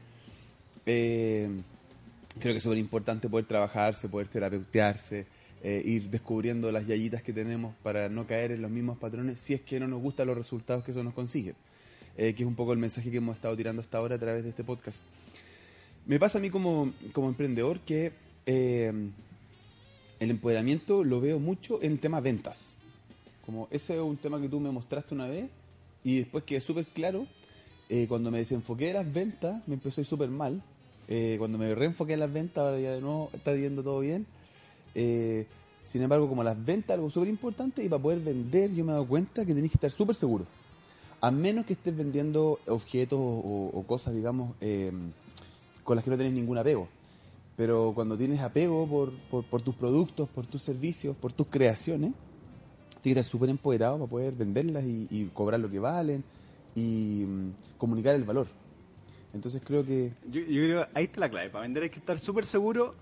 Eh, 0.85 1.49
creo 2.39 2.53
que 2.53 2.57
es 2.57 2.63
súper 2.63 2.77
importante 2.77 3.29
poder 3.29 3.45
trabajarse, 3.45 4.07
poder 4.07 4.27
terapeutearse, 4.27 5.25
eh, 5.63 5.81
ir 5.83 6.09
descubriendo 6.09 6.71
las 6.71 6.85
yayitas 6.85 7.23
que 7.23 7.33
tenemos 7.33 7.73
para 7.81 8.07
no 8.07 8.27
caer 8.27 8.51
en 8.51 8.61
los 8.61 8.71
mismos 8.71 8.97
patrones 8.97 9.39
si 9.39 9.53
es 9.53 9.61
que 9.61 9.79
no 9.79 9.87
nos 9.87 10.01
gustan 10.01 10.27
los 10.27 10.37
resultados 10.37 10.83
que 10.83 10.91
eso 10.91 11.03
nos 11.03 11.13
consigue. 11.13 11.55
Eh, 12.17 12.33
que 12.33 12.43
es 12.43 12.47
un 12.47 12.55
poco 12.55 12.71
el 12.71 12.79
mensaje 12.79 13.11
que 13.11 13.17
hemos 13.17 13.35
estado 13.35 13.57
tirando 13.57 13.81
hasta 13.81 13.97
ahora 13.97 14.15
a 14.15 14.19
través 14.19 14.43
de 14.43 14.49
este 14.49 14.63
podcast. 14.63 15.03
Me 16.05 16.17
pasa 16.17 16.37
a 16.37 16.41
mí 16.41 16.49
como, 16.49 16.93
como 17.11 17.27
emprendedor 17.27 17.81
que 17.81 18.13
eh, 18.45 18.91
el 20.19 20.31
empoderamiento 20.31 21.03
lo 21.03 21.19
veo 21.19 21.39
mucho 21.39 21.81
en 21.81 21.93
el 21.93 21.99
tema 21.99 22.19
ventas. 22.21 22.75
Como 23.45 23.67
ese 23.71 23.95
es 23.95 24.01
un 24.01 24.17
tema 24.17 24.39
que 24.39 24.49
tú 24.49 24.59
me 24.59 24.71
mostraste 24.71 25.13
una 25.13 25.27
vez 25.27 25.49
y 26.03 26.19
después 26.19 26.43
quedé 26.43 26.61
súper 26.61 26.85
claro. 26.85 27.27
Eh, 27.89 28.05
cuando 28.07 28.31
me 28.31 28.39
desenfoqué 28.39 28.87
de 28.87 28.93
las 28.93 29.11
ventas, 29.11 29.61
me 29.67 29.75
empezó 29.75 30.01
a 30.01 30.03
ir 30.03 30.07
súper 30.07 30.29
mal. 30.29 30.61
Eh, 31.07 31.35
cuando 31.37 31.57
me 31.57 31.73
reenfoqué 31.75 32.13
en 32.13 32.21
las 32.21 32.33
ventas, 32.33 32.63
ahora 32.63 32.79
ya 32.79 32.91
de 32.91 33.01
nuevo 33.01 33.29
está 33.33 33.55
yendo 33.55 33.83
todo 33.83 33.99
bien. 33.99 34.25
sin 34.93 36.01
embargo, 36.01 36.27
como 36.27 36.43
las 36.43 36.63
ventas 36.63 36.95
algo 36.95 37.09
súper 37.11 37.29
importante 37.29 37.83
y 37.83 37.89
para 37.89 38.01
poder 38.01 38.19
vender, 38.19 38.73
yo 38.73 38.83
me 38.83 38.91
he 38.91 38.93
dado 38.93 39.07
cuenta 39.07 39.45
que 39.45 39.53
tenés 39.53 39.69
que 39.69 39.77
estar 39.77 39.91
súper 39.91 40.15
seguro. 40.15 40.45
A 41.21 41.29
menos 41.29 41.65
que 41.65 41.73
estés 41.73 41.95
vendiendo 41.95 42.59
objetos 42.67 43.19
o, 43.19 43.71
o 43.73 43.83
cosas, 43.83 44.13
digamos, 44.13 44.55
con 45.83 45.95
las 45.95 46.03
que 46.03 46.11
no 46.11 46.17
tenés 46.17 46.33
ningún 46.33 46.57
apego. 46.57 46.87
Pero 47.55 47.93
cuando 47.95 48.17
tienes 48.17 48.41
apego 48.41 48.87
por, 48.87 49.43
por, 49.45 49.61
tus 49.61 49.75
productos, 49.75 50.27
por 50.29 50.45
tus 50.45 50.61
servicios, 50.61 51.15
por 51.15 51.31
tus 51.31 51.47
creaciones, 51.47 52.11
tienes 53.01 53.01
que 53.01 53.09
estar 53.11 53.23
súper 53.23 53.49
empoderado 53.49 53.97
para 53.97 54.09
poder 54.09 54.33
venderlas 54.33 54.83
y, 54.85 55.29
cobrar 55.33 55.59
lo 55.59 55.69
que 55.69 55.79
valen 55.79 56.23
y 56.75 57.23
mm, 57.25 57.77
comunicar 57.77 58.15
el 58.15 58.23
valor. 58.23 58.47
Entonces 59.33 59.61
creo 59.65 59.85
que... 59.85 60.11
Yo, 60.29 60.41
creo 60.43 60.87
ahí 60.93 61.05
está 61.05 61.21
la 61.21 61.29
clave. 61.29 61.49
Para 61.49 61.61
vender 61.61 61.83
hay 61.83 61.89
que 61.89 61.99
estar 61.99 62.19
súper 62.19 62.45
seguro, 62.45 62.93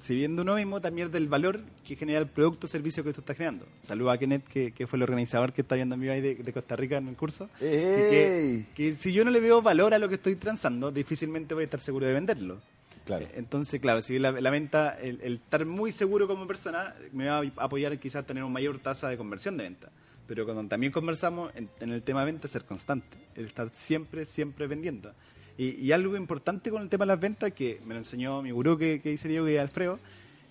si 0.00 0.16
viendo 0.16 0.42
uno 0.42 0.56
mismo, 0.56 0.80
también 0.80 1.12
del 1.12 1.28
valor 1.28 1.60
que 1.84 1.94
genera 1.94 2.18
el 2.18 2.26
producto 2.26 2.66
o 2.66 2.70
servicio 2.70 3.04
que 3.04 3.12
tú 3.12 3.20
estás 3.20 3.36
creando. 3.36 3.64
Saludos 3.80 4.14
a 4.14 4.18
Kenneth, 4.18 4.44
que, 4.48 4.72
que, 4.72 4.88
fue 4.88 4.96
el 4.96 5.04
organizador 5.04 5.52
que 5.52 5.62
está 5.62 5.76
viendo 5.76 5.94
a 5.94 5.98
mí 5.98 6.08
ahí 6.08 6.20
de, 6.20 6.52
Costa 6.52 6.74
Rica 6.74 6.96
en 6.96 7.08
el 7.08 7.16
curso. 7.16 7.48
Que, 7.60 8.66
que 8.74 8.92
si 8.94 9.12
yo 9.12 9.24
no 9.24 9.30
le 9.30 9.38
veo 9.38 9.62
valor 9.62 9.94
a 9.94 10.00
lo 10.00 10.08
que 10.08 10.16
estoy 10.16 10.34
transando, 10.34 10.90
difícilmente 10.90 11.54
voy 11.54 11.62
a 11.62 11.64
estar 11.66 11.80
seguro 11.80 12.06
de 12.06 12.12
venderlo. 12.12 12.60
Claro. 13.04 13.26
Entonces, 13.34 13.80
claro, 13.80 14.00
si 14.02 14.18
la, 14.18 14.32
la 14.32 14.50
venta, 14.50 14.98
el, 15.00 15.20
estar 15.20 15.66
muy 15.66 15.92
seguro 15.92 16.26
como 16.26 16.46
persona 16.46 16.94
me 17.12 17.26
va 17.26 17.38
a 17.38 17.64
apoyar 17.64 17.98
quizás 17.98 18.26
tener 18.26 18.42
una 18.42 18.52
mayor 18.52 18.78
tasa 18.78 19.08
de 19.08 19.16
conversión 19.16 19.56
de 19.56 19.64
venta. 19.64 19.90
Pero 20.26 20.46
cuando 20.46 20.66
también 20.66 20.90
conversamos 20.90 21.52
en, 21.54 21.68
el 21.80 22.02
tema 22.02 22.20
de 22.20 22.26
venta, 22.32 22.48
ser 22.48 22.64
constante, 22.64 23.18
el 23.34 23.46
estar 23.46 23.68
siempre, 23.72 24.24
siempre 24.24 24.66
vendiendo. 24.66 25.12
Y, 25.56 25.92
algo 25.92 26.16
importante 26.16 26.70
con 26.70 26.82
el 26.82 26.88
tema 26.88 27.04
de 27.04 27.08
las 27.08 27.20
ventas, 27.20 27.52
que 27.52 27.80
me 27.84 27.94
lo 27.94 28.00
enseñó 28.00 28.42
mi 28.42 28.50
gurú 28.50 28.76
que, 28.76 29.00
que 29.00 29.10
dice 29.10 29.28
Diego 29.28 29.48
y 29.48 29.56
Alfredo, 29.56 30.00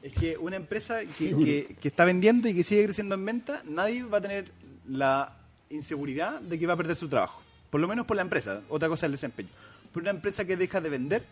es 0.02 0.14
que 0.14 0.38
una 0.38 0.56
empresa 0.56 1.00
que, 1.18 1.76
que, 1.82 1.88
está 1.88 2.06
vendiendo 2.06 2.48
y 2.48 2.54
que 2.54 2.64
sigue 2.64 2.86
creciendo 2.86 3.16
en 3.16 3.26
venta, 3.26 3.64
nadie 3.66 4.04
va 4.04 4.20
a 4.20 4.22
tener 4.22 4.52
la 4.88 5.36
inseguridad 5.70 6.40
de 6.40 6.60
que 6.60 6.68
va 6.68 6.74
a 6.74 6.78
perder 6.78 6.96
su 6.96 7.10
trabajo. 7.10 7.42
Por 7.70 7.82
lo 7.82 7.88
menos 7.88 8.06
por 8.06 8.16
la 8.16 8.22
empresa. 8.22 8.62
Otra 8.70 8.88
cosa 8.88 9.06
es 9.06 9.08
el 9.08 9.14
desempeño. 9.14 9.50
Pero 9.92 10.04
una 10.04 10.12
empresa 10.12 10.46
que 10.46 10.56
deja 10.56 10.80
de 10.80 10.90
vender, 10.90 11.24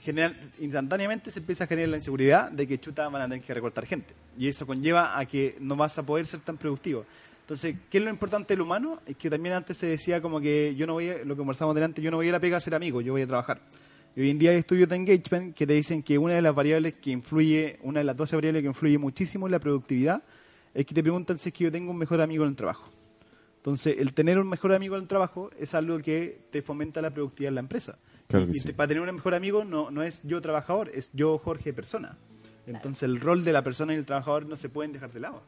general, 0.00 0.52
instantáneamente 0.58 1.30
se 1.30 1.40
empieza 1.40 1.64
a 1.64 1.66
generar 1.66 1.90
la 1.90 1.96
inseguridad 1.96 2.50
de 2.50 2.66
que 2.66 2.78
chuta 2.78 3.08
van 3.08 3.22
a 3.22 3.28
tener 3.28 3.42
que 3.42 3.54
recortar 3.54 3.86
gente. 3.86 4.14
Y 4.38 4.48
eso 4.48 4.66
conlleva 4.66 5.18
a 5.18 5.26
que 5.26 5.56
no 5.60 5.76
vas 5.76 5.98
a 5.98 6.04
poder 6.04 6.26
ser 6.26 6.40
tan 6.40 6.56
productivo. 6.56 7.04
Entonces, 7.42 7.76
¿qué 7.90 7.98
es 7.98 8.04
lo 8.04 8.10
importante 8.10 8.54
del 8.54 8.60
humano? 8.60 9.00
Es 9.06 9.16
que 9.16 9.28
también 9.28 9.56
antes 9.56 9.76
se 9.76 9.86
decía 9.86 10.22
como 10.22 10.40
que 10.40 10.74
yo 10.76 10.86
no 10.86 10.94
voy, 10.94 11.10
a, 11.10 11.18
lo 11.24 11.34
que 11.34 11.38
conversamos 11.38 11.74
delante, 11.74 12.00
yo 12.00 12.10
no 12.10 12.18
voy 12.18 12.26
a 12.26 12.28
ir 12.28 12.34
a 12.34 12.40
pega 12.40 12.56
a 12.56 12.60
ser 12.60 12.74
amigo, 12.74 13.00
yo 13.00 13.12
voy 13.12 13.22
a 13.22 13.26
trabajar. 13.26 13.60
Y 14.14 14.20
hoy 14.22 14.30
en 14.30 14.38
día 14.38 14.50
hay 14.50 14.58
estudios 14.58 14.88
de 14.88 14.96
engagement 14.96 15.54
que 15.54 15.66
te 15.66 15.72
dicen 15.72 16.02
que 16.02 16.16
una 16.16 16.34
de 16.34 16.42
las 16.42 16.54
variables 16.54 16.94
que 16.94 17.10
influye, 17.10 17.78
una 17.82 18.00
de 18.00 18.04
las 18.04 18.16
12 18.16 18.36
variables 18.36 18.62
que 18.62 18.68
influye 18.68 18.98
muchísimo 18.98 19.46
en 19.46 19.52
la 19.52 19.58
productividad, 19.58 20.22
es 20.74 20.86
que 20.86 20.94
te 20.94 21.02
preguntan 21.02 21.38
si 21.38 21.48
es 21.48 21.54
que 21.54 21.64
yo 21.64 21.72
tengo 21.72 21.90
un 21.90 21.98
mejor 21.98 22.20
amigo 22.20 22.44
en 22.44 22.50
el 22.50 22.56
trabajo. 22.56 22.88
Entonces, 23.60 23.96
el 23.98 24.14
tener 24.14 24.38
un 24.38 24.48
mejor 24.48 24.72
amigo 24.72 24.96
en 24.96 25.02
el 25.02 25.08
trabajo 25.08 25.50
es 25.58 25.74
algo 25.74 25.98
que 25.98 26.46
te 26.50 26.62
fomenta 26.62 27.02
la 27.02 27.10
productividad 27.10 27.50
en 27.50 27.54
la 27.56 27.60
empresa. 27.60 27.98
Claro 28.26 28.46
y 28.50 28.54
sí. 28.54 28.68
te- 28.68 28.74
para 28.74 28.88
tener 28.88 29.02
un 29.06 29.14
mejor 29.14 29.34
amigo 29.34 29.64
no, 29.64 29.90
no 29.90 30.02
es 30.02 30.20
yo 30.24 30.40
trabajador, 30.40 30.90
es 30.94 31.10
yo 31.12 31.36
Jorge 31.38 31.72
persona. 31.74 32.16
Entonces, 32.66 33.02
el 33.02 33.20
rol 33.20 33.44
de 33.44 33.52
la 33.52 33.62
persona 33.62 33.92
y 33.92 33.96
el 33.96 34.06
trabajador 34.06 34.46
no 34.46 34.56
se 34.56 34.68
pueden 34.70 34.92
dejar 34.92 35.10
de 35.12 35.20
lado. 35.20 35.42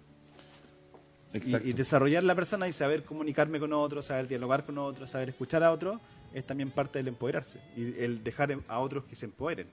Y, 1.33 1.71
y 1.71 1.73
desarrollar 1.73 2.23
la 2.25 2.35
persona 2.35 2.69
y 2.69 2.73
saber 2.73 3.05
comunicarme 3.05 3.59
con 3.59 3.73
otros, 3.73 4.05
saber 4.07 4.29
dialogar 4.29 4.67
con 4.67 4.77
otros, 4.77 5.09
saber 5.09 5.31
escuchar 5.31 5.63
a 5.63 5.73
otros, 5.73 5.99
es 6.35 6.45
también 6.45 6.71
parte 6.71 6.99
del 6.99 7.09
empoderarse. 7.09 7.61
Y 7.77 7.99
el 8.03 8.23
dejar 8.23 8.59
a 8.69 8.79
otros 8.81 9.05
que 9.05 9.15
se 9.17 9.25
empoderen. 9.25 9.69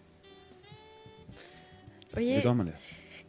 De 2.13 2.19
Oye, 2.21 2.41
todas 2.41 2.57
maneras. 2.57 2.79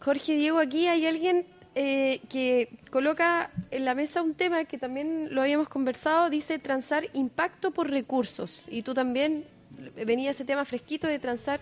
Jorge 0.01 0.37
Diego, 0.37 0.59
aquí 0.59 0.87
hay 0.87 1.07
alguien 1.07 1.47
eh, 1.75 2.21
que 2.29 2.69
coloca 2.91 3.51
en 3.71 3.85
la 3.85 3.95
mesa 3.95 4.23
un 4.23 4.35
tema 4.35 4.65
que 4.65 4.79
también 4.79 5.35
lo 5.35 5.43
habíamos 5.43 5.69
conversado, 5.69 6.29
dice 6.31 6.59
transar 6.59 7.05
impacto 7.13 7.71
por 7.71 7.89
recursos. 7.91 8.65
Y 8.69 8.83
tú 8.83 8.95
también 8.95 9.45
venía 10.05 10.31
ese 10.33 10.45
tema 10.45 10.65
fresquito 10.65 11.07
de 11.07 11.19
transar 11.19 11.61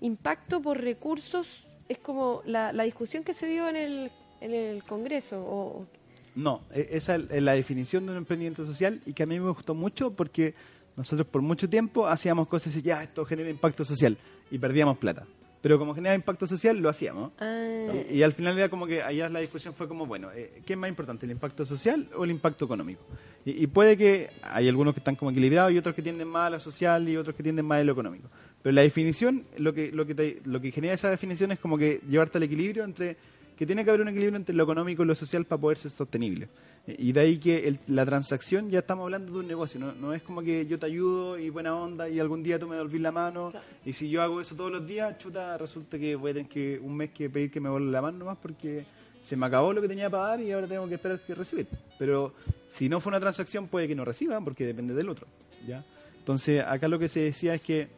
impacto 0.00 0.60
por 0.60 0.80
recursos. 0.80 1.66
Es 1.88 1.98
como 1.98 2.42
la, 2.44 2.72
la 2.72 2.84
discusión 2.84 3.24
que 3.24 3.32
se 3.34 3.46
dio 3.46 3.68
en 3.68 3.76
el, 3.76 4.10
en 4.40 4.52
el 4.54 4.82
Congreso. 4.84 5.40
O, 5.42 5.86
No, 6.34 6.62
e- 6.72 6.88
esa 6.92 7.16
es 7.16 7.42
la 7.42 7.52
definición 7.54 8.04
de 8.06 8.12
un 8.12 8.18
emprendimiento 8.18 8.64
social 8.66 9.00
y 9.06 9.12
que 9.14 9.22
a 9.22 9.26
mí 9.26 9.40
me 9.40 9.48
gustó 9.50 9.74
mucho 9.74 10.12
porque 10.14 10.54
nosotros 10.96 11.26
por 11.28 11.40
mucho 11.42 11.68
tiempo 11.68 12.06
hacíamos 12.06 12.48
cosas 12.48 12.76
y 12.76 12.82
ya, 12.82 13.02
esto 13.02 13.24
genera 13.24 13.48
impacto 13.48 13.84
social 13.84 14.18
y 14.50 14.58
perdíamos 14.58 14.98
plata. 14.98 15.26
Pero 15.60 15.78
como 15.78 15.94
genera 15.94 16.14
impacto 16.14 16.46
social, 16.46 16.78
lo 16.78 16.88
hacíamos. 16.88 17.32
Ah, 17.40 17.64
Y, 18.10 18.18
y 18.18 18.22
al 18.22 18.32
final 18.32 18.56
era 18.56 18.68
como 18.68 18.86
que 18.86 19.02
allá 19.02 19.28
la 19.28 19.40
discusión 19.40 19.74
fue 19.74 19.88
como, 19.88 20.06
bueno, 20.06 20.30
eh, 20.32 20.60
¿qué 20.64 20.74
es 20.74 20.78
más 20.78 20.88
importante, 20.88 21.26
el 21.26 21.32
impacto 21.32 21.64
social 21.64 22.08
o 22.16 22.24
el 22.24 22.30
impacto 22.30 22.64
económico? 22.64 23.02
Y, 23.44 23.64
y 23.64 23.66
puede 23.66 23.96
que 23.96 24.30
hay 24.42 24.68
algunos 24.68 24.94
que 24.94 25.00
están 25.00 25.16
como 25.16 25.30
equilibrados 25.32 25.72
y 25.72 25.78
otros 25.78 25.94
que 25.96 26.02
tienden 26.02 26.28
más 26.28 26.46
a 26.46 26.50
lo 26.50 26.60
social 26.60 27.08
y 27.08 27.16
otros 27.16 27.34
que 27.34 27.42
tienden 27.42 27.66
más 27.66 27.80
a 27.80 27.84
lo 27.84 27.92
económico. 27.92 28.28
Pero 28.62 28.72
la 28.72 28.82
definición, 28.82 29.44
lo 29.56 29.72
que, 29.74 29.90
lo 29.92 30.06
que, 30.06 30.14
te- 30.14 30.40
lo 30.44 30.60
que 30.60 30.70
genera 30.70 30.94
esa 30.94 31.10
definición 31.10 31.50
es 31.52 31.58
como 31.58 31.76
que 31.76 32.00
llevarte 32.08 32.38
al 32.38 32.44
equilibrio 32.44 32.84
entre 32.84 33.16
que 33.58 33.66
tiene 33.66 33.82
que 33.84 33.90
haber 33.90 34.02
un 34.02 34.08
equilibrio 34.08 34.36
entre 34.36 34.54
lo 34.54 34.62
económico 34.62 35.02
y 35.02 35.06
lo 35.06 35.16
social 35.16 35.44
para 35.44 35.60
poder 35.60 35.78
ser 35.78 35.90
sostenible. 35.90 36.48
Y 36.86 37.10
de 37.10 37.18
ahí 37.20 37.38
que 37.38 37.66
el- 37.66 37.80
la 37.88 38.06
transacción 38.06 38.70
ya 38.70 38.78
estamos 38.78 39.02
hablando 39.02 39.32
de 39.32 39.38
un 39.40 39.48
negocio, 39.48 39.80
¿no? 39.80 39.92
no 39.92 40.14
es 40.14 40.22
como 40.22 40.42
que 40.42 40.64
yo 40.66 40.78
te 40.78 40.86
ayudo 40.86 41.36
y 41.36 41.50
buena 41.50 41.74
onda 41.74 42.08
y 42.08 42.20
algún 42.20 42.44
día 42.44 42.56
tú 42.60 42.68
me 42.68 42.76
devolvís 42.76 43.00
la 43.02 43.10
mano 43.10 43.52
y 43.84 43.92
si 43.92 44.08
yo 44.08 44.22
hago 44.22 44.40
eso 44.40 44.54
todos 44.54 44.70
los 44.70 44.86
días, 44.86 45.18
chuta, 45.18 45.58
resulta 45.58 45.98
que 45.98 46.14
voy 46.14 46.30
a 46.30 46.34
tener 46.34 46.48
que 46.48 46.78
un 46.80 46.96
mes 46.96 47.10
que 47.10 47.28
pedir 47.28 47.50
que 47.50 47.58
me 47.58 47.68
vuelva 47.68 47.90
la 47.90 48.00
mano 48.02 48.18
nomás 48.18 48.38
porque 48.40 48.86
se 49.22 49.34
me 49.36 49.44
acabó 49.46 49.72
lo 49.72 49.82
que 49.82 49.88
tenía 49.88 50.08
para 50.08 50.22
dar 50.28 50.40
y 50.40 50.52
ahora 50.52 50.68
tengo 50.68 50.86
que 50.88 50.94
esperar 50.94 51.18
que 51.20 51.34
recibir. 51.34 51.66
Pero 51.98 52.32
si 52.70 52.88
no 52.88 53.00
fue 53.00 53.10
una 53.10 53.18
transacción 53.20 53.66
puede 53.66 53.88
que 53.88 53.96
no 53.96 54.04
reciba 54.04 54.40
porque 54.40 54.64
depende 54.64 54.94
del 54.94 55.08
otro, 55.08 55.26
¿ya? 55.66 55.84
Entonces 56.16 56.62
acá 56.64 56.86
lo 56.86 56.98
que 57.00 57.08
se 57.08 57.20
decía 57.20 57.54
es 57.54 57.60
que 57.62 57.88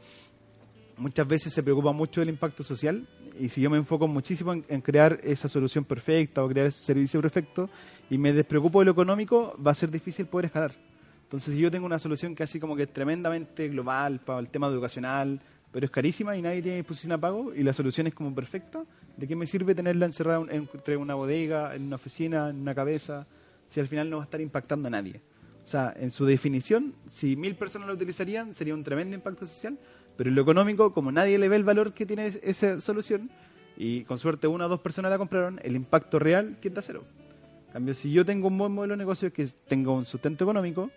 muchas 0.97 1.29
veces 1.29 1.53
se 1.53 1.63
preocupa 1.63 1.93
mucho 1.93 2.21
del 2.21 2.31
impacto 2.31 2.63
social 2.63 3.07
y 3.41 3.49
si 3.49 3.61
yo 3.61 3.70
me 3.70 3.76
enfoco 3.78 4.07
muchísimo 4.07 4.53
en, 4.53 4.64
en 4.68 4.80
crear 4.80 5.18
esa 5.22 5.49
solución 5.49 5.84
perfecta 5.84 6.45
o 6.45 6.49
crear 6.49 6.66
ese 6.66 6.84
servicio 6.84 7.20
perfecto 7.20 7.70
y 8.11 8.18
me 8.18 8.32
despreocupo 8.32 8.80
de 8.80 8.86
lo 8.86 8.93
económico, 8.93 9.57
va 9.64 9.70
a 9.70 9.74
ser 9.74 9.91
difícil 9.91 10.26
poder 10.26 10.47
escalar. 10.47 10.72
Entonces, 11.24 11.55
si 11.55 11.61
yo 11.61 11.70
tengo 11.70 11.86
una 11.86 11.99
solución 11.99 12.34
que 12.34 12.43
así 12.43 12.59
como 12.59 12.74
que 12.76 12.82
es 12.84 12.93
tremendamente 12.93 13.68
global 13.68 14.20
para 14.20 14.41
el 14.41 14.49
tema 14.49 14.66
educacional, 14.66 15.41
pero 15.72 15.86
es 15.86 15.93
carísima 15.93 16.36
y 16.36 16.43
nadie 16.43 16.61
tiene 16.62 16.78
disposición 16.78 17.12
a 17.12 17.18
pago 17.18 17.55
y 17.55 17.62
la 17.62 17.72
solución 17.72 18.09
es 18.09 18.14
como 18.14 18.34
perfecta, 18.34 18.82
¿de 19.16 19.28
qué 19.28 19.36
me 19.36 19.47
sirve 19.47 19.74
tenerla 19.74 20.07
encerrada 20.07 20.41
en- 20.51 20.68
entre 20.72 20.97
una 20.97 21.14
bodega, 21.14 21.74
en 21.76 21.84
una 21.84 21.97
oficina, 21.97 22.51
en 22.51 22.57
una 22.61 22.74
cabeza, 22.74 23.26
si 23.68 23.78
al 23.78 23.86
final 23.86 24.11
no 24.11 24.16
va 24.16 24.22
a 24.22 24.24
estar 24.24 24.41
impactando 24.41 24.88
a 24.88 24.91
nadie? 24.91 25.20
O 25.62 25.66
sea, 25.70 25.95
en 25.97 26.11
su 26.11 26.24
definición, 26.26 26.95
si 27.09 27.36
mil 27.36 27.55
personas 27.55 27.86
lo 27.86 27.95
utilizarían, 27.95 28.55
sería 28.55 28.74
un 28.74 28.82
tremendo 28.82 29.14
impacto 29.14 29.47
social, 29.47 29.78
pero 30.21 30.29
en 30.29 30.37
lo 30.37 30.43
económico, 30.43 30.93
como 30.93 31.11
nadie 31.11 31.39
le 31.39 31.49
ve 31.49 31.57
el 31.57 31.64
valor 31.64 31.95
que 31.95 32.05
tiene 32.05 32.27
es- 32.27 32.41
esa 32.43 32.79
solución, 32.83 33.31
y 33.79 34.05
con 34.05 34.18
suerte 34.18 34.47
una 34.49 34.66
o 34.66 34.68
dos 34.68 34.81
personas 34.81 35.11
la 35.11 35.16
compraron, 35.16 35.59
el 35.62 35.75
impacto 35.75 36.18
real 36.18 36.59
queda 36.61 36.83
cero. 36.83 37.05
En 37.68 37.73
cambio, 37.73 37.95
si 37.95 38.12
yo 38.12 38.23
tengo 38.23 38.49
un 38.49 38.59
buen 38.59 38.71
modelo 38.71 38.93
de 38.93 38.99
negocio 38.99 39.33
que 39.33 39.49
tenga 39.66 39.93
un 39.93 40.05
sustento 40.05 40.45
económico, 40.45 40.91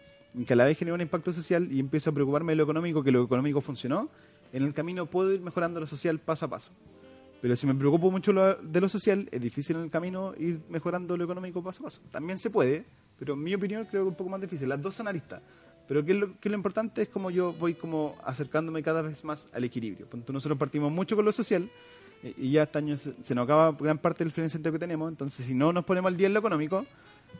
que 0.45 0.51
a 0.51 0.55
la 0.57 0.65
vez 0.65 0.77
genera 0.77 0.95
un 0.95 0.99
impacto 0.99 1.31
social 1.31 1.71
y 1.71 1.79
empiezo 1.79 2.09
a 2.09 2.13
preocuparme 2.13 2.51
de 2.51 2.57
lo 2.57 2.63
económico, 2.63 3.01
que 3.01 3.13
lo 3.13 3.23
económico 3.23 3.61
funcionó, 3.61 4.09
en 4.51 4.63
el 4.63 4.73
camino 4.73 5.05
puedo 5.05 5.31
ir 5.33 5.39
mejorando 5.39 5.79
lo 5.79 5.87
social 5.87 6.19
paso 6.19 6.47
a 6.47 6.49
paso. 6.49 6.71
Pero 7.41 7.55
si 7.55 7.65
me 7.65 7.75
preocupo 7.75 8.11
mucho 8.11 8.33
de 8.33 8.81
lo 8.81 8.89
social, 8.89 9.29
es 9.31 9.39
difícil 9.39 9.77
en 9.77 9.83
el 9.83 9.89
camino 9.89 10.33
ir 10.37 10.59
mejorando 10.67 11.15
lo 11.15 11.23
económico 11.23 11.63
paso 11.63 11.81
a 11.83 11.85
paso. 11.85 12.01
También 12.11 12.37
se 12.39 12.49
puede, 12.49 12.83
pero 13.17 13.35
en 13.35 13.43
mi 13.43 13.55
opinión 13.55 13.85
creo 13.89 14.03
que 14.03 14.07
es 14.09 14.11
un 14.11 14.17
poco 14.17 14.31
más 14.31 14.41
difícil. 14.41 14.67
Las 14.67 14.81
dos 14.81 14.95
son 14.95 15.07
aristas. 15.07 15.41
Pero 15.87 16.03
que 16.03 16.13
lo, 16.13 16.39
que 16.39 16.49
lo 16.49 16.55
importante 16.55 17.01
es 17.03 17.09
como 17.09 17.29
yo 17.29 17.53
voy 17.53 17.73
como 17.73 18.15
acercándome 18.23 18.81
cada 18.81 19.01
vez 19.01 19.23
más 19.23 19.49
al 19.53 19.63
equilibrio. 19.63 20.07
Nosotros 20.29 20.57
partimos 20.57 20.91
mucho 20.91 21.15
con 21.15 21.25
lo 21.25 21.31
social 21.31 21.69
eh, 22.23 22.33
y 22.37 22.51
ya 22.51 22.63
este 22.63 22.77
año 22.77 22.97
se, 22.97 23.13
se 23.21 23.35
nos 23.35 23.43
acaba 23.43 23.71
gran 23.73 23.97
parte 23.97 24.23
del 24.23 24.31
financiamiento 24.31 24.71
que 24.71 24.79
tenemos. 24.79 25.09
Entonces, 25.09 25.45
si 25.45 25.53
no 25.53 25.73
nos 25.73 25.83
ponemos 25.83 26.09
al 26.09 26.17
día 26.17 26.27
en 26.27 26.33
lo 26.33 26.39
económico, 26.39 26.85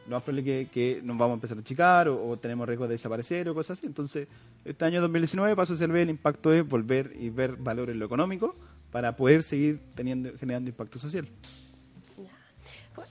lo 0.08 0.16
más 0.16 0.24
probable 0.24 0.44
que, 0.44 0.68
que 0.72 1.02
nos 1.04 1.18
vamos 1.18 1.32
a 1.32 1.36
empezar 1.36 1.58
a 1.58 1.62
achicar 1.62 2.10
o, 2.10 2.30
o 2.30 2.38
tenemos 2.38 2.68
riesgo 2.68 2.88
de 2.88 2.94
desaparecer 2.94 3.48
o 3.48 3.54
cosas 3.54 3.78
así. 3.78 3.88
Entonces, 3.88 4.28
este 4.66 4.86
año 4.86 5.02
2019, 5.02 5.56
para 5.56 5.66
Social 5.66 5.92
B, 5.92 6.02
el 6.02 6.10
impacto 6.10 6.52
es 6.52 6.68
volver 6.68 7.14
y 7.18 7.30
ver 7.30 7.56
valor 7.56 7.90
en 7.90 8.00
lo 8.00 8.06
económico 8.06 8.56
para 8.92 9.16
poder 9.16 9.44
seguir 9.44 9.80
teniendo 9.96 10.38
generando 10.38 10.70
impacto 10.70 11.00
social. 11.00 11.28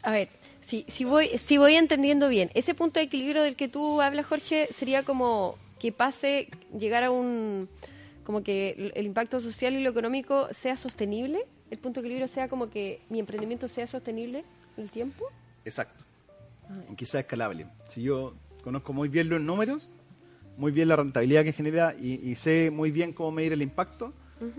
A 0.02 0.12
ver, 0.12 0.28
si, 0.72 0.86
si, 0.88 1.04
voy, 1.04 1.28
si 1.36 1.58
voy 1.58 1.74
entendiendo 1.74 2.30
bien, 2.30 2.50
ese 2.54 2.72
punto 2.74 2.98
de 2.98 3.04
equilibrio 3.04 3.42
del 3.42 3.56
que 3.56 3.68
tú 3.68 4.00
hablas, 4.00 4.24
Jorge, 4.24 4.68
sería 4.72 5.02
como 5.02 5.58
que 5.78 5.92
pase, 5.92 6.48
llegar 6.78 7.04
a 7.04 7.10
un, 7.10 7.68
como 8.24 8.42
que 8.42 8.90
el- 8.94 9.04
impacto 9.04 9.42
social 9.42 9.74
y 9.74 9.82
lo 9.82 9.90
económico 9.90 10.48
sea 10.54 10.76
sostenible, 10.76 11.44
el 11.70 11.76
punto 11.78 12.00
de 12.00 12.06
equilibrio 12.06 12.26
sea 12.26 12.48
como 12.48 12.70
que 12.70 13.02
mi 13.10 13.18
emprendimiento 13.20 13.68
sea 13.68 13.86
sostenible 13.86 14.44
en 14.78 14.84
el 14.84 14.90
tiempo. 14.90 15.26
Exacto. 15.66 16.02
En 16.88 16.96
que 16.96 17.04
sea 17.04 17.20
escalable. 17.20 17.66
Si 17.90 18.00
yo 18.00 18.32
conozco 18.64 18.94
muy 18.94 19.10
bien 19.10 19.28
los 19.28 19.42
números, 19.42 19.92
muy 20.56 20.72
bien 20.72 20.88
la 20.88 20.96
rentabilidad 20.96 21.44
que 21.44 21.52
genera 21.52 21.94
y, 22.00 22.14
y 22.26 22.34
sé 22.36 22.70
muy 22.70 22.90
bien 22.90 23.12
cómo 23.12 23.30
medir 23.30 23.52
el 23.52 23.60
impacto, 23.60 24.14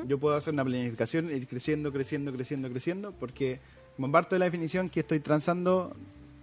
yo 0.08 0.18
puedo 0.20 0.36
hacer 0.36 0.54
una 0.54 0.64
planificación 0.64 1.30
ir 1.30 1.48
creciendo, 1.48 1.92
creciendo, 1.92 2.32
creciendo, 2.32 2.70
creciendo, 2.70 3.12
porque 3.14 3.60
de 3.98 4.40
la 4.40 4.46
definición 4.46 4.90
que 4.90 5.02
estoy 5.02 5.20
transando 5.20 5.96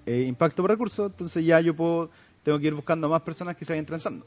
eh, 0.06 0.22
impacto 0.22 0.62
por 0.62 0.70
recurso, 0.70 1.06
entonces 1.06 1.44
ya 1.44 1.60
yo 1.60 1.74
puedo, 1.74 2.10
tengo 2.42 2.58
que 2.58 2.68
ir 2.68 2.74
buscando 2.74 3.08
más 3.08 3.22
personas 3.22 3.56
que 3.56 3.64
se 3.64 3.72
vayan 3.72 3.86
transando. 3.86 4.26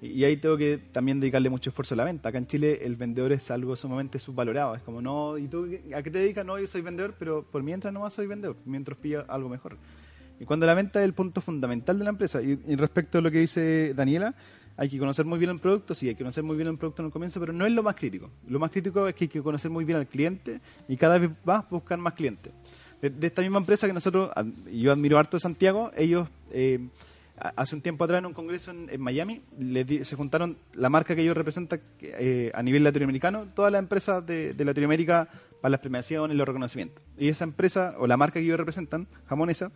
Y, 0.00 0.08
y 0.08 0.24
ahí 0.24 0.36
tengo 0.36 0.56
que 0.56 0.78
también 0.92 1.18
dedicarle 1.18 1.50
mucho 1.50 1.70
esfuerzo 1.70 1.94
a 1.94 1.96
la 1.96 2.04
venta. 2.04 2.28
Acá 2.28 2.38
en 2.38 2.46
Chile 2.46 2.80
el 2.82 2.96
vendedor 2.96 3.32
es 3.32 3.50
algo 3.50 3.74
sumamente 3.74 4.18
subvalorado. 4.18 4.74
Es 4.74 4.82
como, 4.82 5.02
no, 5.02 5.38
¿y 5.38 5.48
tú 5.48 5.68
a 5.94 6.02
qué 6.02 6.10
te 6.10 6.18
dedicas? 6.18 6.46
No, 6.46 6.58
yo 6.58 6.66
soy 6.66 6.82
vendedor, 6.82 7.14
pero 7.18 7.42
por 7.42 7.62
mientras 7.62 7.92
nomás 7.92 8.14
soy 8.14 8.26
vendedor, 8.26 8.56
mientras 8.64 8.96
pilla 8.98 9.24
algo 9.28 9.48
mejor. 9.48 9.76
Y 10.40 10.44
cuando 10.44 10.66
la 10.66 10.74
venta 10.74 11.00
es 11.00 11.04
el 11.04 11.14
punto 11.14 11.40
fundamental 11.40 11.98
de 11.98 12.04
la 12.04 12.10
empresa, 12.10 12.40
y, 12.40 12.60
y 12.66 12.76
respecto 12.76 13.18
a 13.18 13.20
lo 13.20 13.30
que 13.30 13.38
dice 13.38 13.92
Daniela, 13.94 14.34
hay 14.78 14.88
que 14.88 14.98
conocer 14.98 15.26
muy 15.26 15.38
bien 15.40 15.50
el 15.50 15.58
producto, 15.58 15.92
sí, 15.92 16.08
hay 16.08 16.14
que 16.14 16.22
conocer 16.22 16.44
muy 16.44 16.56
bien 16.56 16.68
el 16.68 16.78
producto 16.78 17.02
en 17.02 17.06
el 17.06 17.12
comienzo, 17.12 17.40
pero 17.40 17.52
no 17.52 17.66
es 17.66 17.72
lo 17.72 17.82
más 17.82 17.96
crítico. 17.96 18.30
Lo 18.46 18.60
más 18.60 18.70
crítico 18.70 19.08
es 19.08 19.14
que 19.16 19.24
hay 19.24 19.28
que 19.28 19.42
conocer 19.42 19.70
muy 19.72 19.84
bien 19.84 19.98
al 19.98 20.06
cliente 20.06 20.60
y 20.88 20.96
cada 20.96 21.18
vez 21.18 21.30
más 21.44 21.68
buscar 21.68 21.98
más 21.98 22.14
clientes. 22.14 22.52
De, 23.02 23.26
esta 23.26 23.42
misma 23.42 23.58
empresa 23.58 23.88
que 23.88 23.92
nosotros, 23.92 24.30
yo 24.72 24.92
admiro 24.92 25.18
harto 25.18 25.36
de 25.36 25.40
Santiago, 25.40 25.90
ellos 25.96 26.28
eh, 26.52 26.78
a- 27.38 27.52
hace 27.56 27.74
un 27.74 27.80
tiempo 27.82 28.04
atrás 28.04 28.20
en 28.20 28.26
un 28.26 28.32
congreso 28.34 28.70
en, 28.70 29.00
Miami 29.00 29.42
se 30.04 30.14
juntaron 30.16 30.56
la 30.74 30.88
marca 30.90 31.14
que 31.16 31.22
ellos 31.22 31.36
representan 31.36 31.80
eh, 32.00 32.52
a 32.54 32.62
nivel 32.62 32.84
latinoamericano, 32.84 33.46
todas 33.54 33.72
las 33.72 33.80
empresas 33.80 34.24
de, 34.24 34.54
de 34.54 34.64
Latinoamérica 34.64 35.28
para 35.60 35.70
las 35.70 35.80
premiaciones 35.80 36.34
y 36.34 36.38
los 36.38 36.46
reconocimientos. 36.46 37.02
Y 37.18 37.28
esa 37.28 37.42
empresa, 37.42 37.96
o 37.98 38.06
la 38.06 38.16
marca 38.16 38.34
que 38.34 38.44
ellos 38.46 38.58
representan, 38.58 39.08
jamonesa, 39.26 39.72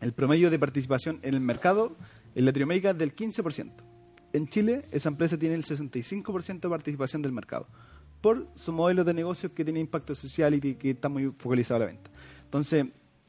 el 0.00 0.12
promedio 0.12 0.50
de 0.50 0.58
participación 0.60 1.18
en 1.22 1.34
el 1.34 1.40
mercado 1.40 1.96
en 2.36 2.44
Latinoamérica 2.44 2.90
es 2.90 2.98
del 2.98 3.14
15%. 3.14 3.70
En 4.34 4.48
Chile, 4.48 4.84
esa 4.90 5.10
empresa 5.10 5.38
tiene 5.38 5.54
el 5.54 5.64
65% 5.64 6.60
de 6.60 6.68
participación 6.68 7.22
del 7.22 7.30
mercado 7.30 7.68
por 8.20 8.48
su 8.56 8.72
modelo 8.72 9.04
de 9.04 9.14
negocios 9.14 9.52
que 9.52 9.64
tiene 9.64 9.78
impacto 9.78 10.12
social 10.16 10.54
y 10.54 10.74
que, 10.74 10.90
está 10.90 11.08
muy 11.08 11.32
focalizado 11.38 11.76
a 11.76 11.78
la 11.80 11.86
venta. 11.86 12.10
Entonces, 12.42 12.86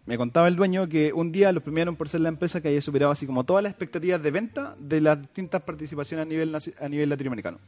me 0.07 0.17
contaba 0.17 0.47
el 0.47 0.55
dueño 0.55 0.89
que 0.89 1.13
un 1.13 1.31
día 1.31 1.51
los 1.51 1.61
premiaron 1.61 1.95
por 1.95 2.09
ser 2.09 2.21
la 2.21 2.29
empresa 2.29 2.59
que 2.59 2.69
haya 2.69 2.81
superado 2.81 3.11
así 3.11 3.27
como 3.27 3.43
todas 3.43 3.61
las 3.61 3.71
expectativas 3.71 4.23
de 4.23 4.31
venta 4.31 4.75
de 4.79 4.99
las 4.99 5.21
distintas 5.21 5.61
participaciones 5.61 6.25
a 6.25 6.27
nivel, 6.27 6.55
a 6.55 6.89
nivel 6.89 7.07
latinoamericano. 7.07 7.59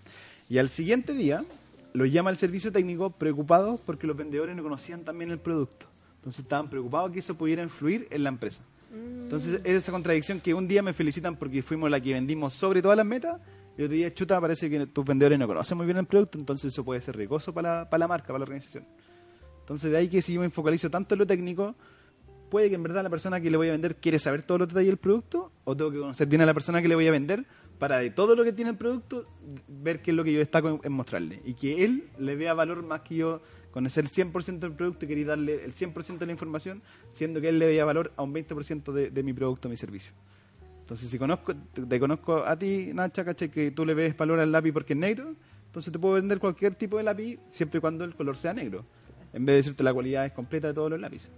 Y 0.49 0.57
al 0.57 0.69
siguiente 0.69 1.13
día, 1.13 1.45
lo 1.93 2.05
llama 2.07 2.31
el 2.31 2.38
servicio 2.38 2.71
técnico 2.71 3.11
preocupados 3.11 3.79
porque 3.85 4.07
los 4.07 4.17
vendedores 4.17 4.55
no 4.55 4.63
conocían 4.63 5.03
también 5.03 5.29
el 5.29 5.38
producto. 5.38 5.85
Entonces 6.15 6.41
estaban 6.41 6.71
preocupados 6.71 7.11
que 7.11 7.19
eso 7.19 7.35
pudiera 7.35 7.61
influir 7.61 8.07
en 8.09 8.23
la 8.23 8.29
empresa. 8.29 8.63
Entonces, 8.93 9.61
es 9.63 9.75
esa 9.75 9.91
contradicción 9.91 10.39
que 10.39 10.53
un 10.53 10.67
día 10.67 10.81
me 10.81 10.93
felicitan 10.93 11.35
porque 11.35 11.61
fuimos 11.61 11.89
la 11.89 11.99
que 11.99 12.13
vendimos 12.13 12.53
sobre 12.53 12.81
todas 12.81 12.97
las 12.97 13.05
metas, 13.05 13.39
y 13.77 13.83
otro 13.83 13.93
día, 13.93 14.11
chuta, 14.13 14.41
parece 14.41 14.69
que 14.69 14.88
tus 14.88 15.05
vendedores 15.05 15.38
no 15.38 15.45
conocen 15.45 15.77
muy 15.77 15.85
bien 15.85 15.97
el 15.97 16.05
producto, 16.05 16.39
entonces 16.39 16.73
eso 16.73 16.83
puede 16.83 16.99
ser 16.99 17.15
riesgoso 17.15 17.53
para 17.53 17.79
la, 17.79 17.89
para 17.89 17.99
la 17.99 18.07
marca, 18.07 18.27
para 18.27 18.39
la 18.39 18.43
organización. 18.43 18.85
Entonces, 19.59 19.91
de 19.91 19.97
ahí 19.97 20.09
que 20.09 20.21
si 20.21 20.33
yo 20.33 20.41
me 20.41 20.49
focalizo 20.49 20.89
tanto 20.89 21.13
en 21.13 21.19
lo 21.19 21.27
técnico, 21.27 21.75
puede 22.49 22.69
que 22.69 22.75
en 22.75 22.83
verdad 22.83 23.03
la 23.03 23.09
persona 23.09 23.39
que 23.39 23.51
le 23.51 23.57
voy 23.57 23.67
a 23.67 23.73
vender 23.73 23.97
quiere 23.97 24.17
saber 24.17 24.41
todos 24.41 24.59
los 24.61 24.69
detalles 24.69 24.88
del 24.88 24.97
producto, 24.97 25.51
o 25.63 25.75
tengo 25.75 25.91
que 25.91 25.99
conocer 25.99 26.27
bien 26.27 26.41
a 26.41 26.45
la 26.45 26.53
persona 26.53 26.81
que 26.81 26.88
le 26.88 26.95
voy 26.95 27.07
a 27.07 27.11
vender 27.11 27.45
para 27.77 27.99
de 27.99 28.09
todo 28.09 28.35
lo 28.35 28.43
que 28.43 28.53
tiene 28.53 28.71
el 28.71 28.77
producto, 28.77 29.27
ver 29.67 30.01
qué 30.01 30.11
es 30.11 30.17
lo 30.17 30.23
que 30.23 30.33
yo 30.33 30.39
destaco 30.39 30.69
en, 30.69 30.79
en 30.83 30.91
mostrarle. 30.93 31.41
Y 31.45 31.53
que 31.53 31.83
él 31.83 32.09
le 32.17 32.35
vea 32.35 32.55
valor 32.55 32.81
más 32.83 33.01
que 33.01 33.15
yo 33.17 33.41
conocer 33.78 34.05
el 34.05 34.09
100% 34.09 34.57
del 34.57 34.71
producto 34.71 35.05
y 35.05 35.07
quería 35.07 35.28
darle 35.28 35.63
el 35.63 35.71
100% 35.71 36.17
de 36.17 36.25
la 36.25 36.32
información, 36.32 36.82
siendo 37.11 37.39
que 37.39 37.49
él 37.49 37.59
le 37.59 37.67
veía 37.67 37.86
valor 37.86 38.11
a 38.17 38.23
un 38.23 38.34
20% 38.34 38.91
de, 38.91 39.11
de 39.11 39.21
mi 39.21 39.34
producto 39.34 39.69
mi 39.69 39.78
servicio. 39.78 40.13
Entonces, 40.80 41.11
si 41.11 41.19
conozco, 41.19 41.53
te, 41.53 41.99
conozco 41.99 42.38
a 42.38 42.57
ti, 42.57 42.89
Nacha, 42.91 43.23
¿cachai? 43.23 43.51
Que 43.51 43.69
tú 43.69 43.86
le 43.86 43.93
ves 43.93 44.17
valor 44.17 44.39
al 44.39 44.51
lápiz 44.51 44.71
porque 44.71 44.93
es 44.93 44.99
negro, 44.99 45.36
entonces 45.67 45.93
te 45.93 45.99
puedo 45.99 46.15
vender 46.15 46.39
cualquier 46.39 46.73
tipo 46.73 46.97
de 46.97 47.03
lápiz 47.03 47.39
siempre 47.49 47.78
y 47.78 47.82
cuando 47.82 48.03
el 48.03 48.15
color 48.15 48.36
sea 48.36 48.51
negro, 48.51 48.84
en 49.32 49.45
vez 49.45 49.53
de 49.53 49.57
decirte 49.57 49.84
la 49.84 49.93
cualidad 49.93 50.25
es 50.25 50.32
completa 50.32 50.69
de 50.69 50.73
todos 50.73 50.89
los 50.89 50.99
lápices. 50.99 51.30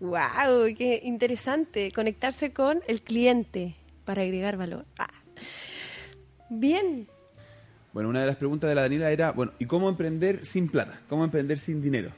¡Wow! 0.00 0.74
¡Qué 0.78 1.02
interesante! 1.04 1.92
Conectarse 1.92 2.54
con 2.54 2.80
el 2.86 3.02
cliente 3.02 3.74
para 4.06 4.22
agregar 4.22 4.56
valor. 4.56 4.86
Ah. 4.98 5.10
Bien. 6.48 7.06
Bueno, 7.92 8.08
una 8.08 8.20
de 8.20 8.26
las 8.26 8.36
preguntas 8.36 8.68
de 8.68 8.74
la 8.74 8.82
Daniela 8.82 9.10
era, 9.10 9.32
bueno, 9.32 9.52
¿y 9.58 9.66
cómo 9.66 9.88
emprender 9.88 10.44
sin 10.44 10.68
plata? 10.68 11.00
¿Cómo 11.08 11.24
emprender 11.24 11.58
sin 11.58 11.82
dinero? 11.82 12.10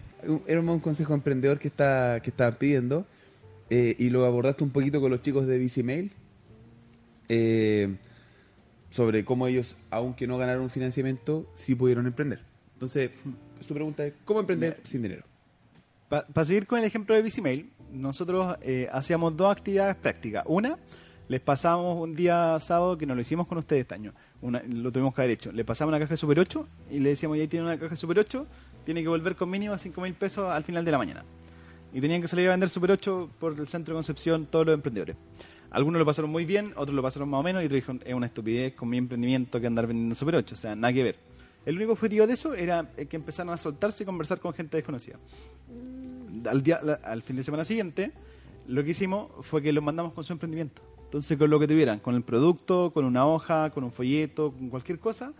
Era 0.46 0.60
un 0.60 0.80
consejo 0.80 1.14
emprendedor 1.14 1.58
que 1.58 1.68
está 1.68 2.20
que 2.22 2.30
estaban 2.30 2.54
pidiendo 2.54 3.06
eh, 3.70 3.96
y 3.98 4.10
lo 4.10 4.26
abordaste 4.26 4.62
un 4.62 4.70
poquito 4.70 5.00
con 5.00 5.10
los 5.10 5.22
chicos 5.22 5.46
de 5.46 5.58
Bicimail 5.58 6.12
eh, 7.28 7.96
sobre 8.90 9.24
cómo 9.24 9.46
ellos, 9.46 9.76
aunque 9.90 10.26
no 10.26 10.36
ganaron 10.36 10.68
financiamiento, 10.68 11.50
sí 11.54 11.74
pudieron 11.74 12.06
emprender. 12.06 12.40
Entonces, 12.74 13.10
su 13.66 13.72
pregunta 13.72 14.04
es, 14.04 14.12
¿cómo 14.26 14.40
emprender 14.40 14.78
sin 14.84 15.02
dinero? 15.02 15.24
Para 16.08 16.44
seguir 16.44 16.66
con 16.66 16.78
el 16.78 16.84
ejemplo 16.84 17.14
de 17.14 17.22
Bicimail, 17.22 17.72
nosotros 17.90 18.56
eh, 18.60 18.88
hacíamos 18.92 19.34
dos 19.34 19.50
actividades 19.50 19.96
prácticas. 19.96 20.44
Una, 20.46 20.76
les 21.28 21.40
pasamos 21.40 21.98
un 21.98 22.14
día 22.14 22.58
sábado 22.60 22.98
que 22.98 23.06
nos 23.06 23.16
lo 23.16 23.22
hicimos 23.22 23.46
con 23.46 23.56
ustedes 23.56 23.82
este 23.82 23.94
año. 23.94 24.12
Una, 24.42 24.62
lo 24.66 24.90
tuvimos 24.92 25.14
que 25.14 25.22
haber 25.22 25.32
hecho. 25.32 25.52
Le 25.52 25.64
pasamos 25.64 25.90
una 25.90 25.98
caja 25.98 26.10
de 26.10 26.16
Super 26.16 26.38
8 26.38 26.66
y 26.90 26.98
le 27.00 27.10
decíamos, 27.10 27.38
ya 27.38 27.46
tiene 27.46 27.64
una 27.64 27.78
caja 27.78 27.90
de 27.90 27.96
Super 27.96 28.18
8, 28.18 28.46
tiene 28.84 29.02
que 29.02 29.08
volver 29.08 29.36
con 29.36 29.48
mínimo 29.48 29.76
5 29.78 30.00
mil 30.00 30.14
pesos 30.14 30.50
al 30.50 30.64
final 30.64 30.84
de 30.84 30.90
la 30.90 30.98
mañana. 30.98 31.24
Y 31.92 32.00
tenían 32.00 32.20
que 32.20 32.28
salir 32.28 32.48
a 32.48 32.50
vender 32.50 32.68
Super 32.68 32.90
8 32.90 33.30
por 33.38 33.58
el 33.58 33.68
centro 33.68 33.94
de 33.94 33.98
Concepción 33.98 34.46
todos 34.46 34.66
los 34.66 34.74
emprendedores. 34.74 35.16
Algunos 35.70 35.98
lo 35.98 36.04
pasaron 36.04 36.30
muy 36.30 36.44
bien, 36.44 36.72
otros 36.76 36.94
lo 36.94 37.02
pasaron 37.02 37.28
más 37.28 37.40
o 37.40 37.42
menos 37.42 37.62
y 37.62 37.66
otros 37.66 37.76
dijeron, 37.76 38.02
es 38.04 38.14
una 38.14 38.26
estupidez 38.26 38.74
con 38.74 38.88
mi 38.88 38.98
emprendimiento 38.98 39.60
que 39.60 39.66
andar 39.66 39.86
vendiendo 39.86 40.14
Super 40.14 40.36
8. 40.36 40.54
O 40.54 40.58
sea, 40.58 40.74
nada 40.74 40.92
que 40.92 41.02
ver. 41.02 41.16
El 41.64 41.76
único 41.76 41.92
objetivo 41.92 42.26
de 42.26 42.34
eso 42.34 42.54
era 42.54 42.90
eh, 42.96 43.06
que 43.06 43.16
empezaran 43.16 43.54
a 43.54 43.56
soltarse 43.56 44.02
y 44.02 44.06
conversar 44.06 44.40
con 44.40 44.52
gente 44.52 44.76
desconocida 44.76 45.18
al, 46.48 46.62
día, 46.62 46.80
al 47.04 47.22
fin 47.22 47.36
de 47.36 47.44
semana 47.44 47.64
siguiente, 47.64 48.12
lo 48.66 48.84
que 48.84 48.90
hicimos 48.90 49.30
fue 49.42 49.62
que 49.62 49.72
los 49.72 49.82
mandamos 49.82 50.12
con 50.12 50.24
su 50.24 50.32
emprendimiento. 50.32 50.82
Entonces, 51.12 51.36
con 51.36 51.50
lo 51.50 51.60
que 51.60 51.68
tuvieran, 51.68 51.98
con 51.98 52.14
el 52.14 52.22
producto, 52.22 52.90
con 52.90 53.04
una 53.04 53.26
hoja, 53.26 53.68
con 53.68 53.84
un 53.84 53.92
folleto, 53.92 54.50
con 54.50 54.70
cualquier 54.70 54.98
cosa, 54.98 55.34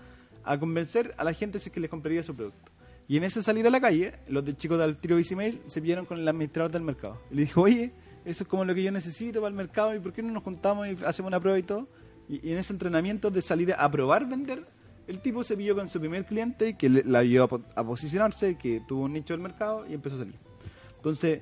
a 0.45 0.59
convencer 0.59 1.14
a 1.16 1.25
la 1.25 1.33
gente 1.33 1.59
si 1.59 1.70
es 1.70 1.73
que 1.73 1.81
les 1.81 1.89
compraría 1.89 2.23
su 2.23 2.37
producto. 2.37 2.70
Y 3.09 3.16
en 3.16 3.25
ese 3.25 3.43
salir 3.43 3.66
a 3.66 3.70
la 3.70 3.81
calle, 3.81 4.16
los 4.29 4.45
de 4.45 4.55
chicos 4.55 4.79
del 4.79 4.99
tiro 4.99 5.16
Bicimail 5.16 5.62
se 5.68 5.81
vieron 5.81 6.05
con 6.05 6.18
el 6.18 6.29
administrador 6.29 6.70
del 6.73 6.83
mercado. 6.83 7.23
Y 7.31 7.37
le 7.37 7.43
dijo, 7.45 7.62
oye, 7.62 7.91
eso 8.27 8.45
es 8.45 8.49
como 8.51 8.66
lo 8.66 8.75
que 8.75 8.83
yo 8.83 8.93
necesito 8.93 9.41
para 9.41 9.49
el 9.49 9.55
mercado, 9.55 9.95
¿y 9.95 9.99
por 9.99 10.12
qué 10.12 10.23
no 10.23 10.31
nos 10.31 10.43
juntamos 10.43 10.89
y 10.89 10.91
hacemos 11.07 11.31
una 11.31 11.41
prueba 11.41 11.59
y 11.59 11.62
todo? 11.62 11.89
Y, 12.29 12.47
y 12.47 12.53
en 12.53 12.59
ese 12.59 12.75
entrenamiento 12.75 13.31
de 13.31 13.41
salir 13.41 13.73
a 13.73 13.91
probar 13.91 14.29
vender, 14.29 14.66
el 15.07 15.23
tipo 15.23 15.43
se 15.43 15.57
pilló 15.57 15.75
con 15.75 15.89
su 15.89 15.99
primer 15.99 16.27
cliente 16.27 16.77
que 16.77 16.91
le, 16.91 17.03
la 17.05 17.20
ayudó 17.20 17.62
a, 17.75 17.81
a 17.81 17.83
posicionarse, 17.83 18.59
que 18.59 18.83
tuvo 18.87 19.05
un 19.05 19.14
nicho 19.14 19.33
del 19.33 19.41
mercado 19.41 19.87
y 19.89 19.95
empezó 19.95 20.16
a 20.16 20.18
salir. 20.18 20.37
Entonces, 20.97 21.41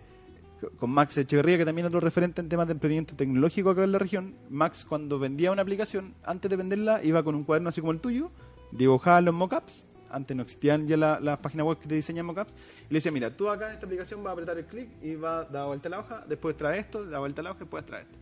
con 0.79 0.91
Max 0.91 1.17
Echeverría, 1.19 1.59
que 1.59 1.65
también 1.65 1.87
es 1.87 1.89
otro 1.89 2.01
referente 2.01 2.41
en 2.41 2.49
temas 2.49 2.67
de 2.67 2.73
emprendimiento 2.73 3.15
tecnológico 3.15 3.71
acá 3.71 3.85
en 3.85 3.93
la 3.93 3.99
región, 3.99 4.35
Max 4.49 4.85
cuando 4.89 5.19
vendía 5.19 5.53
una 5.53 5.63
aplicación, 5.63 6.15
antes 6.25 6.51
de 6.51 6.57
venderla, 6.57 7.03
iba 7.05 7.23
con 7.23 7.35
un 7.35 7.45
cuaderno 7.45 7.69
así 7.69 7.81
como 7.81 7.93
el 7.93 8.01
tuyo, 8.01 8.31
dibujaba 8.73 9.21
los 9.21 9.35
mockups, 9.35 9.87
antes 10.11 10.37
no 10.37 10.43
existían 10.43 10.87
ya 10.89 10.97
la- 10.97 11.21
las 11.21 11.39
páginas 11.39 11.67
web 11.67 11.79
que 11.79 11.89
te 11.89 11.95
diseñan 11.95 12.27
mockups, 12.27 12.53
y 12.89 12.93
le 12.93 12.97
decía, 12.99 13.13
mira, 13.13 13.31
tú 13.37 13.49
acá 13.49 13.69
en 13.69 13.75
esta 13.75 13.87
aplicación 13.87 14.23
vas 14.23 14.31
a 14.31 14.33
apretar 14.33 14.59
el 14.59 14.65
clic 14.67 14.89
y 15.03 15.15
va 15.15 15.41
a 15.41 15.45
dar 15.45 15.67
vuelta 15.67 15.89
a 15.89 15.91
la 15.91 15.99
hoja, 16.01 16.25
después 16.29 16.57
trae 16.57 16.79
esto, 16.79 17.05
da 17.05 17.19
vuelta 17.19 17.41
a 17.41 17.45
la 17.45 17.51
hoja 17.53 17.61
después 17.61 17.87
trae 17.87 18.03
esto. 18.03 18.17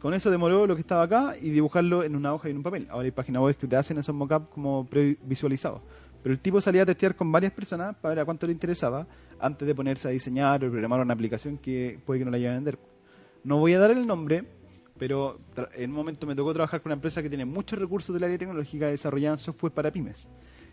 Con 0.00 0.14
eso 0.14 0.30
demoró 0.30 0.66
lo 0.66 0.74
que 0.74 0.80
estaba 0.80 1.02
acá 1.02 1.34
y 1.36 1.50
dibujarlo 1.50 2.02
en 2.02 2.16
una 2.16 2.32
hoja 2.32 2.48
y 2.48 2.52
en 2.52 2.56
un 2.56 2.62
papel. 2.62 2.86
Ahora 2.90 3.04
hay 3.04 3.10
páginas 3.10 3.42
web 3.42 3.54
que 3.54 3.66
te 3.66 3.76
hacen 3.76 3.98
esos 3.98 4.14
mockups 4.14 4.48
como 4.48 4.86
previsualizados. 4.86 5.82
Pero 6.22 6.32
el 6.34 6.40
tipo 6.40 6.60
salía 6.60 6.82
a 6.82 6.86
testear 6.86 7.14
con 7.14 7.32
varias 7.32 7.52
personas 7.52 7.96
para 7.96 8.14
ver 8.14 8.20
a 8.20 8.24
cuánto 8.24 8.46
le 8.46 8.52
interesaba 8.52 9.06
antes 9.38 9.66
de 9.66 9.74
ponerse 9.74 10.08
a 10.08 10.10
diseñar 10.10 10.64
o 10.64 10.70
programar 10.70 11.00
una 11.00 11.14
aplicación 11.14 11.58
que 11.58 11.98
puede 12.04 12.20
que 12.20 12.24
no 12.24 12.30
la 12.30 12.38
lleve 12.38 12.50
a 12.50 12.54
vender. 12.54 12.78
No 13.42 13.58
voy 13.58 13.72
a 13.72 13.78
dar 13.78 13.90
el 13.90 14.06
nombre, 14.06 14.44
pero 14.98 15.40
en 15.74 15.90
un 15.90 15.96
momento 15.96 16.26
me 16.26 16.34
tocó 16.34 16.52
trabajar 16.52 16.82
con 16.82 16.90
una 16.90 16.94
empresa 16.94 17.22
que 17.22 17.30
tiene 17.30 17.46
muchos 17.46 17.78
recursos 17.78 18.12
del 18.12 18.24
área 18.24 18.36
tecnológica 18.36 18.88
y 18.88 18.92
desarrollaban 18.92 19.38
software 19.38 19.72
para 19.72 19.90
pymes. 19.90 20.28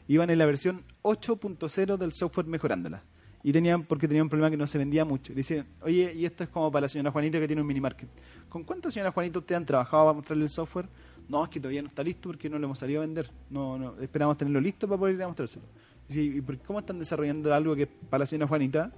Iban 0.10 0.30
en 0.30 0.38
la 0.38 0.46
versión 0.46 0.84
8.0 1.04 1.98
del 1.98 2.12
software 2.12 2.48
mejorándola. 2.48 3.04
Y 3.44 3.54
tenían, 3.54 3.84
porque 3.84 4.08
tenían 4.08 4.24
un 4.24 4.30
problema 4.30 4.50
que 4.50 4.58
no 4.58 4.68
se 4.68 4.78
vendía 4.78 5.06
mucho. 5.06 5.32
Le 5.32 5.38
decían, 5.38 5.68
oye, 5.82 6.12
y 6.14 6.26
esto 6.26 6.44
es 6.44 6.50
como 6.50 6.70
para 6.70 6.88
la 6.88 6.90
señora 6.90 7.12
Juanita 7.12 7.40
que 7.40 7.48
tiene 7.48 7.62
un 7.62 7.68
mini 7.68 7.80
market. 7.80 8.10
¿Con 8.50 8.66
cuántas 8.66 8.94
señoras 8.94 9.14
Juanita 9.14 9.40
ustedes 9.40 9.58
han 9.58 9.66
trabajado 9.66 10.04
para 10.06 10.14
mostrarle 10.14 10.44
el 10.44 10.50
software? 10.50 10.90
No, 11.30 11.44
es 11.44 11.50
que 11.50 11.60
todavía 11.60 11.82
no 11.82 11.90
está 11.90 12.04
listo 12.04 12.30
porque 12.30 12.50
no 12.50 12.58
lo 12.58 12.66
hemos 12.66 12.80
salido 12.80 13.02
a 13.02 13.06
vender. 13.06 13.30
No, 13.50 13.78
no, 13.78 14.00
esperamos 14.00 14.38
tenerlo 14.38 14.62
listo 14.62 14.88
para 14.88 14.98
poder 15.00 15.16
ir 15.16 15.24
a 15.24 15.28
mostrárselo. 15.28 15.66
Y 16.10 16.14
sí, 16.14 16.34
¿y 16.38 16.42
por 16.42 16.58
qué- 16.58 16.66
cómo 16.66 16.80
están 16.80 17.00
desarrollando 17.00 17.54
algo 17.54 17.76
que 17.76 17.84
es 17.84 17.90
para 18.10 18.20
la 18.20 18.26
señora 18.26 18.48
Juanita? 18.48 18.92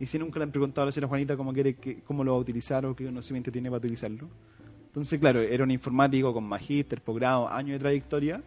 Y 0.00 0.06
si 0.06 0.18
nunca 0.18 0.38
le 0.38 0.44
han 0.44 0.50
preguntado 0.50 0.82
a 0.82 0.86
la 0.86 0.92
señora 0.92 1.08
Juanita 1.08 1.36
cómo 1.36 1.52
quiere 1.52 1.74
que, 1.74 2.00
cómo 2.02 2.24
lo 2.24 2.32
va 2.32 2.38
a 2.38 2.40
utilizar 2.40 2.84
o 2.86 2.96
qué 2.96 3.04
conocimiento 3.04 3.52
tiene 3.52 3.68
para 3.68 3.78
utilizarlo. 3.78 4.28
Entonces, 4.86 5.20
claro, 5.20 5.40
era 5.40 5.62
un 5.64 5.70
informático 5.70 6.32
con 6.32 6.44
magíster, 6.44 7.00
posgrado, 7.02 7.48
años 7.48 7.72
de 7.74 7.78
trayectoria, 7.80 8.42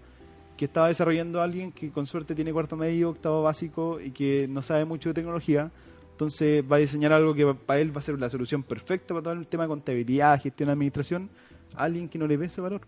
que 0.55 0.65
estaba 0.65 0.87
desarrollando 0.87 1.39
a 1.39 1.43
alguien 1.43 1.71
que 1.71 1.91
con 1.91 2.05
suerte 2.07 2.33
tiene 2.33 2.51
cuarto 2.51 2.75
medio, 2.75 3.09
octavo 3.09 3.43
básico 3.43 3.99
y 4.01 4.11
que 4.11 4.47
no 4.49 4.61
sabe 4.63 4.85
mucho 4.85 5.09
de 5.09 5.13
tecnología. 5.13 5.71
Entonces 6.11 6.63
va 6.69 6.77
a 6.77 6.79
diseñar 6.79 7.13
algo 7.13 7.35
que 7.35 7.45
para 7.53 7.79
él 7.79 7.95
va 7.95 7.99
a 7.99 8.01
ser 8.01 8.17
la 8.17 8.29
solución 8.29 8.63
perfecta 8.63 9.13
para 9.13 9.21
todo 9.23 9.33
el 9.33 9.45
tema 9.45 9.63
de 9.65 9.69
contabilidad, 9.69 10.41
gestión, 10.41 10.69
administración, 10.69 11.29
a 11.75 11.83
alguien 11.83 12.09
que 12.09 12.17
no 12.17 12.25
le 12.25 12.37
ve 12.37 12.47
ese 12.47 12.59
valor. 12.61 12.81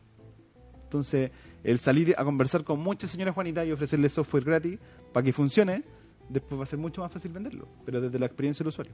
Entonces, 0.89 1.29
el 1.63 1.77
salir 1.77 2.15
a 2.17 2.23
conversar 2.23 2.63
con 2.63 2.79
muchas 2.79 3.11
señoras 3.11 3.35
Juanitas 3.35 3.67
y 3.67 3.71
ofrecerle 3.71 4.09
software 4.09 4.43
gratis 4.43 4.79
para 5.13 5.23
que 5.23 5.31
funcione, 5.31 5.83
después 6.27 6.59
va 6.59 6.63
a 6.63 6.65
ser 6.65 6.79
mucho 6.79 7.01
más 7.01 7.11
fácil 7.11 7.31
venderlo, 7.31 7.67
pero 7.85 8.01
desde 8.01 8.17
la 8.17 8.25
experiencia 8.25 8.63
del 8.63 8.69
usuario. 8.69 8.93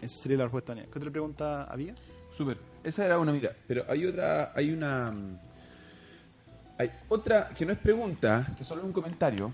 Esa 0.00 0.22
sería 0.22 0.38
la 0.38 0.44
respuesta. 0.44 0.76
¿Qué 0.76 0.96
otra 0.96 1.10
pregunta 1.10 1.64
había? 1.64 1.96
Súper. 2.36 2.56
Esa 2.84 3.04
era 3.04 3.18
una, 3.18 3.32
mira, 3.32 3.50
pero 3.66 3.84
hay 3.88 4.06
otra, 4.06 4.52
hay 4.54 4.70
una... 4.70 5.12
Hay 6.78 6.90
otra 7.08 7.48
que 7.48 7.66
no 7.66 7.72
es 7.72 7.78
pregunta, 7.80 8.54
que 8.56 8.62
solo 8.62 8.82
es 8.82 8.86
un 8.86 8.92
comentario, 8.92 9.52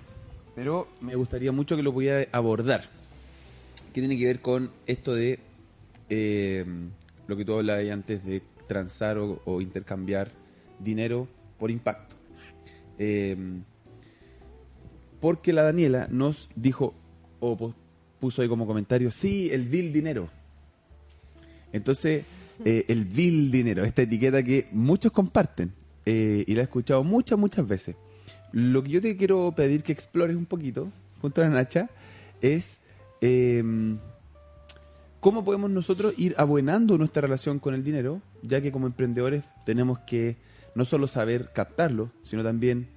pero 0.54 0.88
me 1.00 1.14
gustaría 1.14 1.50
mucho 1.50 1.76
que 1.76 1.82
lo 1.82 1.94
pudiera 1.94 2.26
abordar. 2.30 2.84
Que 3.94 4.00
tiene 4.00 4.18
que 4.18 4.26
ver 4.26 4.42
con 4.42 4.70
esto 4.86 5.14
de 5.14 5.40
eh, 6.10 6.66
lo 7.26 7.36
que 7.38 7.44
tú 7.46 7.54
hablabas 7.54 7.88
antes 7.90 8.22
de 8.22 8.42
transar 8.66 9.16
o 9.16 9.60
intercambiar 9.62 10.30
dinero 10.78 11.28
por 11.58 11.70
impacto. 11.70 12.16
Eh, 12.98 13.36
porque 15.20 15.52
la 15.52 15.62
Daniela 15.62 16.06
nos 16.10 16.48
dijo, 16.54 16.94
o 17.40 17.56
pu- 17.56 17.74
puso 18.20 18.42
ahí 18.42 18.48
como 18.48 18.66
comentario, 18.66 19.10
sí, 19.10 19.50
el 19.52 19.62
vil 19.68 19.92
dinero. 19.92 20.28
Entonces, 21.72 22.24
eh, 22.64 22.84
el 22.88 23.04
vil 23.04 23.50
dinero, 23.50 23.84
esta 23.84 24.02
etiqueta 24.02 24.42
que 24.42 24.68
muchos 24.72 25.12
comparten 25.12 25.72
eh, 26.06 26.44
y 26.46 26.54
la 26.54 26.62
he 26.62 26.64
escuchado 26.64 27.04
muchas, 27.04 27.38
muchas 27.38 27.66
veces. 27.66 27.96
Lo 28.52 28.82
que 28.82 28.88
yo 28.90 29.00
te 29.00 29.16
quiero 29.16 29.52
pedir 29.54 29.82
que 29.82 29.92
explores 29.92 30.36
un 30.36 30.46
poquito, 30.46 30.90
junto 31.20 31.40
a 31.42 31.44
la 31.44 31.50
Nacha, 31.50 31.90
es 32.40 32.80
eh, 33.20 33.62
cómo 35.20 35.44
podemos 35.44 35.70
nosotros 35.70 36.14
ir 36.16 36.34
abuenando 36.38 36.96
nuestra 36.96 37.22
relación 37.22 37.58
con 37.58 37.74
el 37.74 37.84
dinero, 37.84 38.22
ya 38.42 38.60
que 38.60 38.72
como 38.72 38.86
emprendedores 38.86 39.42
tenemos 39.66 39.98
que 40.00 40.36
no 40.74 40.84
solo 40.84 41.06
saber 41.08 41.50
captarlo, 41.52 42.10
sino 42.22 42.42
también 42.42 42.88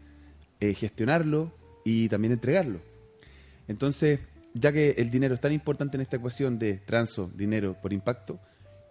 eh, 0.60 0.74
gestionarlo 0.74 1.52
y 1.84 2.10
también 2.10 2.34
entregarlo. 2.34 2.80
Entonces, 3.68 4.20
ya 4.54 4.72
que 4.72 4.92
el 4.92 5.10
dinero 5.10 5.34
es 5.34 5.42
tan 5.42 5.52
importante 5.52 5.98
en 5.98 6.02
esta 6.02 6.18
ecuación 6.18 6.60
de 6.60 6.76
transo, 6.76 7.32
dinero 7.36 7.76
por 7.82 7.94
impacto, 7.94 8.40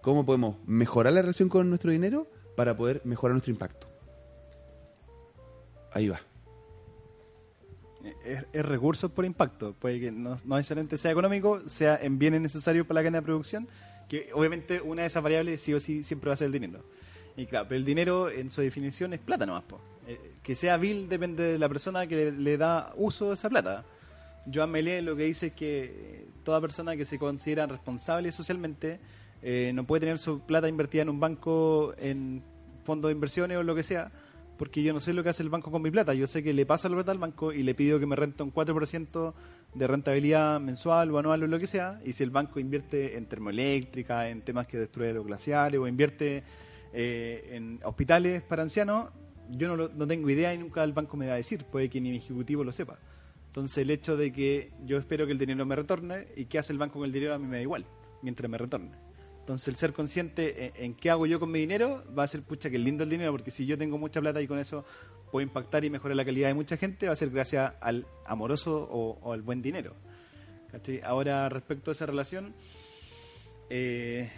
¿cómo 0.02 0.24
podemos 0.24 0.56
mejorar 0.66 1.12
la 1.12 1.22
relación 1.22 1.48
con 1.48 1.68
nuestro 1.68 1.90
dinero 1.90 2.26
para 2.56 2.76
poder 2.76 3.02
mejorar 3.04 3.34
nuestro 3.34 3.52
impacto? 3.52 3.88
Ahí 5.92 6.08
va. 6.08 6.20
es, 8.24 8.64
recursos 8.64 9.10
por 9.10 9.24
impacto. 9.24 9.74
Puede 9.74 10.00
que 10.00 10.10
no, 10.10 10.38
no 10.44 10.56
necesariamente 10.56 10.96
sea 10.96 11.10
económico, 11.10 11.60
sea 11.68 11.98
en 12.00 12.18
bienes 12.18 12.40
necesarios 12.40 12.86
para 12.86 13.00
la 13.00 13.02
cadena 13.02 13.18
de 13.18 13.24
producción 13.24 13.68
Que 14.08 14.30
obviamente 14.32 14.80
una 14.80 15.02
de 15.02 15.08
esas 15.08 15.22
variables 15.22 15.60
sí 15.60 15.74
o 15.74 15.80
sí 15.80 16.02
siempre 16.02 16.28
va 16.28 16.34
a 16.34 16.36
ser 16.36 16.46
el 16.46 16.52
dinero. 16.52 16.82
Y 17.40 17.46
claro, 17.46 17.64
pero 17.70 17.78
el 17.78 17.86
dinero 17.86 18.30
en 18.30 18.50
su 18.50 18.60
definición 18.60 19.14
es 19.14 19.20
plata 19.20 19.46
nomás. 19.46 19.64
po. 19.64 19.80
Eh, 20.06 20.32
que 20.42 20.54
sea 20.54 20.76
vil 20.76 21.08
depende 21.08 21.42
de 21.52 21.58
la 21.58 21.70
persona 21.70 22.06
que 22.06 22.30
le, 22.30 22.58
da 22.58 22.92
uso 22.96 23.30
a 23.30 23.34
esa 23.34 23.48
plata. 23.48 23.82
Joan 24.52 24.70
Melé 24.70 25.00
lo 25.00 25.16
que 25.16 25.24
dice 25.24 25.46
es 25.46 25.52
que 25.54 25.84
eh, 25.84 26.26
toda 26.44 26.60
persona 26.60 26.96
que 26.96 27.06
se 27.06 27.18
considera 27.18 27.66
responsable 27.66 28.30
socialmente 28.30 29.00
eh, 29.40 29.72
no 29.74 29.84
puede 29.84 30.00
tener 30.00 30.18
su 30.18 30.40
plata 30.40 30.68
invertida 30.68 31.00
en 31.00 31.08
un 31.08 31.18
banco, 31.18 31.94
en 31.96 32.42
fondos 32.84 33.08
de 33.08 33.14
inversiones 33.14 33.56
o 33.56 33.62
lo 33.62 33.74
que 33.74 33.84
sea, 33.84 34.12
porque 34.58 34.82
yo 34.82 34.92
no 34.92 35.00
sé 35.00 35.14
lo 35.14 35.22
que 35.22 35.30
hace 35.30 35.42
el 35.42 35.48
banco 35.48 35.70
con 35.70 35.80
mi 35.80 35.90
plata. 35.90 36.12
Yo 36.12 36.26
sé 36.26 36.42
que 36.42 36.52
le 36.52 36.66
paso 36.66 36.90
la 36.90 36.96
plata 36.96 37.12
al 37.12 37.18
banco 37.18 37.54
y 37.54 37.62
le 37.62 37.74
pido 37.74 37.98
que 37.98 38.04
me 38.04 38.16
rente 38.16 38.42
un 38.42 38.52
4% 38.52 39.32
de 39.72 39.86
rentabilidad 39.86 40.60
mensual 40.60 41.10
o 41.10 41.18
anual 41.18 41.42
o 41.44 41.46
lo 41.46 41.58
que 41.58 41.66
sea, 41.66 42.02
y 42.04 42.12
si 42.12 42.22
el 42.22 42.30
banco 42.30 42.60
invierte 42.60 43.16
en 43.16 43.24
termoeléctrica, 43.24 44.28
en 44.28 44.42
temas 44.42 44.66
que 44.66 44.76
destruyen 44.76 45.14
los 45.14 45.24
glaciares 45.24 45.80
o 45.80 45.88
invierte 45.88 46.42
eh, 46.92 47.50
en 47.52 47.80
hospitales 47.84 48.42
para 48.42 48.62
ancianos, 48.62 49.10
yo 49.50 49.68
no, 49.68 49.76
lo- 49.76 49.88
no 49.88 50.06
tengo 50.06 50.28
idea 50.30 50.52
y 50.54 50.58
nunca 50.58 50.82
el 50.84 50.92
banco 50.92 51.16
me 51.16 51.26
va 51.26 51.34
a 51.34 51.36
decir, 51.36 51.64
puede 51.64 51.88
que 51.88 52.00
ni 52.00 52.10
mi 52.10 52.16
ejecutivo 52.18 52.62
lo 52.64 52.72
sepa. 52.72 52.98
Entonces 53.48 53.78
el 53.78 53.90
hecho 53.90 54.16
de 54.16 54.32
que 54.32 54.70
yo 54.86 54.96
espero 54.98 55.26
que 55.26 55.32
el 55.32 55.38
dinero 55.38 55.66
me 55.66 55.74
retorne 55.74 56.28
y 56.36 56.44
qué 56.44 56.58
hace 56.58 56.72
el 56.72 56.78
banco 56.78 56.94
con 57.00 57.04
el 57.06 57.12
dinero 57.12 57.34
a 57.34 57.38
mí 57.38 57.46
me 57.46 57.56
da 57.56 57.62
igual, 57.62 57.84
mientras 58.22 58.48
me 58.48 58.56
retorne. 58.58 58.92
Entonces 59.40 59.66
el 59.68 59.76
ser 59.76 59.92
consciente 59.92 60.66
en, 60.66 60.84
en 60.84 60.94
qué 60.94 61.10
hago 61.10 61.26
yo 61.26 61.40
con 61.40 61.50
mi 61.50 61.58
dinero 61.58 62.04
va 62.16 62.22
a 62.22 62.28
ser 62.28 62.42
pucha 62.42 62.70
que 62.70 62.78
lindo 62.78 63.02
el 63.02 63.10
dinero, 63.10 63.32
porque 63.32 63.50
si 63.50 63.66
yo 63.66 63.76
tengo 63.76 63.98
mucha 63.98 64.20
plata 64.20 64.40
y 64.40 64.46
con 64.46 64.58
eso 64.60 64.84
puedo 65.32 65.42
impactar 65.44 65.84
y 65.84 65.90
mejorar 65.90 66.16
la 66.16 66.24
calidad 66.24 66.46
de 66.48 66.54
mucha 66.54 66.76
gente, 66.76 67.06
va 67.06 67.12
a 67.14 67.16
ser 67.16 67.30
gracias 67.30 67.72
al 67.80 68.06
amoroso 68.26 68.88
o, 68.90 69.18
o 69.22 69.32
al 69.32 69.42
buen 69.42 69.62
dinero. 69.62 69.94
¿Cachai? 70.70 71.00
Ahora 71.02 71.48
respecto 71.48 71.90
a 71.90 71.92
esa 71.92 72.06
relación, 72.06 72.54
eh, 73.68 74.30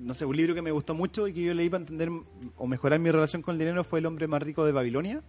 no 0.00 0.14
sé, 0.14 0.24
un 0.24 0.36
libro 0.36 0.54
que 0.54 0.62
me 0.62 0.70
gustó 0.70 0.94
mucho 0.94 1.26
y 1.28 1.32
que 1.32 1.42
yo 1.42 1.54
leí 1.54 1.68
para 1.68 1.82
entender 1.82 2.10
o 2.56 2.66
mejorar 2.66 2.98
mi 3.00 3.10
relación 3.10 3.42
con 3.42 3.54
el 3.54 3.58
dinero 3.58 3.84
fue 3.84 3.98
El 4.00 4.06
hombre 4.06 4.26
más 4.26 4.42
rico 4.42 4.64
de 4.64 4.72
Babilonia, 4.72 5.22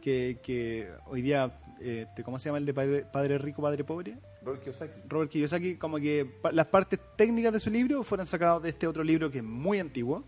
que, 0.00 0.38
que 0.42 0.88
hoy 1.06 1.22
día, 1.22 1.58
eh, 1.80 2.06
te- 2.16 2.22
¿cómo 2.24 2.38
se 2.38 2.46
llama 2.48 2.58
el 2.58 2.66
de 2.66 2.74
padre, 2.74 3.04
padre 3.12 3.38
rico, 3.38 3.62
padre 3.62 3.84
pobre? 3.84 4.16
Robert 5.08 5.30
Kiyosaki, 5.30 5.76
como 5.76 5.98
que 5.98 6.28
las 6.52 6.66
partes 6.66 6.98
técnicas 7.16 7.52
de 7.52 7.60
su 7.60 7.70
libro 7.70 8.02
fueron 8.02 8.26
sacadas 8.26 8.62
de 8.62 8.70
este 8.70 8.86
otro 8.88 9.04
libro 9.04 9.30
que 9.30 9.38
es 9.38 9.44
muy 9.44 9.78
antiguo, 9.78 10.24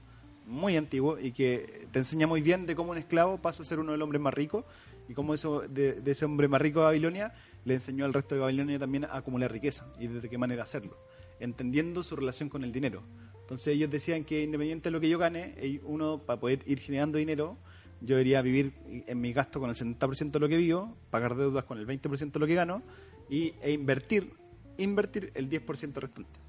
muy 0.46 0.76
antiguo, 0.76 1.18
y 1.18 1.32
que 1.32 1.88
te 1.90 1.98
enseña 2.00 2.26
muy 2.26 2.42
bien 2.42 2.66
de 2.66 2.76
cómo 2.76 2.92
un 2.92 2.98
esclavo 2.98 3.38
pasa 3.38 3.62
a 3.62 3.66
ser 3.66 3.78
uno 3.80 3.92
de 3.92 3.98
los 3.98 4.04
hombres 4.04 4.20
más 4.22 4.34
ricos, 4.34 4.64
y 5.08 5.14
cómo 5.14 5.34
eso 5.34 5.60
de, 5.62 6.00
de 6.00 6.10
ese 6.12 6.24
hombre 6.24 6.48
más 6.48 6.60
rico 6.62 6.80
de 6.80 6.86
Babilonia 6.86 7.34
le 7.64 7.74
enseñó 7.74 8.04
al 8.04 8.12
resto 8.14 8.34
de 8.34 8.40
Babilonia 8.42 8.78
también 8.78 9.04
a 9.06 9.16
acumular 9.16 9.50
riqueza, 9.50 9.86
y 9.98 10.06
de 10.06 10.28
qué 10.28 10.38
manera 10.38 10.62
hacerlo, 10.62 10.96
entendiendo 11.40 12.02
su 12.02 12.16
relación 12.16 12.48
con 12.48 12.64
el 12.64 12.72
dinero. 12.72 13.02
Entonces 13.40 13.68
ellos 13.68 13.90
decían 13.90 14.24
que 14.24 14.42
independiente 14.42 14.88
de 14.88 14.92
lo 14.92 15.00
que 15.00 15.08
yo 15.08 15.18
gane, 15.18 15.54
uno 15.84 16.18
para 16.18 16.40
poder 16.40 16.62
ir 16.66 16.78
generando 16.78 17.18
dinero, 17.18 17.58
yo 18.00 18.16
debería 18.16 18.42
vivir 18.42 18.72
en 19.06 19.20
mi 19.20 19.32
gasto 19.32 19.60
con 19.60 19.70
el 19.70 19.76
70% 19.76 20.30
de 20.30 20.40
lo 20.40 20.48
que 20.48 20.56
vivo, 20.56 20.96
pagar 21.10 21.36
deudas 21.36 21.64
con 21.64 21.78
el 21.78 21.86
20% 21.86 22.32
de 22.32 22.38
lo 22.38 22.46
que 22.46 22.54
gano 22.54 22.82
y, 23.28 23.54
e 23.62 23.72
invertir, 23.72 24.32
invertir 24.78 25.30
el 25.34 25.48
10% 25.48 25.94
restante. 25.94 26.40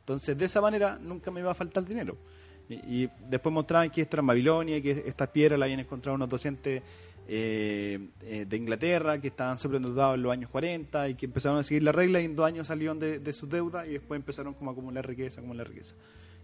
Entonces, 0.00 0.36
de 0.36 0.44
esa 0.44 0.60
manera 0.60 0.98
nunca 1.00 1.30
me 1.30 1.42
va 1.42 1.52
a 1.52 1.54
faltar 1.54 1.84
dinero. 1.84 2.16
Y, 2.68 2.74
y 2.74 3.10
después 3.28 3.52
mostraban 3.52 3.90
que 3.90 4.02
esto 4.02 4.16
era 4.16 4.20
en 4.20 4.26
Babilonia, 4.26 4.82
que 4.82 5.04
estas 5.06 5.28
piedras 5.28 5.58
las 5.58 5.66
habían 5.66 5.80
encontrado 5.80 6.16
unos 6.16 6.28
docentes 6.28 6.82
eh, 7.32 8.08
eh, 8.22 8.44
de 8.44 8.56
Inglaterra 8.56 9.20
que 9.20 9.28
estaban 9.28 9.56
sobreendeudados 9.56 10.16
en 10.16 10.22
los 10.22 10.32
años 10.32 10.50
40 10.50 11.10
y 11.10 11.14
que 11.14 11.26
empezaron 11.26 11.58
a 11.58 11.62
seguir 11.62 11.84
la 11.84 11.92
regla 11.92 12.20
y 12.20 12.24
en 12.24 12.34
dos 12.34 12.44
años 12.44 12.66
salieron 12.66 12.98
de, 12.98 13.20
de 13.20 13.32
sus 13.32 13.48
deudas 13.48 13.86
y 13.86 13.92
después 13.92 14.18
empezaron 14.18 14.52
como 14.52 14.70
a 14.70 14.72
acumular 14.72 15.06
riqueza, 15.06 15.38
acumular 15.38 15.68
riqueza. 15.68 15.94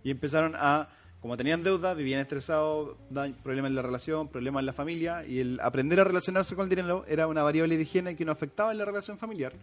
Y 0.04 0.12
empezaron 0.12 0.54
a, 0.54 0.88
como 1.20 1.36
tenían 1.36 1.64
deuda, 1.64 1.92
vivían 1.92 2.20
estresados, 2.20 2.96
problemas 3.42 3.70
en 3.70 3.74
la 3.74 3.82
relación, 3.82 4.28
problemas 4.28 4.60
en 4.60 4.66
la 4.66 4.72
familia 4.74 5.26
y 5.26 5.40
el 5.40 5.58
aprender 5.60 5.98
a 5.98 6.04
relacionarse 6.04 6.54
con 6.54 6.66
el 6.66 6.70
dinero 6.70 7.04
era 7.08 7.26
una 7.26 7.42
variable 7.42 7.76
de 7.76 7.82
higiene 7.82 8.14
que 8.14 8.24
no 8.24 8.30
afectaba 8.30 8.70
en 8.70 8.78
la 8.78 8.84
relación 8.84 9.18
familiar. 9.18 9.54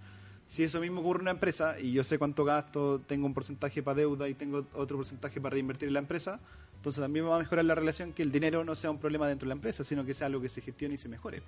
Si 0.46 0.62
eso 0.62 0.82
mismo 0.82 1.00
ocurre 1.00 1.20
en 1.20 1.22
una 1.22 1.32
empresa 1.32 1.80
y 1.80 1.94
yo 1.94 2.04
sé 2.04 2.20
cuánto 2.20 2.44
gasto, 2.44 3.00
tengo 3.08 3.26
un 3.26 3.34
porcentaje 3.34 3.82
para 3.82 3.96
deuda 3.96 4.28
y 4.28 4.34
tengo 4.34 4.66
otro 4.74 4.98
porcentaje 4.98 5.40
para 5.40 5.54
reinvertir 5.54 5.88
en 5.88 5.94
la 5.94 6.02
empresa, 6.02 6.42
entonces 6.84 7.02
también 7.02 7.26
va 7.26 7.38
a 7.38 7.40
mejorar 7.40 7.64
la 7.64 7.76
relación 7.76 8.12
que 8.12 8.24
el 8.24 8.30
dinero 8.30 8.66
no 8.66 8.76
sea 8.76 8.92
un 8.92 8.98
problema 9.00 9.26
dentro 9.26 9.46
de 9.46 9.50
la 9.50 9.54
empresa, 9.56 9.86
sino 9.86 10.04
que 10.06 10.14
sea 10.14 10.28
algo 10.28 10.42
que 10.42 10.50
se 10.50 10.60
gestione 10.60 10.96
y 10.96 10.98
se 10.98 11.08
mejore. 11.08 11.42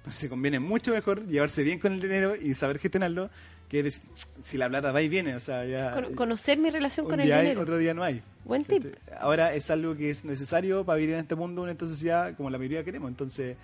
Entonces 0.00 0.28
conviene 0.28 0.60
mucho 0.60 0.92
mejor 0.92 1.26
llevarse 1.26 1.62
bien 1.62 1.78
con 1.78 1.94
el 1.94 2.00
dinero 2.02 2.36
y 2.36 2.52
saber 2.52 2.78
gestionarlo 2.78 3.30
que 3.70 3.82
decir, 3.82 4.02
si 4.42 4.58
la 4.58 4.68
plata 4.68 4.92
va 4.92 5.00
y 5.00 5.08
viene, 5.08 5.34
o 5.34 5.40
sea, 5.40 5.64
ya 5.64 5.92
Con- 5.94 6.14
conocer 6.14 6.58
mi 6.58 6.68
relación 6.68 7.06
un 7.06 7.10
con 7.10 7.20
el 7.20 7.32
hay, 7.32 7.40
dinero. 7.40 7.62
otro 7.62 7.78
día 7.78 7.94
no 7.94 8.02
hay. 8.04 8.22
Buen 8.44 8.64
tip. 8.64 8.84
Ahora 9.18 9.54
es 9.54 9.70
algo 9.70 9.96
que 9.96 10.10
es 10.10 10.26
necesario 10.26 10.84
para 10.84 10.98
vivir 10.98 11.14
en 11.14 11.20
este 11.22 11.34
mundo, 11.36 11.64
en 11.64 11.70
esta 11.70 11.86
sociedad, 11.86 12.36
como 12.36 12.50
la 12.50 12.58
mayoría 12.58 12.84
queremos. 12.84 13.08
Entonces, 13.08 13.56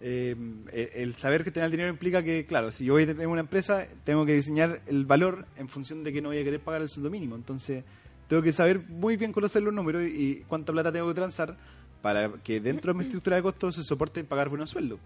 eh, 0.00 0.36
el- 0.72 0.90
el 0.94 1.14
saber 1.16 1.42
gestionar 1.42 1.66
el 1.66 1.72
dinero 1.72 1.90
implica 1.90 2.22
que, 2.22 2.46
claro, 2.46 2.70
si 2.70 2.84
yo 2.84 2.92
voy 2.94 3.02
a 3.02 3.06
tener 3.08 3.26
una 3.26 3.40
empresa, 3.40 3.86
tengo 4.04 4.24
que 4.24 4.34
diseñar 4.34 4.80
el 4.86 5.04
valor 5.04 5.46
en 5.58 5.68
función 5.68 6.04
de 6.04 6.12
que 6.12 6.22
no 6.22 6.28
voy 6.28 6.38
a 6.38 6.44
querer 6.44 6.60
pagar 6.60 6.80
el 6.80 6.88
sueldo 6.88 7.10
mínimo. 7.10 7.34
Entonces, 7.34 7.82
tengo 8.30 8.42
que 8.42 8.52
saber 8.52 8.78
muy 8.88 9.16
bien 9.16 9.32
conocer 9.32 9.60
los 9.62 9.74
números 9.74 10.04
y, 10.04 10.44
cuánta 10.48 10.72
plata 10.72 10.90
tengo 10.92 11.08
que 11.08 11.14
transar 11.14 11.56
para 12.00 12.30
que 12.44 12.60
dentro 12.60 12.92
de 12.92 12.98
mi 12.98 13.04
estructura 13.04 13.36
de 13.36 13.42
costos 13.42 13.74
se 13.74 13.82
soporte 13.84 14.22
pagar 14.24 14.48
buenos 14.48 14.70
sueldos. 14.70 14.98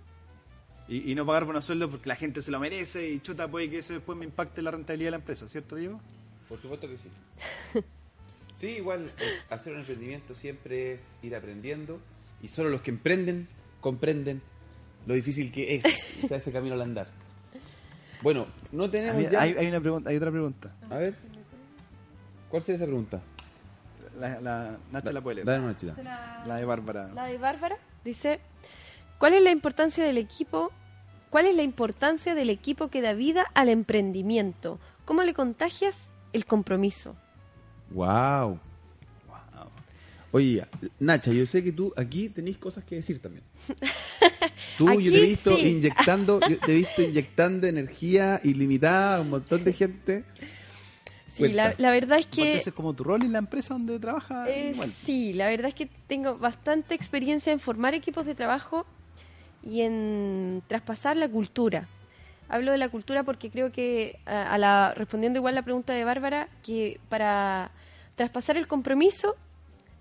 Y, 0.86 1.10
y 1.10 1.14
no 1.14 1.24
pagar 1.24 1.46
buenos 1.46 1.64
sueldos 1.64 1.90
porque 1.90 2.06
la 2.08 2.16
gente 2.16 2.42
se 2.42 2.50
lo 2.50 2.60
merece 2.60 3.08
y 3.10 3.20
chuta, 3.20 3.48
puede 3.48 3.70
que 3.70 3.78
eso 3.78 3.94
después 3.94 4.18
me 4.18 4.26
impacte 4.26 4.60
la 4.60 4.70
rentabilidad 4.70 5.06
de 5.08 5.10
la 5.12 5.16
empresa, 5.16 5.48
¿cierto, 5.48 5.74
Diego? 5.74 6.00
Por 6.48 6.60
supuesto 6.60 6.86
que 6.88 6.98
sí. 6.98 7.08
Sí, 8.54 8.68
igual 8.68 9.10
es- 9.18 9.44
hacer 9.50 9.72
un 9.72 9.80
emprendimiento 9.80 10.34
siempre 10.36 10.92
es 10.92 11.16
ir 11.24 11.34
aprendiendo 11.34 11.98
y 12.40 12.46
solo 12.46 12.68
los 12.70 12.82
que 12.82 12.90
emprenden 12.92 13.48
comprenden 13.80 14.42
lo 15.06 15.14
difícil 15.14 15.50
que 15.50 15.74
es 15.76 15.84
y 16.22 16.26
se 16.28 16.34
hace 16.36 16.52
camino 16.52 16.74
al 16.74 16.82
andar. 16.82 17.08
Bueno, 18.22 18.46
no 18.70 18.88
tenemos 18.90 19.28
ya... 19.30 19.40
hay- 19.42 19.54
hay 19.58 19.66
una 19.66 19.80
pregunta, 19.80 20.10
hay 20.10 20.16
otra 20.16 20.30
pregunta. 20.30 20.72
A 20.88 20.96
ver, 20.98 21.14
¿cuál 22.54 22.62
sería 22.62 22.76
esa 22.76 22.86
pregunta? 22.86 23.20
La, 24.20 24.40
la, 24.40 24.78
Nacho 24.92 25.10
la 25.10 25.20
puede 25.20 25.34
leer. 25.34 25.46
Dale 25.48 25.64
una 25.64 25.76
chita. 25.76 25.96
La 26.46 26.54
de 26.54 26.64
Bárbara. 26.64 27.10
La 27.12 27.26
de 27.26 27.36
Bárbara 27.36 27.76
dice, 28.04 28.38
¿cuál 29.18 29.34
es 29.34 29.42
la 29.42 29.50
importancia 29.50 30.04
del 30.04 30.18
equipo? 30.18 30.70
¿Cuál 31.30 31.46
es 31.46 31.56
la 31.56 31.64
importancia 31.64 32.36
del 32.36 32.50
equipo 32.50 32.90
que 32.90 33.02
da 33.02 33.12
vida 33.12 33.44
al 33.54 33.70
emprendimiento? 33.70 34.78
¿Cómo 35.04 35.24
le 35.24 35.34
contagias 35.34 35.96
el 36.32 36.46
compromiso? 36.46 37.16
Wow. 37.90 38.60
Wow. 39.26 39.70
Oye, 40.30 40.64
Nacha, 41.00 41.32
yo 41.32 41.46
sé 41.46 41.64
que 41.64 41.72
tú 41.72 41.92
aquí 41.96 42.28
tenés 42.28 42.56
cosas 42.56 42.84
que 42.84 42.94
decir 42.94 43.20
también. 43.20 43.42
Tú, 44.78 44.88
Aquí 44.88 45.04
yo 45.04 45.12
te 45.12 45.18
he 45.18 45.22
visto 45.22 45.56
sí. 45.56 45.68
inyectando, 45.68 46.40
yo 46.48 46.58
te 46.58 46.72
he 46.72 46.74
visto 46.76 47.02
inyectando 47.02 47.66
energía 47.66 48.40
ilimitada 48.42 49.16
a 49.16 49.20
un 49.20 49.30
montón 49.30 49.62
de 49.62 49.72
gente. 49.72 50.24
Sí, 51.34 51.52
la, 51.52 51.74
verdad 51.78 52.18
es 52.18 52.26
que... 52.28 52.56
ese 52.56 52.70
es 52.70 52.74
como 52.74 52.94
tu 52.94 53.02
rol 53.02 53.22
en 53.22 53.32
la 53.32 53.38
empresa 53.38 53.74
donde 53.74 53.98
trabajas. 53.98 54.48
Eh, 54.48 54.70
igual. 54.72 54.90
sí, 54.90 55.32
la 55.32 55.48
verdad 55.48 55.66
es 55.66 55.74
que 55.74 55.88
tengo 56.06 56.36
bastante 56.36 56.94
experiencia 56.94 57.52
en 57.52 57.58
formar 57.58 57.92
equipos 57.94 58.24
de 58.24 58.36
trabajo 58.36 58.86
y 59.62 59.80
en 59.80 60.62
traspasar 60.68 61.16
la 61.16 61.28
cultura. 61.28 61.88
Hablo 62.48 62.70
de 62.70 62.78
la 62.78 62.88
cultura 62.88 63.24
porque 63.24 63.50
creo 63.50 63.72
que, 63.72 64.18
a, 64.26 64.52
a 64.52 64.58
la, 64.58 64.94
respondiendo 64.94 65.38
igual 65.38 65.56
la 65.56 65.62
pregunta 65.62 65.92
de 65.92 66.04
Bárbara, 66.04 66.48
que 66.62 67.00
para 67.08 67.72
traspasar 68.14 68.56
el 68.56 68.68
compromiso 68.68 69.34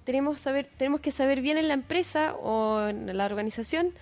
tenemos, 0.04 0.40
saber, 0.40 0.70
tenemos 0.78 1.02
que 1.02 1.12
saber 1.12 1.42
bien 1.42 1.58
en 1.58 1.68
la 1.68 1.74
empresa 1.74 2.36
o 2.36 2.88
en 2.88 3.16
la 3.18 3.26
organización 3.26 3.94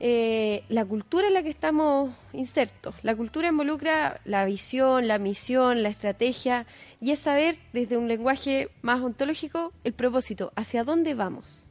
eh, 0.00 0.62
la 0.68 0.84
cultura 0.84 1.26
en 1.26 1.34
la 1.34 1.42
que 1.42 1.48
estamos 1.48 2.12
insertos. 2.32 2.94
La 3.02 3.16
cultura 3.16 3.48
involucra 3.48 4.20
la 4.24 4.44
visión, 4.44 5.08
la 5.08 5.18
misión, 5.18 5.82
la 5.82 5.88
estrategia 5.88 6.66
y 7.00 7.10
es 7.10 7.18
saber 7.18 7.58
desde 7.72 7.96
un 7.96 8.06
lenguaje 8.06 8.68
más 8.82 9.00
ontológico 9.00 9.72
el 9.82 9.92
propósito, 9.92 10.52
hacia 10.54 10.84
dónde 10.84 11.14
vamos. 11.14 11.64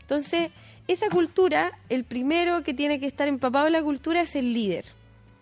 Entonces, 0.00 0.50
esa 0.88 1.08
cultura, 1.08 1.72
el 1.88 2.04
primero 2.04 2.62
que 2.62 2.74
tiene 2.74 3.00
que 3.00 3.06
estar 3.06 3.28
empapado 3.28 3.66
en 3.66 3.72
la 3.72 3.82
cultura 3.82 4.20
es 4.20 4.36
el 4.36 4.52
líder. 4.52 4.84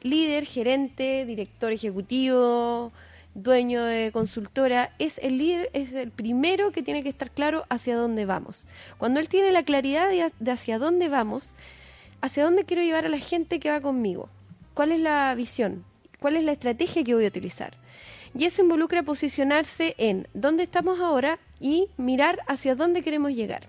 Líder, 0.03 0.45
gerente, 0.45 1.25
director 1.27 1.73
ejecutivo, 1.73 2.93
dueño 3.35 3.83
de 3.85 4.11
consultora, 4.13 4.93
es 4.99 5.19
el 5.19 5.39
líder, 5.39 5.71
es 5.73 5.93
el 5.93 6.11
primero 6.11 6.73
que 6.73 6.83
tiene 6.83 7.03
que 7.03 7.09
estar 7.09 7.31
claro 7.31 7.65
hacia 7.69 7.97
dónde 7.97 8.27
vamos. 8.27 8.67
Cuando 8.99 9.21
él 9.21 9.29
tiene 9.29 9.53
la 9.53 9.65
claridad 9.65 10.09
de, 10.09 10.51
hacia 10.51 10.79
dónde 10.79 11.09
vamos, 11.09 11.45
hacia 12.21 12.45
dónde 12.45 12.65
quiero 12.65 12.83
llevar 12.83 13.05
a 13.05 13.11
la 13.11 13.19
gente 13.19 13.59
que 13.61 13.71
va 13.71 13.81
conmigo, 13.81 14.29
cuál 14.73 14.93
es 14.93 15.01
la 15.01 15.35
visión, 15.35 15.85
cuál 16.21 16.37
es 16.37 16.45
la 16.45 16.53
estrategia 16.53 17.05
que 17.05 17.15
voy 17.15 17.25
a 17.25 17.29
utilizar. 17.29 17.77
Y 18.37 18.47
eso 18.47 18.63
involucra 18.63 19.03
posicionarse 19.03 19.95
en 19.99 20.27
dónde 20.35 20.65
estamos 20.65 21.01
ahora 21.01 21.39
y 21.61 21.89
mirar 21.97 22.41
hacia 22.47 22.75
dónde 22.75 23.03
queremos 23.03 23.33
llegar. 23.33 23.69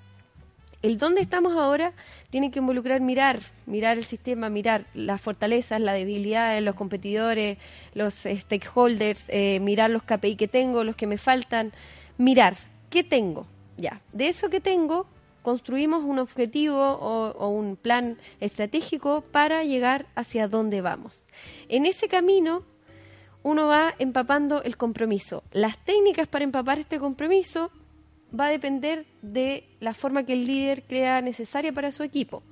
El 0.81 0.97
dónde 0.97 1.21
estamos 1.21 1.55
ahora 1.55 1.93
tiene 2.35 2.51
que 2.51 2.59
involucrar 2.59 2.99
mirar, 2.99 3.39
mirar 3.65 3.97
el 3.97 4.03
sistema, 4.03 4.49
mirar 4.49 4.87
las 4.93 5.21
fortalezas, 5.21 5.79
las 5.79 5.95
debilidades, 5.95 6.61
los 6.61 6.75
competidores, 6.75 7.57
los 7.93 8.13
stakeholders, 8.13 9.23
eh, 9.29 9.61
mirar 9.61 9.89
los 9.89 10.03
KPI 10.03 10.35
que 10.35 10.49
tengo, 10.49 10.83
los 10.83 10.97
que 10.97 11.07
me 11.07 11.17
faltan, 11.17 11.71
mirar 12.17 12.57
qué 12.89 13.05
tengo. 13.05 13.47
Ya, 13.77 14.01
de 14.11 14.27
eso 14.27 14.49
que 14.49 14.59
tengo, 14.59 15.07
construimos 15.43 16.03
un 16.03 16.19
objetivo 16.19 16.77
o, 16.77 17.29
o 17.29 17.47
un 17.47 17.77
plan 17.77 18.17
estratégico 18.41 19.21
para 19.21 19.63
llegar 19.63 20.05
hacia 20.15 20.49
dónde 20.49 20.81
vamos. 20.81 21.25
En 21.69 21.85
ese 21.85 22.09
camino 22.09 22.63
uno 23.43 23.67
va 23.67 23.95
empapando 23.97 24.61
el 24.61 24.75
compromiso. 24.75 25.41
Las 25.53 25.77
técnicas 25.85 26.27
para 26.27 26.43
empapar 26.43 26.79
este 26.79 26.99
compromiso 26.99 27.71
va 28.37 28.47
a 28.47 28.51
depender 28.51 29.05
de 29.21 29.65
la 29.79 29.93
forma 29.93 30.25
que 30.25 30.33
el 30.33 30.45
líder 30.45 30.83
crea 30.83 31.21
necesaria 31.21 31.71
para 31.73 31.91
su 31.91 32.03
equipo. 32.03 32.43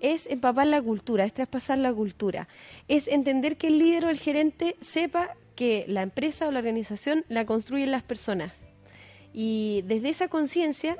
Es 0.00 0.26
empapar 0.26 0.66
la 0.66 0.82
cultura, 0.82 1.24
es 1.24 1.32
traspasar 1.32 1.78
la 1.78 1.92
cultura, 1.92 2.48
es 2.88 3.08
entender 3.08 3.56
que 3.56 3.68
el 3.68 3.78
líder 3.78 4.06
o 4.06 4.10
el 4.10 4.18
gerente 4.18 4.76
sepa 4.80 5.36
que 5.56 5.84
la 5.88 6.02
empresa 6.02 6.46
o 6.46 6.50
la 6.50 6.58
organización 6.58 7.24
la 7.28 7.46
construyen 7.46 7.90
las 7.90 8.02
personas. 8.02 8.64
Y 9.32 9.82
desde 9.86 10.10
esa 10.10 10.28
conciencia, 10.28 10.96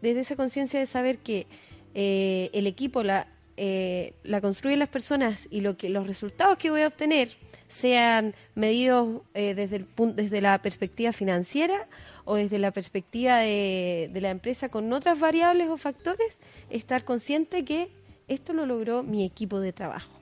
desde 0.00 0.20
esa 0.20 0.36
conciencia 0.36 0.80
de 0.80 0.86
saber 0.86 1.18
que 1.18 1.46
eh, 1.94 2.50
el 2.52 2.66
equipo 2.66 3.02
la, 3.02 3.28
eh, 3.56 4.14
la 4.22 4.40
construyen 4.40 4.78
las 4.78 4.88
personas 4.88 5.48
y 5.50 5.60
lo 5.60 5.76
que 5.76 5.88
los 5.88 6.06
resultados 6.06 6.58
que 6.58 6.70
voy 6.70 6.82
a 6.82 6.88
obtener 6.88 7.36
sean 7.68 8.34
medidos 8.54 9.22
eh, 9.34 9.54
desde, 9.54 9.76
el, 9.76 9.86
desde 10.14 10.40
la 10.40 10.60
perspectiva 10.62 11.12
financiera 11.12 11.86
o 12.26 12.34
desde 12.34 12.58
la 12.58 12.72
perspectiva 12.72 13.38
de, 13.38 14.10
la 14.12 14.30
empresa 14.30 14.68
con 14.68 14.92
otras 14.92 15.18
variables 15.18 15.70
o 15.70 15.78
factores, 15.78 16.38
estar 16.68 17.04
consciente 17.04 17.64
que 17.64 17.88
esto 18.28 18.52
lo 18.52 18.66
logró 18.66 19.02
mi 19.02 19.24
equipo 19.24 19.60
de 19.60 19.72
trabajo. 19.72 20.12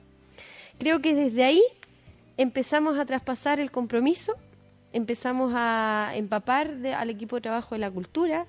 Creo 0.77 1.01
que 1.01 1.15
desde 1.15 1.43
ahí 1.43 1.63
empezamos 2.37 2.97
a 2.99 3.05
traspasar 3.05 3.59
el 3.59 3.71
compromiso, 3.71 4.35
empezamos 4.93 5.51
a 5.55 6.11
empapar 6.15 6.77
de, 6.77 6.93
al 6.93 7.09
equipo 7.09 7.37
de 7.37 7.41
trabajo 7.41 7.73
de 7.73 7.79
la 7.79 7.91
cultura 7.91 8.45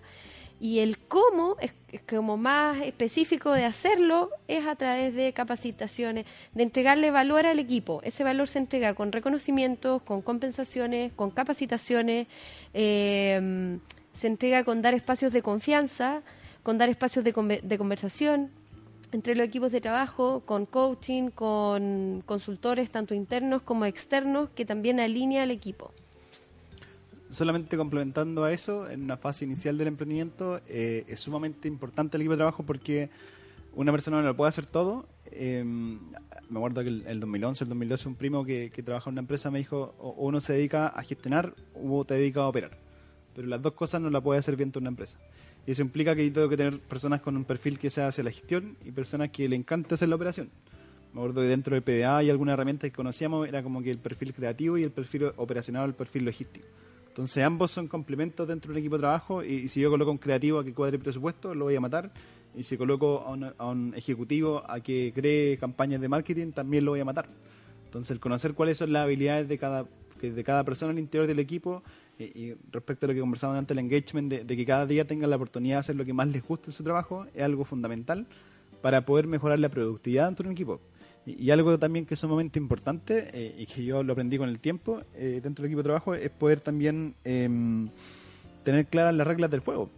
y 0.59 0.78
el 0.78 0.98
cómo 0.98 1.57
es, 1.61 1.72
como 2.09 2.36
más 2.36 2.80
específico 2.80 3.52
de 3.52 3.64
hacerlo 3.64 4.30
es 4.48 4.66
a 4.66 4.76
través 4.76 5.14
de 5.14 5.32
capacitaciones, 5.32 6.26
de 6.54 6.62
entregarle 6.62 7.11
valor 7.11 7.46
al 7.46 7.59
equipo. 7.59 8.00
Ese 8.04 8.24
valor 8.24 8.48
se 8.48 8.59
entrega 8.59 8.94
con 8.94 9.12
reconocimientos, 9.12 10.02
con 10.02 10.22
compensaciones, 10.22 11.12
con 11.12 11.30
capacitaciones, 11.30 12.26
eh, 12.74 13.78
se 14.14 14.26
entrega 14.26 14.64
con 14.64 14.80
dar 14.82 14.94
espacios 14.94 15.32
de 15.32 15.42
confianza, 15.42 16.22
con 16.62 16.78
dar 16.78 16.88
espacios 16.88 17.24
de, 17.24 17.61
de 17.62 17.78
conversación 17.78 18.50
entre 19.12 19.36
los 19.36 19.46
equipos 19.46 19.70
de 19.70 19.80
trabajo, 19.80 20.42
con 20.44 20.66
coaching, 20.66 21.30
con 21.30 22.22
consultores 22.26 22.90
tanto 22.90 23.14
internos 23.14 23.62
como 23.62 23.84
externos, 23.84 24.48
que 24.50 24.64
también 24.64 25.00
alinea 25.00 25.44
al 25.44 25.50
equipo 25.50 25.92
solamente 27.37 27.76
complementando 27.76 28.45
a 28.45 28.53
eso, 28.53 28.89
en 28.89 29.03
una 29.03 29.18
fase 29.18 29.45
inicial 29.45 29.76
del 29.76 29.89
emprendimiento 29.89 30.61
eh, 30.68 31.05
es 31.07 31.20
sumamente 31.20 31.68
importante 31.68 32.16
el 32.16 32.22
equipo 32.22 32.32
de 32.32 32.39
trabajo 32.39 32.62
porque 32.62 33.11
una 33.74 33.93
persona 33.93 34.16
no 34.16 34.22
lo 34.22 34.34
puede 34.34 34.49
hacer 34.49 34.64
todo. 34.64 35.07
Eh, 35.26 35.62
me 35.62 36.59
acuerdo 36.59 36.82
que 36.82 36.89
el, 36.89 37.07
el, 37.07 37.20
2011, 37.20 37.64
el 37.64 37.68
2012, 37.68 38.09
un 38.09 38.14
primo 38.14 38.45
que, 38.45 38.70
que 38.70 38.82
trabaja 38.82 39.11
en 39.11 39.14
una 39.14 39.20
empresa 39.20 39.51
me 39.51 39.59
dijo, 39.59 39.95
o 39.99 40.26
uno 40.26 40.41
se 40.41 40.55
dedica 40.55 40.89
a 40.89 41.03
gestionar 41.03 41.53
o 41.74 42.05
te 42.07 42.14
dedica 42.14 42.41
a 42.41 42.49
operar. 42.49 42.78
Pero 43.34 43.49
las 43.49 43.61
dos 43.61 43.74
cosas 43.74 44.01
no 44.01 44.09
las 44.09 44.22
puede 44.22 44.41
hacer 44.41 44.57
bien 44.57 44.72
toda 44.72 44.84
una 44.84 44.91
empresa. 44.91 45.18
Y 45.66 45.72
eso 45.72 45.82
implica 45.82 46.16
que 46.16 46.26
yo 46.26 46.32
tengo 46.32 46.49
que 46.49 46.57
tener 46.57 46.80
personas 46.80 47.20
con 47.20 47.37
un 47.37 47.45
perfil 47.45 47.78
que 47.78 47.91
sea 47.91 48.09
hacia 48.09 48.24
la 48.24 48.30
gestión 48.30 48.78
y 48.82 48.93
personas 48.93 49.30
que 49.30 49.47
le 49.47 49.57
encanta 49.57 49.97
hacer 49.97 50.09
la 50.09 50.16
operación. 50.16 50.49
Me 51.12 51.20
acuerdo 51.20 51.43
que 51.43 51.49
dentro 51.49 51.74
de 51.74 51.82
PDA 51.82 52.16
hay 52.16 52.30
alguna 52.30 52.55
herramienta 52.55 52.89
que 52.89 52.97
conocíamos, 52.97 53.47
era 53.47 53.62
como 53.62 53.82
que 53.82 53.91
el 53.91 53.99
perfil 53.99 54.32
creativo 54.32 54.78
y 54.78 54.84
el 54.84 54.91
perfil 54.91 55.32
operacional, 55.37 55.91
el 55.91 55.95
perfil 55.95 56.24
logístico. 56.24 56.66
Entonces 57.17 57.43
ambos 57.43 57.71
son 57.71 57.89
complementos 57.89 58.47
dentro 58.47 58.69
de 58.69 58.73
un 58.75 58.79
equipo 58.79 58.97
de 58.97 59.01
trabajo 59.01 59.43
y, 59.43 59.71
si 59.71 59.81
yo 59.81 59.89
coloco 59.89 60.11
un 60.11 60.19
creativo 60.19 60.59
a 60.59 60.64
que 60.64 60.75
cuadre 60.75 60.99
presupuesto, 60.99 61.55
lo 61.55 61.64
voy 61.64 61.75
a 61.75 61.81
matar. 61.81 62.11
Y 62.55 62.62
si 62.62 62.77
coloco 62.77 63.23
a 63.27 63.31
un, 63.31 63.55
a 63.57 63.67
un, 63.67 63.95
ejecutivo 63.97 64.62
a 64.69 64.81
que 64.81 65.12
cree 65.14 65.57
campañas 65.57 66.03
de 66.03 66.11
marketing, 66.11 66.53
también 66.53 66.85
lo 66.85 66.91
voy 66.91 67.01
a 67.01 67.07
matar. 67.07 67.27
Entonces 67.87 68.11
el 68.11 68.21
conocer 68.21 68.53
cuáles 68.53 68.77
son 68.77 68.93
las 68.93 69.05
habilidades 69.05 69.49
de 69.49 69.57
cada, 69.57 69.87
de 70.21 70.45
cada 70.45 70.62
persona 70.64 70.93
al 70.93 70.99
interior 70.99 71.27
del 71.27 71.39
equipo 71.39 71.83
y, 72.19 72.53
respecto 72.71 73.07
a 73.07 73.09
lo 73.09 73.14
que 73.14 73.21
conversábamos 73.21 73.61
antes, 73.61 73.75
el 73.75 73.79
engagement, 73.79 74.31
de, 74.31 74.55
que 74.55 74.67
cada 74.67 74.85
día 74.85 75.07
tengan 75.07 75.31
la 75.31 75.37
oportunidad 75.37 75.77
de 75.77 75.81
hacer 75.81 75.97
lo 75.97 76.05
que 76.05 76.12
más 76.12 76.29
les 76.29 76.47
guste 76.47 76.67
en 76.67 76.73
su 76.73 76.85
trabajo, 76.85 77.25
es 77.35 77.43
algo 77.43 77.64
fundamental 77.64 78.27
para 78.83 79.07
poder 79.07 79.27
mejorar 79.27 79.59
la 79.59 79.71
productividad 79.71 80.27
dentro 80.27 80.43
de 80.43 80.49
un 80.51 80.53
equipo. 80.53 80.81
Y, 81.27 81.51
algo 81.51 81.77
también 81.77 82.07
que 82.07 82.14
es 82.14 82.20
sumamente 82.20 82.57
importante 82.59 83.31
eh, 83.33 83.55
y 83.59 83.66
que 83.66 83.85
yo 83.85 84.05
lo 84.05 84.12
aprendí 84.12 84.39
con 84.39 84.49
el 84.49 84.61
tiempo 84.61 85.03
eh, 85.14 85.41
dentro 85.43 85.62
del 85.62 85.70
equipo 85.70 85.81
de 85.81 85.85
trabajo 85.85 86.14
es 86.14 86.31
poder 86.31 86.61
también 86.61 87.16
eh, 87.24 87.49
tener 88.62 88.87
claras 88.87 89.12
las 89.12 89.27
reglas 89.27 89.51
del 89.51 89.61
juego. 89.61 89.91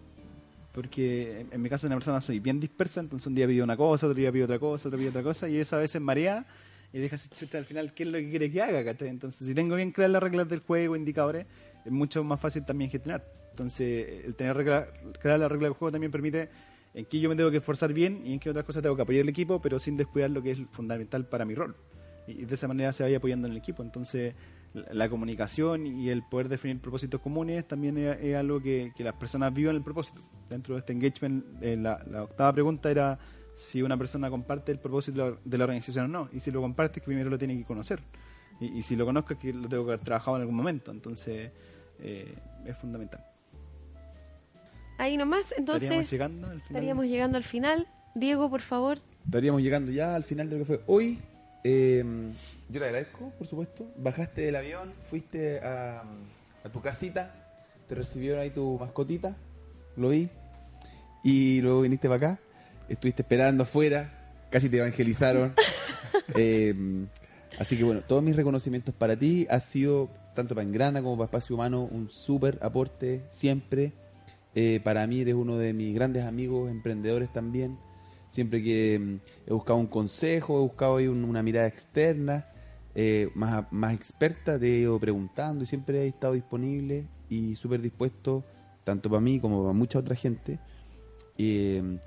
Porque 0.72 1.46
en, 1.50 1.60
mi 1.60 1.68
caso, 1.68 1.86
una 1.86 1.96
persona 1.96 2.20
soy 2.22 2.38
bien 2.38 2.60
dispersa, 2.60 3.00
entonces 3.00 3.26
un 3.26 3.34
día 3.34 3.46
pido 3.46 3.64
una 3.64 3.76
cosa, 3.76 4.06
otro 4.06 4.14
día 4.14 4.32
pido 4.32 4.46
otra 4.46 4.58
cosa, 4.58 4.88
otro 4.88 4.98
día 4.98 5.10
otra 5.10 5.22
cosa, 5.22 5.48
y 5.48 5.58
eso 5.58 5.76
a 5.76 5.80
veces 5.80 6.00
marea 6.00 6.46
y 6.92 6.98
deja 6.98 7.16
chucha 7.18 7.58
al 7.58 7.66
final 7.66 7.92
qué 7.92 8.04
es 8.04 8.08
lo 8.08 8.18
que 8.18 8.30
quiere 8.30 8.50
que 8.50 8.62
haga. 8.62 8.82
¿cachai? 8.82 9.08
Entonces, 9.08 9.46
si 9.46 9.54
tengo 9.54 9.76
bien 9.76 9.92
claras 9.92 10.12
las 10.12 10.22
reglas 10.22 10.48
del 10.48 10.60
juego, 10.60 10.96
indicadores, 10.96 11.46
es 11.84 11.92
mucho 11.92 12.24
más 12.24 12.40
fácil 12.40 12.64
también 12.64 12.90
gestionar. 12.90 13.24
Entonces, 13.50 14.24
el 14.24 14.34
tener 14.34 14.56
regla, 14.56 14.88
claras 15.20 15.40
las 15.40 15.50
reglas 15.50 15.70
del 15.70 15.78
juego 15.78 15.92
también 15.92 16.12
permite 16.12 16.48
en 16.94 17.04
qué 17.04 17.20
yo 17.20 17.28
me 17.28 17.36
tengo 17.36 17.50
que 17.50 17.58
esforzar 17.58 17.92
bien 17.92 18.22
y 18.24 18.32
en 18.34 18.40
qué 18.40 18.50
otras 18.50 18.64
cosas 18.64 18.82
tengo 18.82 18.96
que 18.96 19.02
apoyar 19.02 19.22
al 19.22 19.28
equipo, 19.28 19.60
pero 19.60 19.78
sin 19.78 19.96
descuidar 19.96 20.30
lo 20.30 20.42
que 20.42 20.52
es 20.52 20.58
fundamental 20.70 21.26
para 21.26 21.44
mi 21.44 21.54
rol. 21.54 21.76
Y 22.26 22.44
de 22.44 22.54
esa 22.54 22.68
manera 22.68 22.92
se 22.92 23.02
vaya 23.02 23.18
apoyando 23.18 23.46
en 23.46 23.52
el 23.52 23.58
equipo. 23.58 23.82
Entonces, 23.82 24.34
la, 24.74 25.08
comunicación 25.08 25.86
y 25.86 26.10
el 26.10 26.22
poder 26.22 26.48
definir 26.48 26.78
propósitos 26.78 27.20
comunes 27.20 27.66
también 27.66 27.96
es, 27.96 28.36
algo 28.36 28.60
que, 28.60 28.92
que, 28.94 29.02
las 29.02 29.14
personas 29.14 29.54
vivan 29.54 29.76
el 29.76 29.82
propósito. 29.82 30.20
Dentro 30.50 30.74
de 30.74 30.80
este 30.80 30.92
engagement, 30.92 31.44
eh, 31.62 31.76
la, 31.76 32.02
la, 32.10 32.24
octava 32.24 32.52
pregunta 32.52 32.90
era 32.90 33.18
si 33.54 33.82
una 33.82 33.96
persona 33.96 34.28
comparte 34.28 34.72
el 34.72 34.78
propósito 34.78 35.38
de 35.42 35.58
la 35.58 35.64
organización 35.64 36.04
o 36.04 36.08
no. 36.08 36.28
Y 36.32 36.40
si 36.40 36.50
lo 36.50 36.60
comparte, 36.60 36.98
es 36.98 37.04
que 37.04 37.06
primero 37.06 37.30
lo 37.30 37.38
tiene 37.38 37.56
que 37.56 37.64
conocer. 37.64 38.00
Y, 38.60 38.78
y 38.78 38.82
si 38.82 38.94
lo 38.94 39.06
conozco, 39.06 39.34
es 39.34 39.38
que 39.38 39.52
lo 39.52 39.68
tengo 39.68 39.84
que 39.84 39.92
haber 39.92 40.04
trabajado 40.04 40.36
en 40.36 40.42
algún 40.42 40.56
momento. 40.56 40.90
Entonces, 40.90 41.50
eh, 42.00 42.34
es 42.66 42.76
fundamental 42.76 43.24
ahí 44.98 45.16
nomás. 45.16 45.54
Entonces, 45.56 45.90
estaríamos 45.90 46.10
llegando 46.10 46.46
al 46.46 46.60
final. 46.60 46.66
Estaríamos 46.66 47.06
llegando 47.06 47.36
al 47.38 47.44
final. 47.44 47.86
Diego, 48.14 48.50
por 48.50 48.60
favor. 48.60 48.98
Estaríamos 49.24 49.62
llegando 49.62 49.92
ya 49.92 50.14
al 50.14 50.24
final 50.24 50.50
de 50.50 50.56
lo 50.56 50.64
que 50.64 50.66
fue 50.66 50.80
hoy. 50.86 51.18
Eh, 51.64 52.04
yo 52.68 52.80
te 52.80 52.86
agradezco, 52.86 53.30
por 53.38 53.46
supuesto. 53.46 53.90
Bajaste 53.96 54.42
del 54.42 54.56
avión, 54.56 54.92
fuiste 55.08 55.60
a, 55.60 56.04
a, 56.64 56.68
tu 56.70 56.80
casita, 56.80 57.34
te 57.88 57.94
recibieron 57.94 58.40
ahí 58.40 58.50
tu 58.50 58.78
mascotita, 58.78 59.36
lo 59.96 60.10
vi. 60.10 60.28
Y 61.24 61.60
luego 61.62 61.80
viniste 61.80 62.08
para 62.08 62.16
acá, 62.16 62.40
estuviste 62.88 63.22
esperando 63.22 63.62
afuera, 63.62 64.10
casi 64.50 64.68
te 64.68 64.78
evangelizaron. 64.78 65.54
eh, 66.34 66.74
así 67.58 67.76
que 67.76 67.84
bueno, 67.84 68.02
todos 68.02 68.22
mis 68.22 68.36
reconocimientos 68.36 68.94
para 68.94 69.16
ti. 69.16 69.46
Ha 69.50 69.60
sido, 69.60 70.10
tanto 70.34 70.54
para 70.54 70.66
Engrana 70.66 71.02
como 71.02 71.16
para 71.16 71.26
Espacio 71.26 71.56
Humano, 71.56 71.88
un 71.90 72.10
súper 72.10 72.58
aporte 72.60 73.24
siempre. 73.30 73.92
Eh, 74.54 74.80
para 74.82 75.06
mí 75.06 75.20
eres 75.20 75.34
uno 75.34 75.58
de 75.58 75.72
mis 75.72 75.94
grandes 75.94 76.24
amigos, 76.24 76.70
emprendedores 76.70 77.32
también. 77.32 77.78
Siempre 78.28 78.62
que 78.62 78.98
mm, 78.98 79.48
he 79.48 79.52
buscado 79.52 79.78
un 79.78 79.86
consejo, 79.86 80.58
he 80.58 80.62
buscado 80.62 80.96
ahí 80.96 81.06
un, 81.06 81.24
una 81.24 81.42
mirada 81.42 81.66
externa, 81.66 82.46
eh, 82.94 83.30
más, 83.34 83.64
más 83.70 83.94
experta, 83.94 84.58
te 84.58 84.66
he 84.66 84.78
ido 84.80 84.98
preguntando 84.98 85.64
y 85.64 85.66
siempre 85.66 86.02
he 86.02 86.08
estado 86.08 86.32
disponible 86.32 87.06
y 87.28 87.54
súper 87.56 87.80
dispuesto, 87.80 88.44
tanto 88.84 89.08
para 89.08 89.20
mí 89.20 89.38
como 89.38 89.62
para 89.62 89.72
mucha 89.72 89.98
otra 89.98 90.16
gente. 90.16 90.58
Eh, 91.36 91.98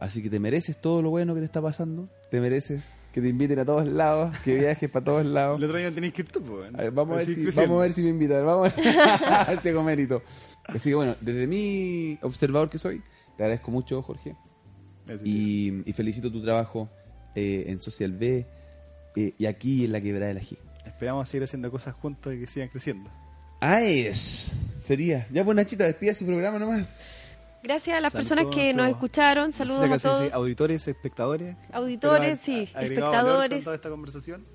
así 0.00 0.22
que 0.22 0.28
te 0.28 0.40
mereces 0.40 0.80
todo 0.80 1.02
lo 1.02 1.10
bueno 1.10 1.34
que 1.34 1.40
te 1.40 1.46
está 1.46 1.62
pasando. 1.62 2.08
Te 2.30 2.40
mereces 2.40 2.96
que 3.12 3.20
te 3.20 3.28
inviten 3.28 3.58
a 3.58 3.64
todos 3.64 3.86
lados, 3.86 4.36
que 4.44 4.54
viajes 4.54 4.90
para 4.90 5.04
todos 5.04 5.26
lados. 5.26 5.58
El 5.58 5.64
otro 5.64 5.78
año 5.78 5.92
tenés 5.92 6.12
que 6.12 6.22
ir 6.22 6.28
tú, 6.28 6.42
pues. 6.42 6.74
a 6.74 6.78
ver, 6.78 6.90
vamos, 6.92 7.14
a 7.14 7.16
ver 7.18 7.26
si, 7.26 7.44
vamos 7.46 7.78
a 7.78 7.82
ver 7.82 7.92
si 7.92 8.02
me 8.02 8.08
invitan. 8.08 8.44
Vamos 8.44 8.72
a 8.76 8.80
ver, 8.80 8.98
a 9.00 9.44
ver 9.50 9.60
si 9.60 9.68
hago 9.68 9.82
mérito. 9.82 10.22
Así 10.66 10.90
que 10.90 10.94
bueno, 10.94 11.16
desde 11.20 11.46
mi 11.46 12.18
observador 12.22 12.70
que 12.70 12.78
soy, 12.78 13.02
te 13.36 13.42
agradezco 13.42 13.70
mucho, 13.70 14.02
Jorge. 14.02 14.36
Y, 15.24 15.88
y, 15.88 15.92
felicito 15.92 16.30
tu 16.30 16.40
trabajo 16.40 16.88
eh, 17.34 17.64
en 17.66 17.80
Social 17.80 18.12
B 18.12 18.46
eh, 19.16 19.34
y 19.36 19.46
aquí 19.46 19.84
en 19.84 19.92
la 19.92 20.00
quebrada 20.00 20.28
de 20.28 20.34
la 20.34 20.40
G. 20.40 20.56
Esperamos 20.86 21.28
seguir 21.28 21.44
haciendo 21.44 21.70
cosas 21.70 21.94
juntos 21.94 22.32
y 22.34 22.40
que 22.40 22.46
sigan 22.46 22.68
creciendo. 22.68 23.10
Ah, 23.60 23.82
es. 23.82 24.52
Sería. 24.80 25.26
Ya 25.30 25.44
pues 25.44 25.56
Nachita, 25.56 25.84
despida 25.84 26.14
su 26.14 26.24
programa 26.24 26.58
nomás. 26.58 27.10
Gracias 27.62 27.96
a 27.96 28.00
las 28.00 28.12
Saludos 28.12 28.28
personas 28.30 28.54
que 28.54 28.72
nos 28.72 28.88
escucharon. 28.88 29.52
Saludos 29.52 29.88
no 29.88 29.94
a 29.94 29.98
todos. 29.98 30.22
Sí, 30.22 30.28
auditores, 30.32 30.88
espectadores. 30.88 31.56
Auditores, 31.72 32.38
sí. 32.42 32.68
Espectadores. 32.74 33.64
toda 33.64 33.76
esta 33.76 33.90
conversación. 33.90 34.46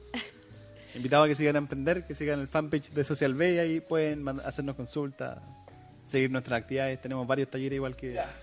Invitado 0.95 1.23
a 1.23 1.27
que 1.27 1.35
sigan 1.35 1.55
a 1.55 1.59
emprender, 1.59 2.07
que 2.07 2.15
sigan 2.15 2.39
el 2.39 2.47
fanpage 2.47 2.91
de 2.91 3.03
Social 3.03 3.35
B 3.35 3.53
y 3.53 3.57
ahí 3.59 3.79
pueden 3.81 4.27
hacernos 4.45 4.75
consultas, 4.75 5.39
seguir 6.05 6.31
nuestras 6.31 6.61
actividades. 6.61 7.01
Tenemos 7.01 7.25
varios 7.27 7.49
talleres 7.49 7.75
igual 7.77 7.95
que... 7.95 8.13
Ya, 8.13 8.33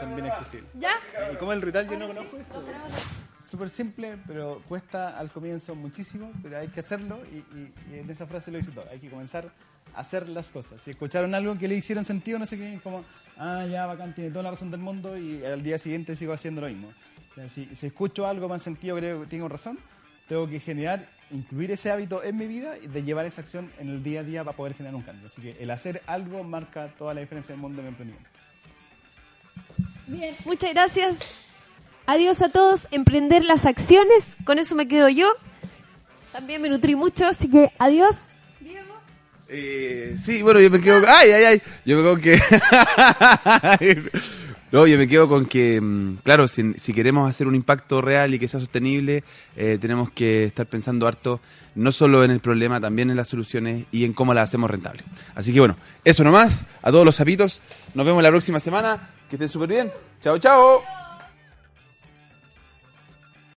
son 0.00 0.14
bien 0.14 0.26
accesibles. 0.26 0.70
¿Ya? 0.78 0.90
¿Y 1.32 1.36
cómo 1.36 1.52
es 1.52 1.56
el 1.56 1.62
ritual? 1.62 1.88
Yo 1.88 1.98
no 1.98 2.06
conozco 2.08 2.36
esto. 2.38 2.64
Súper 3.48 3.68
simple, 3.68 4.16
pero 4.26 4.62
cuesta 4.66 5.18
al 5.18 5.30
comienzo 5.30 5.74
muchísimo, 5.74 6.32
pero 6.42 6.58
hay 6.58 6.68
que 6.68 6.80
hacerlo 6.80 7.20
y, 7.30 7.36
y- 7.58 7.72
y 7.92 7.98
en 7.98 8.08
esa 8.10 8.26
frase 8.26 8.50
lo 8.50 8.58
dice 8.58 8.70
todo. 8.70 8.84
Hay 8.90 8.98
que 8.98 9.10
comenzar 9.10 9.50
a 9.94 10.00
hacer 10.00 10.28
las 10.28 10.50
cosas. 10.50 10.80
Si 10.80 10.90
escucharon 10.92 11.34
algo 11.34 11.58
que 11.58 11.68
le 11.68 11.74
hicieron 11.74 12.04
sentido, 12.06 12.38
no 12.38 12.46
sé 12.46 12.56
qué, 12.56 12.80
como, 12.82 13.04
ah, 13.36 13.66
ya, 13.70 13.84
bacán, 13.86 14.14
tiene 14.14 14.30
toda 14.30 14.44
la 14.44 14.50
razón 14.52 14.70
del 14.70 14.80
mundo 14.80 15.18
y 15.18 15.44
al 15.44 15.62
día 15.62 15.78
siguiente 15.78 16.16
sigo 16.16 16.32
haciendo 16.32 16.62
lo 16.62 16.68
mismo. 16.68 16.88
O 17.32 17.34
sea, 17.34 17.48
si, 17.48 17.66
si 17.74 17.86
escucho 17.88 18.26
algo 18.26 18.48
más 18.48 18.62
sentido, 18.62 18.96
creo 18.96 19.20
que 19.22 19.26
tengo 19.26 19.48
razón, 19.48 19.78
tengo 20.28 20.48
que 20.48 20.58
generar, 20.58 21.06
incluir 21.32 21.70
ese 21.70 21.90
hábito 21.90 22.22
en 22.22 22.36
mi 22.36 22.46
vida 22.46 22.76
y 22.78 22.86
de 22.86 23.02
llevar 23.02 23.26
esa 23.26 23.40
acción 23.40 23.72
en 23.78 23.88
el 23.88 24.02
día 24.02 24.20
a 24.20 24.22
día 24.22 24.44
para 24.44 24.56
poder 24.56 24.74
generar 24.74 24.94
un 24.94 25.02
cambio. 25.02 25.26
Así 25.26 25.42
que 25.42 25.56
el 25.60 25.70
hacer 25.70 26.02
algo 26.06 26.44
marca 26.44 26.88
toda 26.98 27.14
la 27.14 27.20
diferencia 27.20 27.52
del 27.54 27.60
mundo 27.60 27.78
de 27.78 27.82
mi 27.82 27.88
emprendimiento. 27.88 28.30
Bien, 30.06 30.34
muchas 30.44 30.72
gracias. 30.72 31.18
Adiós 32.06 32.42
a 32.42 32.48
todos. 32.48 32.88
Emprender 32.90 33.44
las 33.44 33.66
acciones. 33.66 34.36
Con 34.44 34.58
eso 34.58 34.74
me 34.74 34.88
quedo 34.88 35.08
yo. 35.08 35.32
También 36.32 36.60
me 36.62 36.68
nutrí 36.68 36.96
mucho, 36.96 37.26
así 37.26 37.48
que 37.48 37.72
adiós. 37.78 38.16
Diego. 38.60 38.94
Eh, 39.48 40.16
sí, 40.18 40.42
bueno, 40.42 40.60
yo 40.60 40.70
me 40.70 40.80
quedo. 40.80 41.02
¡Ay, 41.06 41.30
ay, 41.30 41.44
ay! 41.44 41.62
Yo 41.84 41.98
me 41.98 42.02
quedo 42.02 42.16
que. 42.18 44.10
no, 44.72 44.86
yo 44.86 44.96
me 44.96 45.06
quedo 45.06 45.28
con 45.28 45.44
que, 45.46 45.80
mm, 45.80 46.16
claro, 46.24 46.48
si, 46.48 46.92
queremos 46.94 47.28
hacer 47.28 47.46
un 47.46 47.54
impacto 47.54 48.00
real 48.00 48.32
y 48.32 48.38
que 48.38 48.48
sea 48.48 48.58
sostenible, 48.58 49.22
eh, 49.56 49.78
tenemos 49.80 50.10
que 50.10 50.44
estar 50.44 50.66
pensando 50.66 51.06
harto 51.06 51.40
no 51.74 51.92
solo 51.92 52.24
en 52.24 52.30
el 52.30 52.40
problema, 52.40 52.80
también 52.80 53.10
en 53.10 53.16
las 53.16 53.28
soluciones 53.28 53.84
y 53.92 54.04
en 54.04 54.12
cómo 54.14 54.34
las 54.34 54.48
hacemos 54.48 54.70
rentables. 54.70 55.04
Así 55.34 55.52
que 55.52 55.60
bueno, 55.60 55.76
eso 56.04 56.24
nomás. 56.24 56.64
A 56.82 56.90
todos 56.90 57.04
los 57.04 57.16
sapitos. 57.16 57.60
Nos 57.94 58.06
vemos 58.06 58.22
la 58.22 58.30
próxima 58.30 58.60
semana. 58.60 59.10
Que 59.28 59.36
estén 59.36 59.48
súper 59.48 59.68
bien. 59.68 59.92
Chao, 60.20 60.38
chao. 60.38 60.82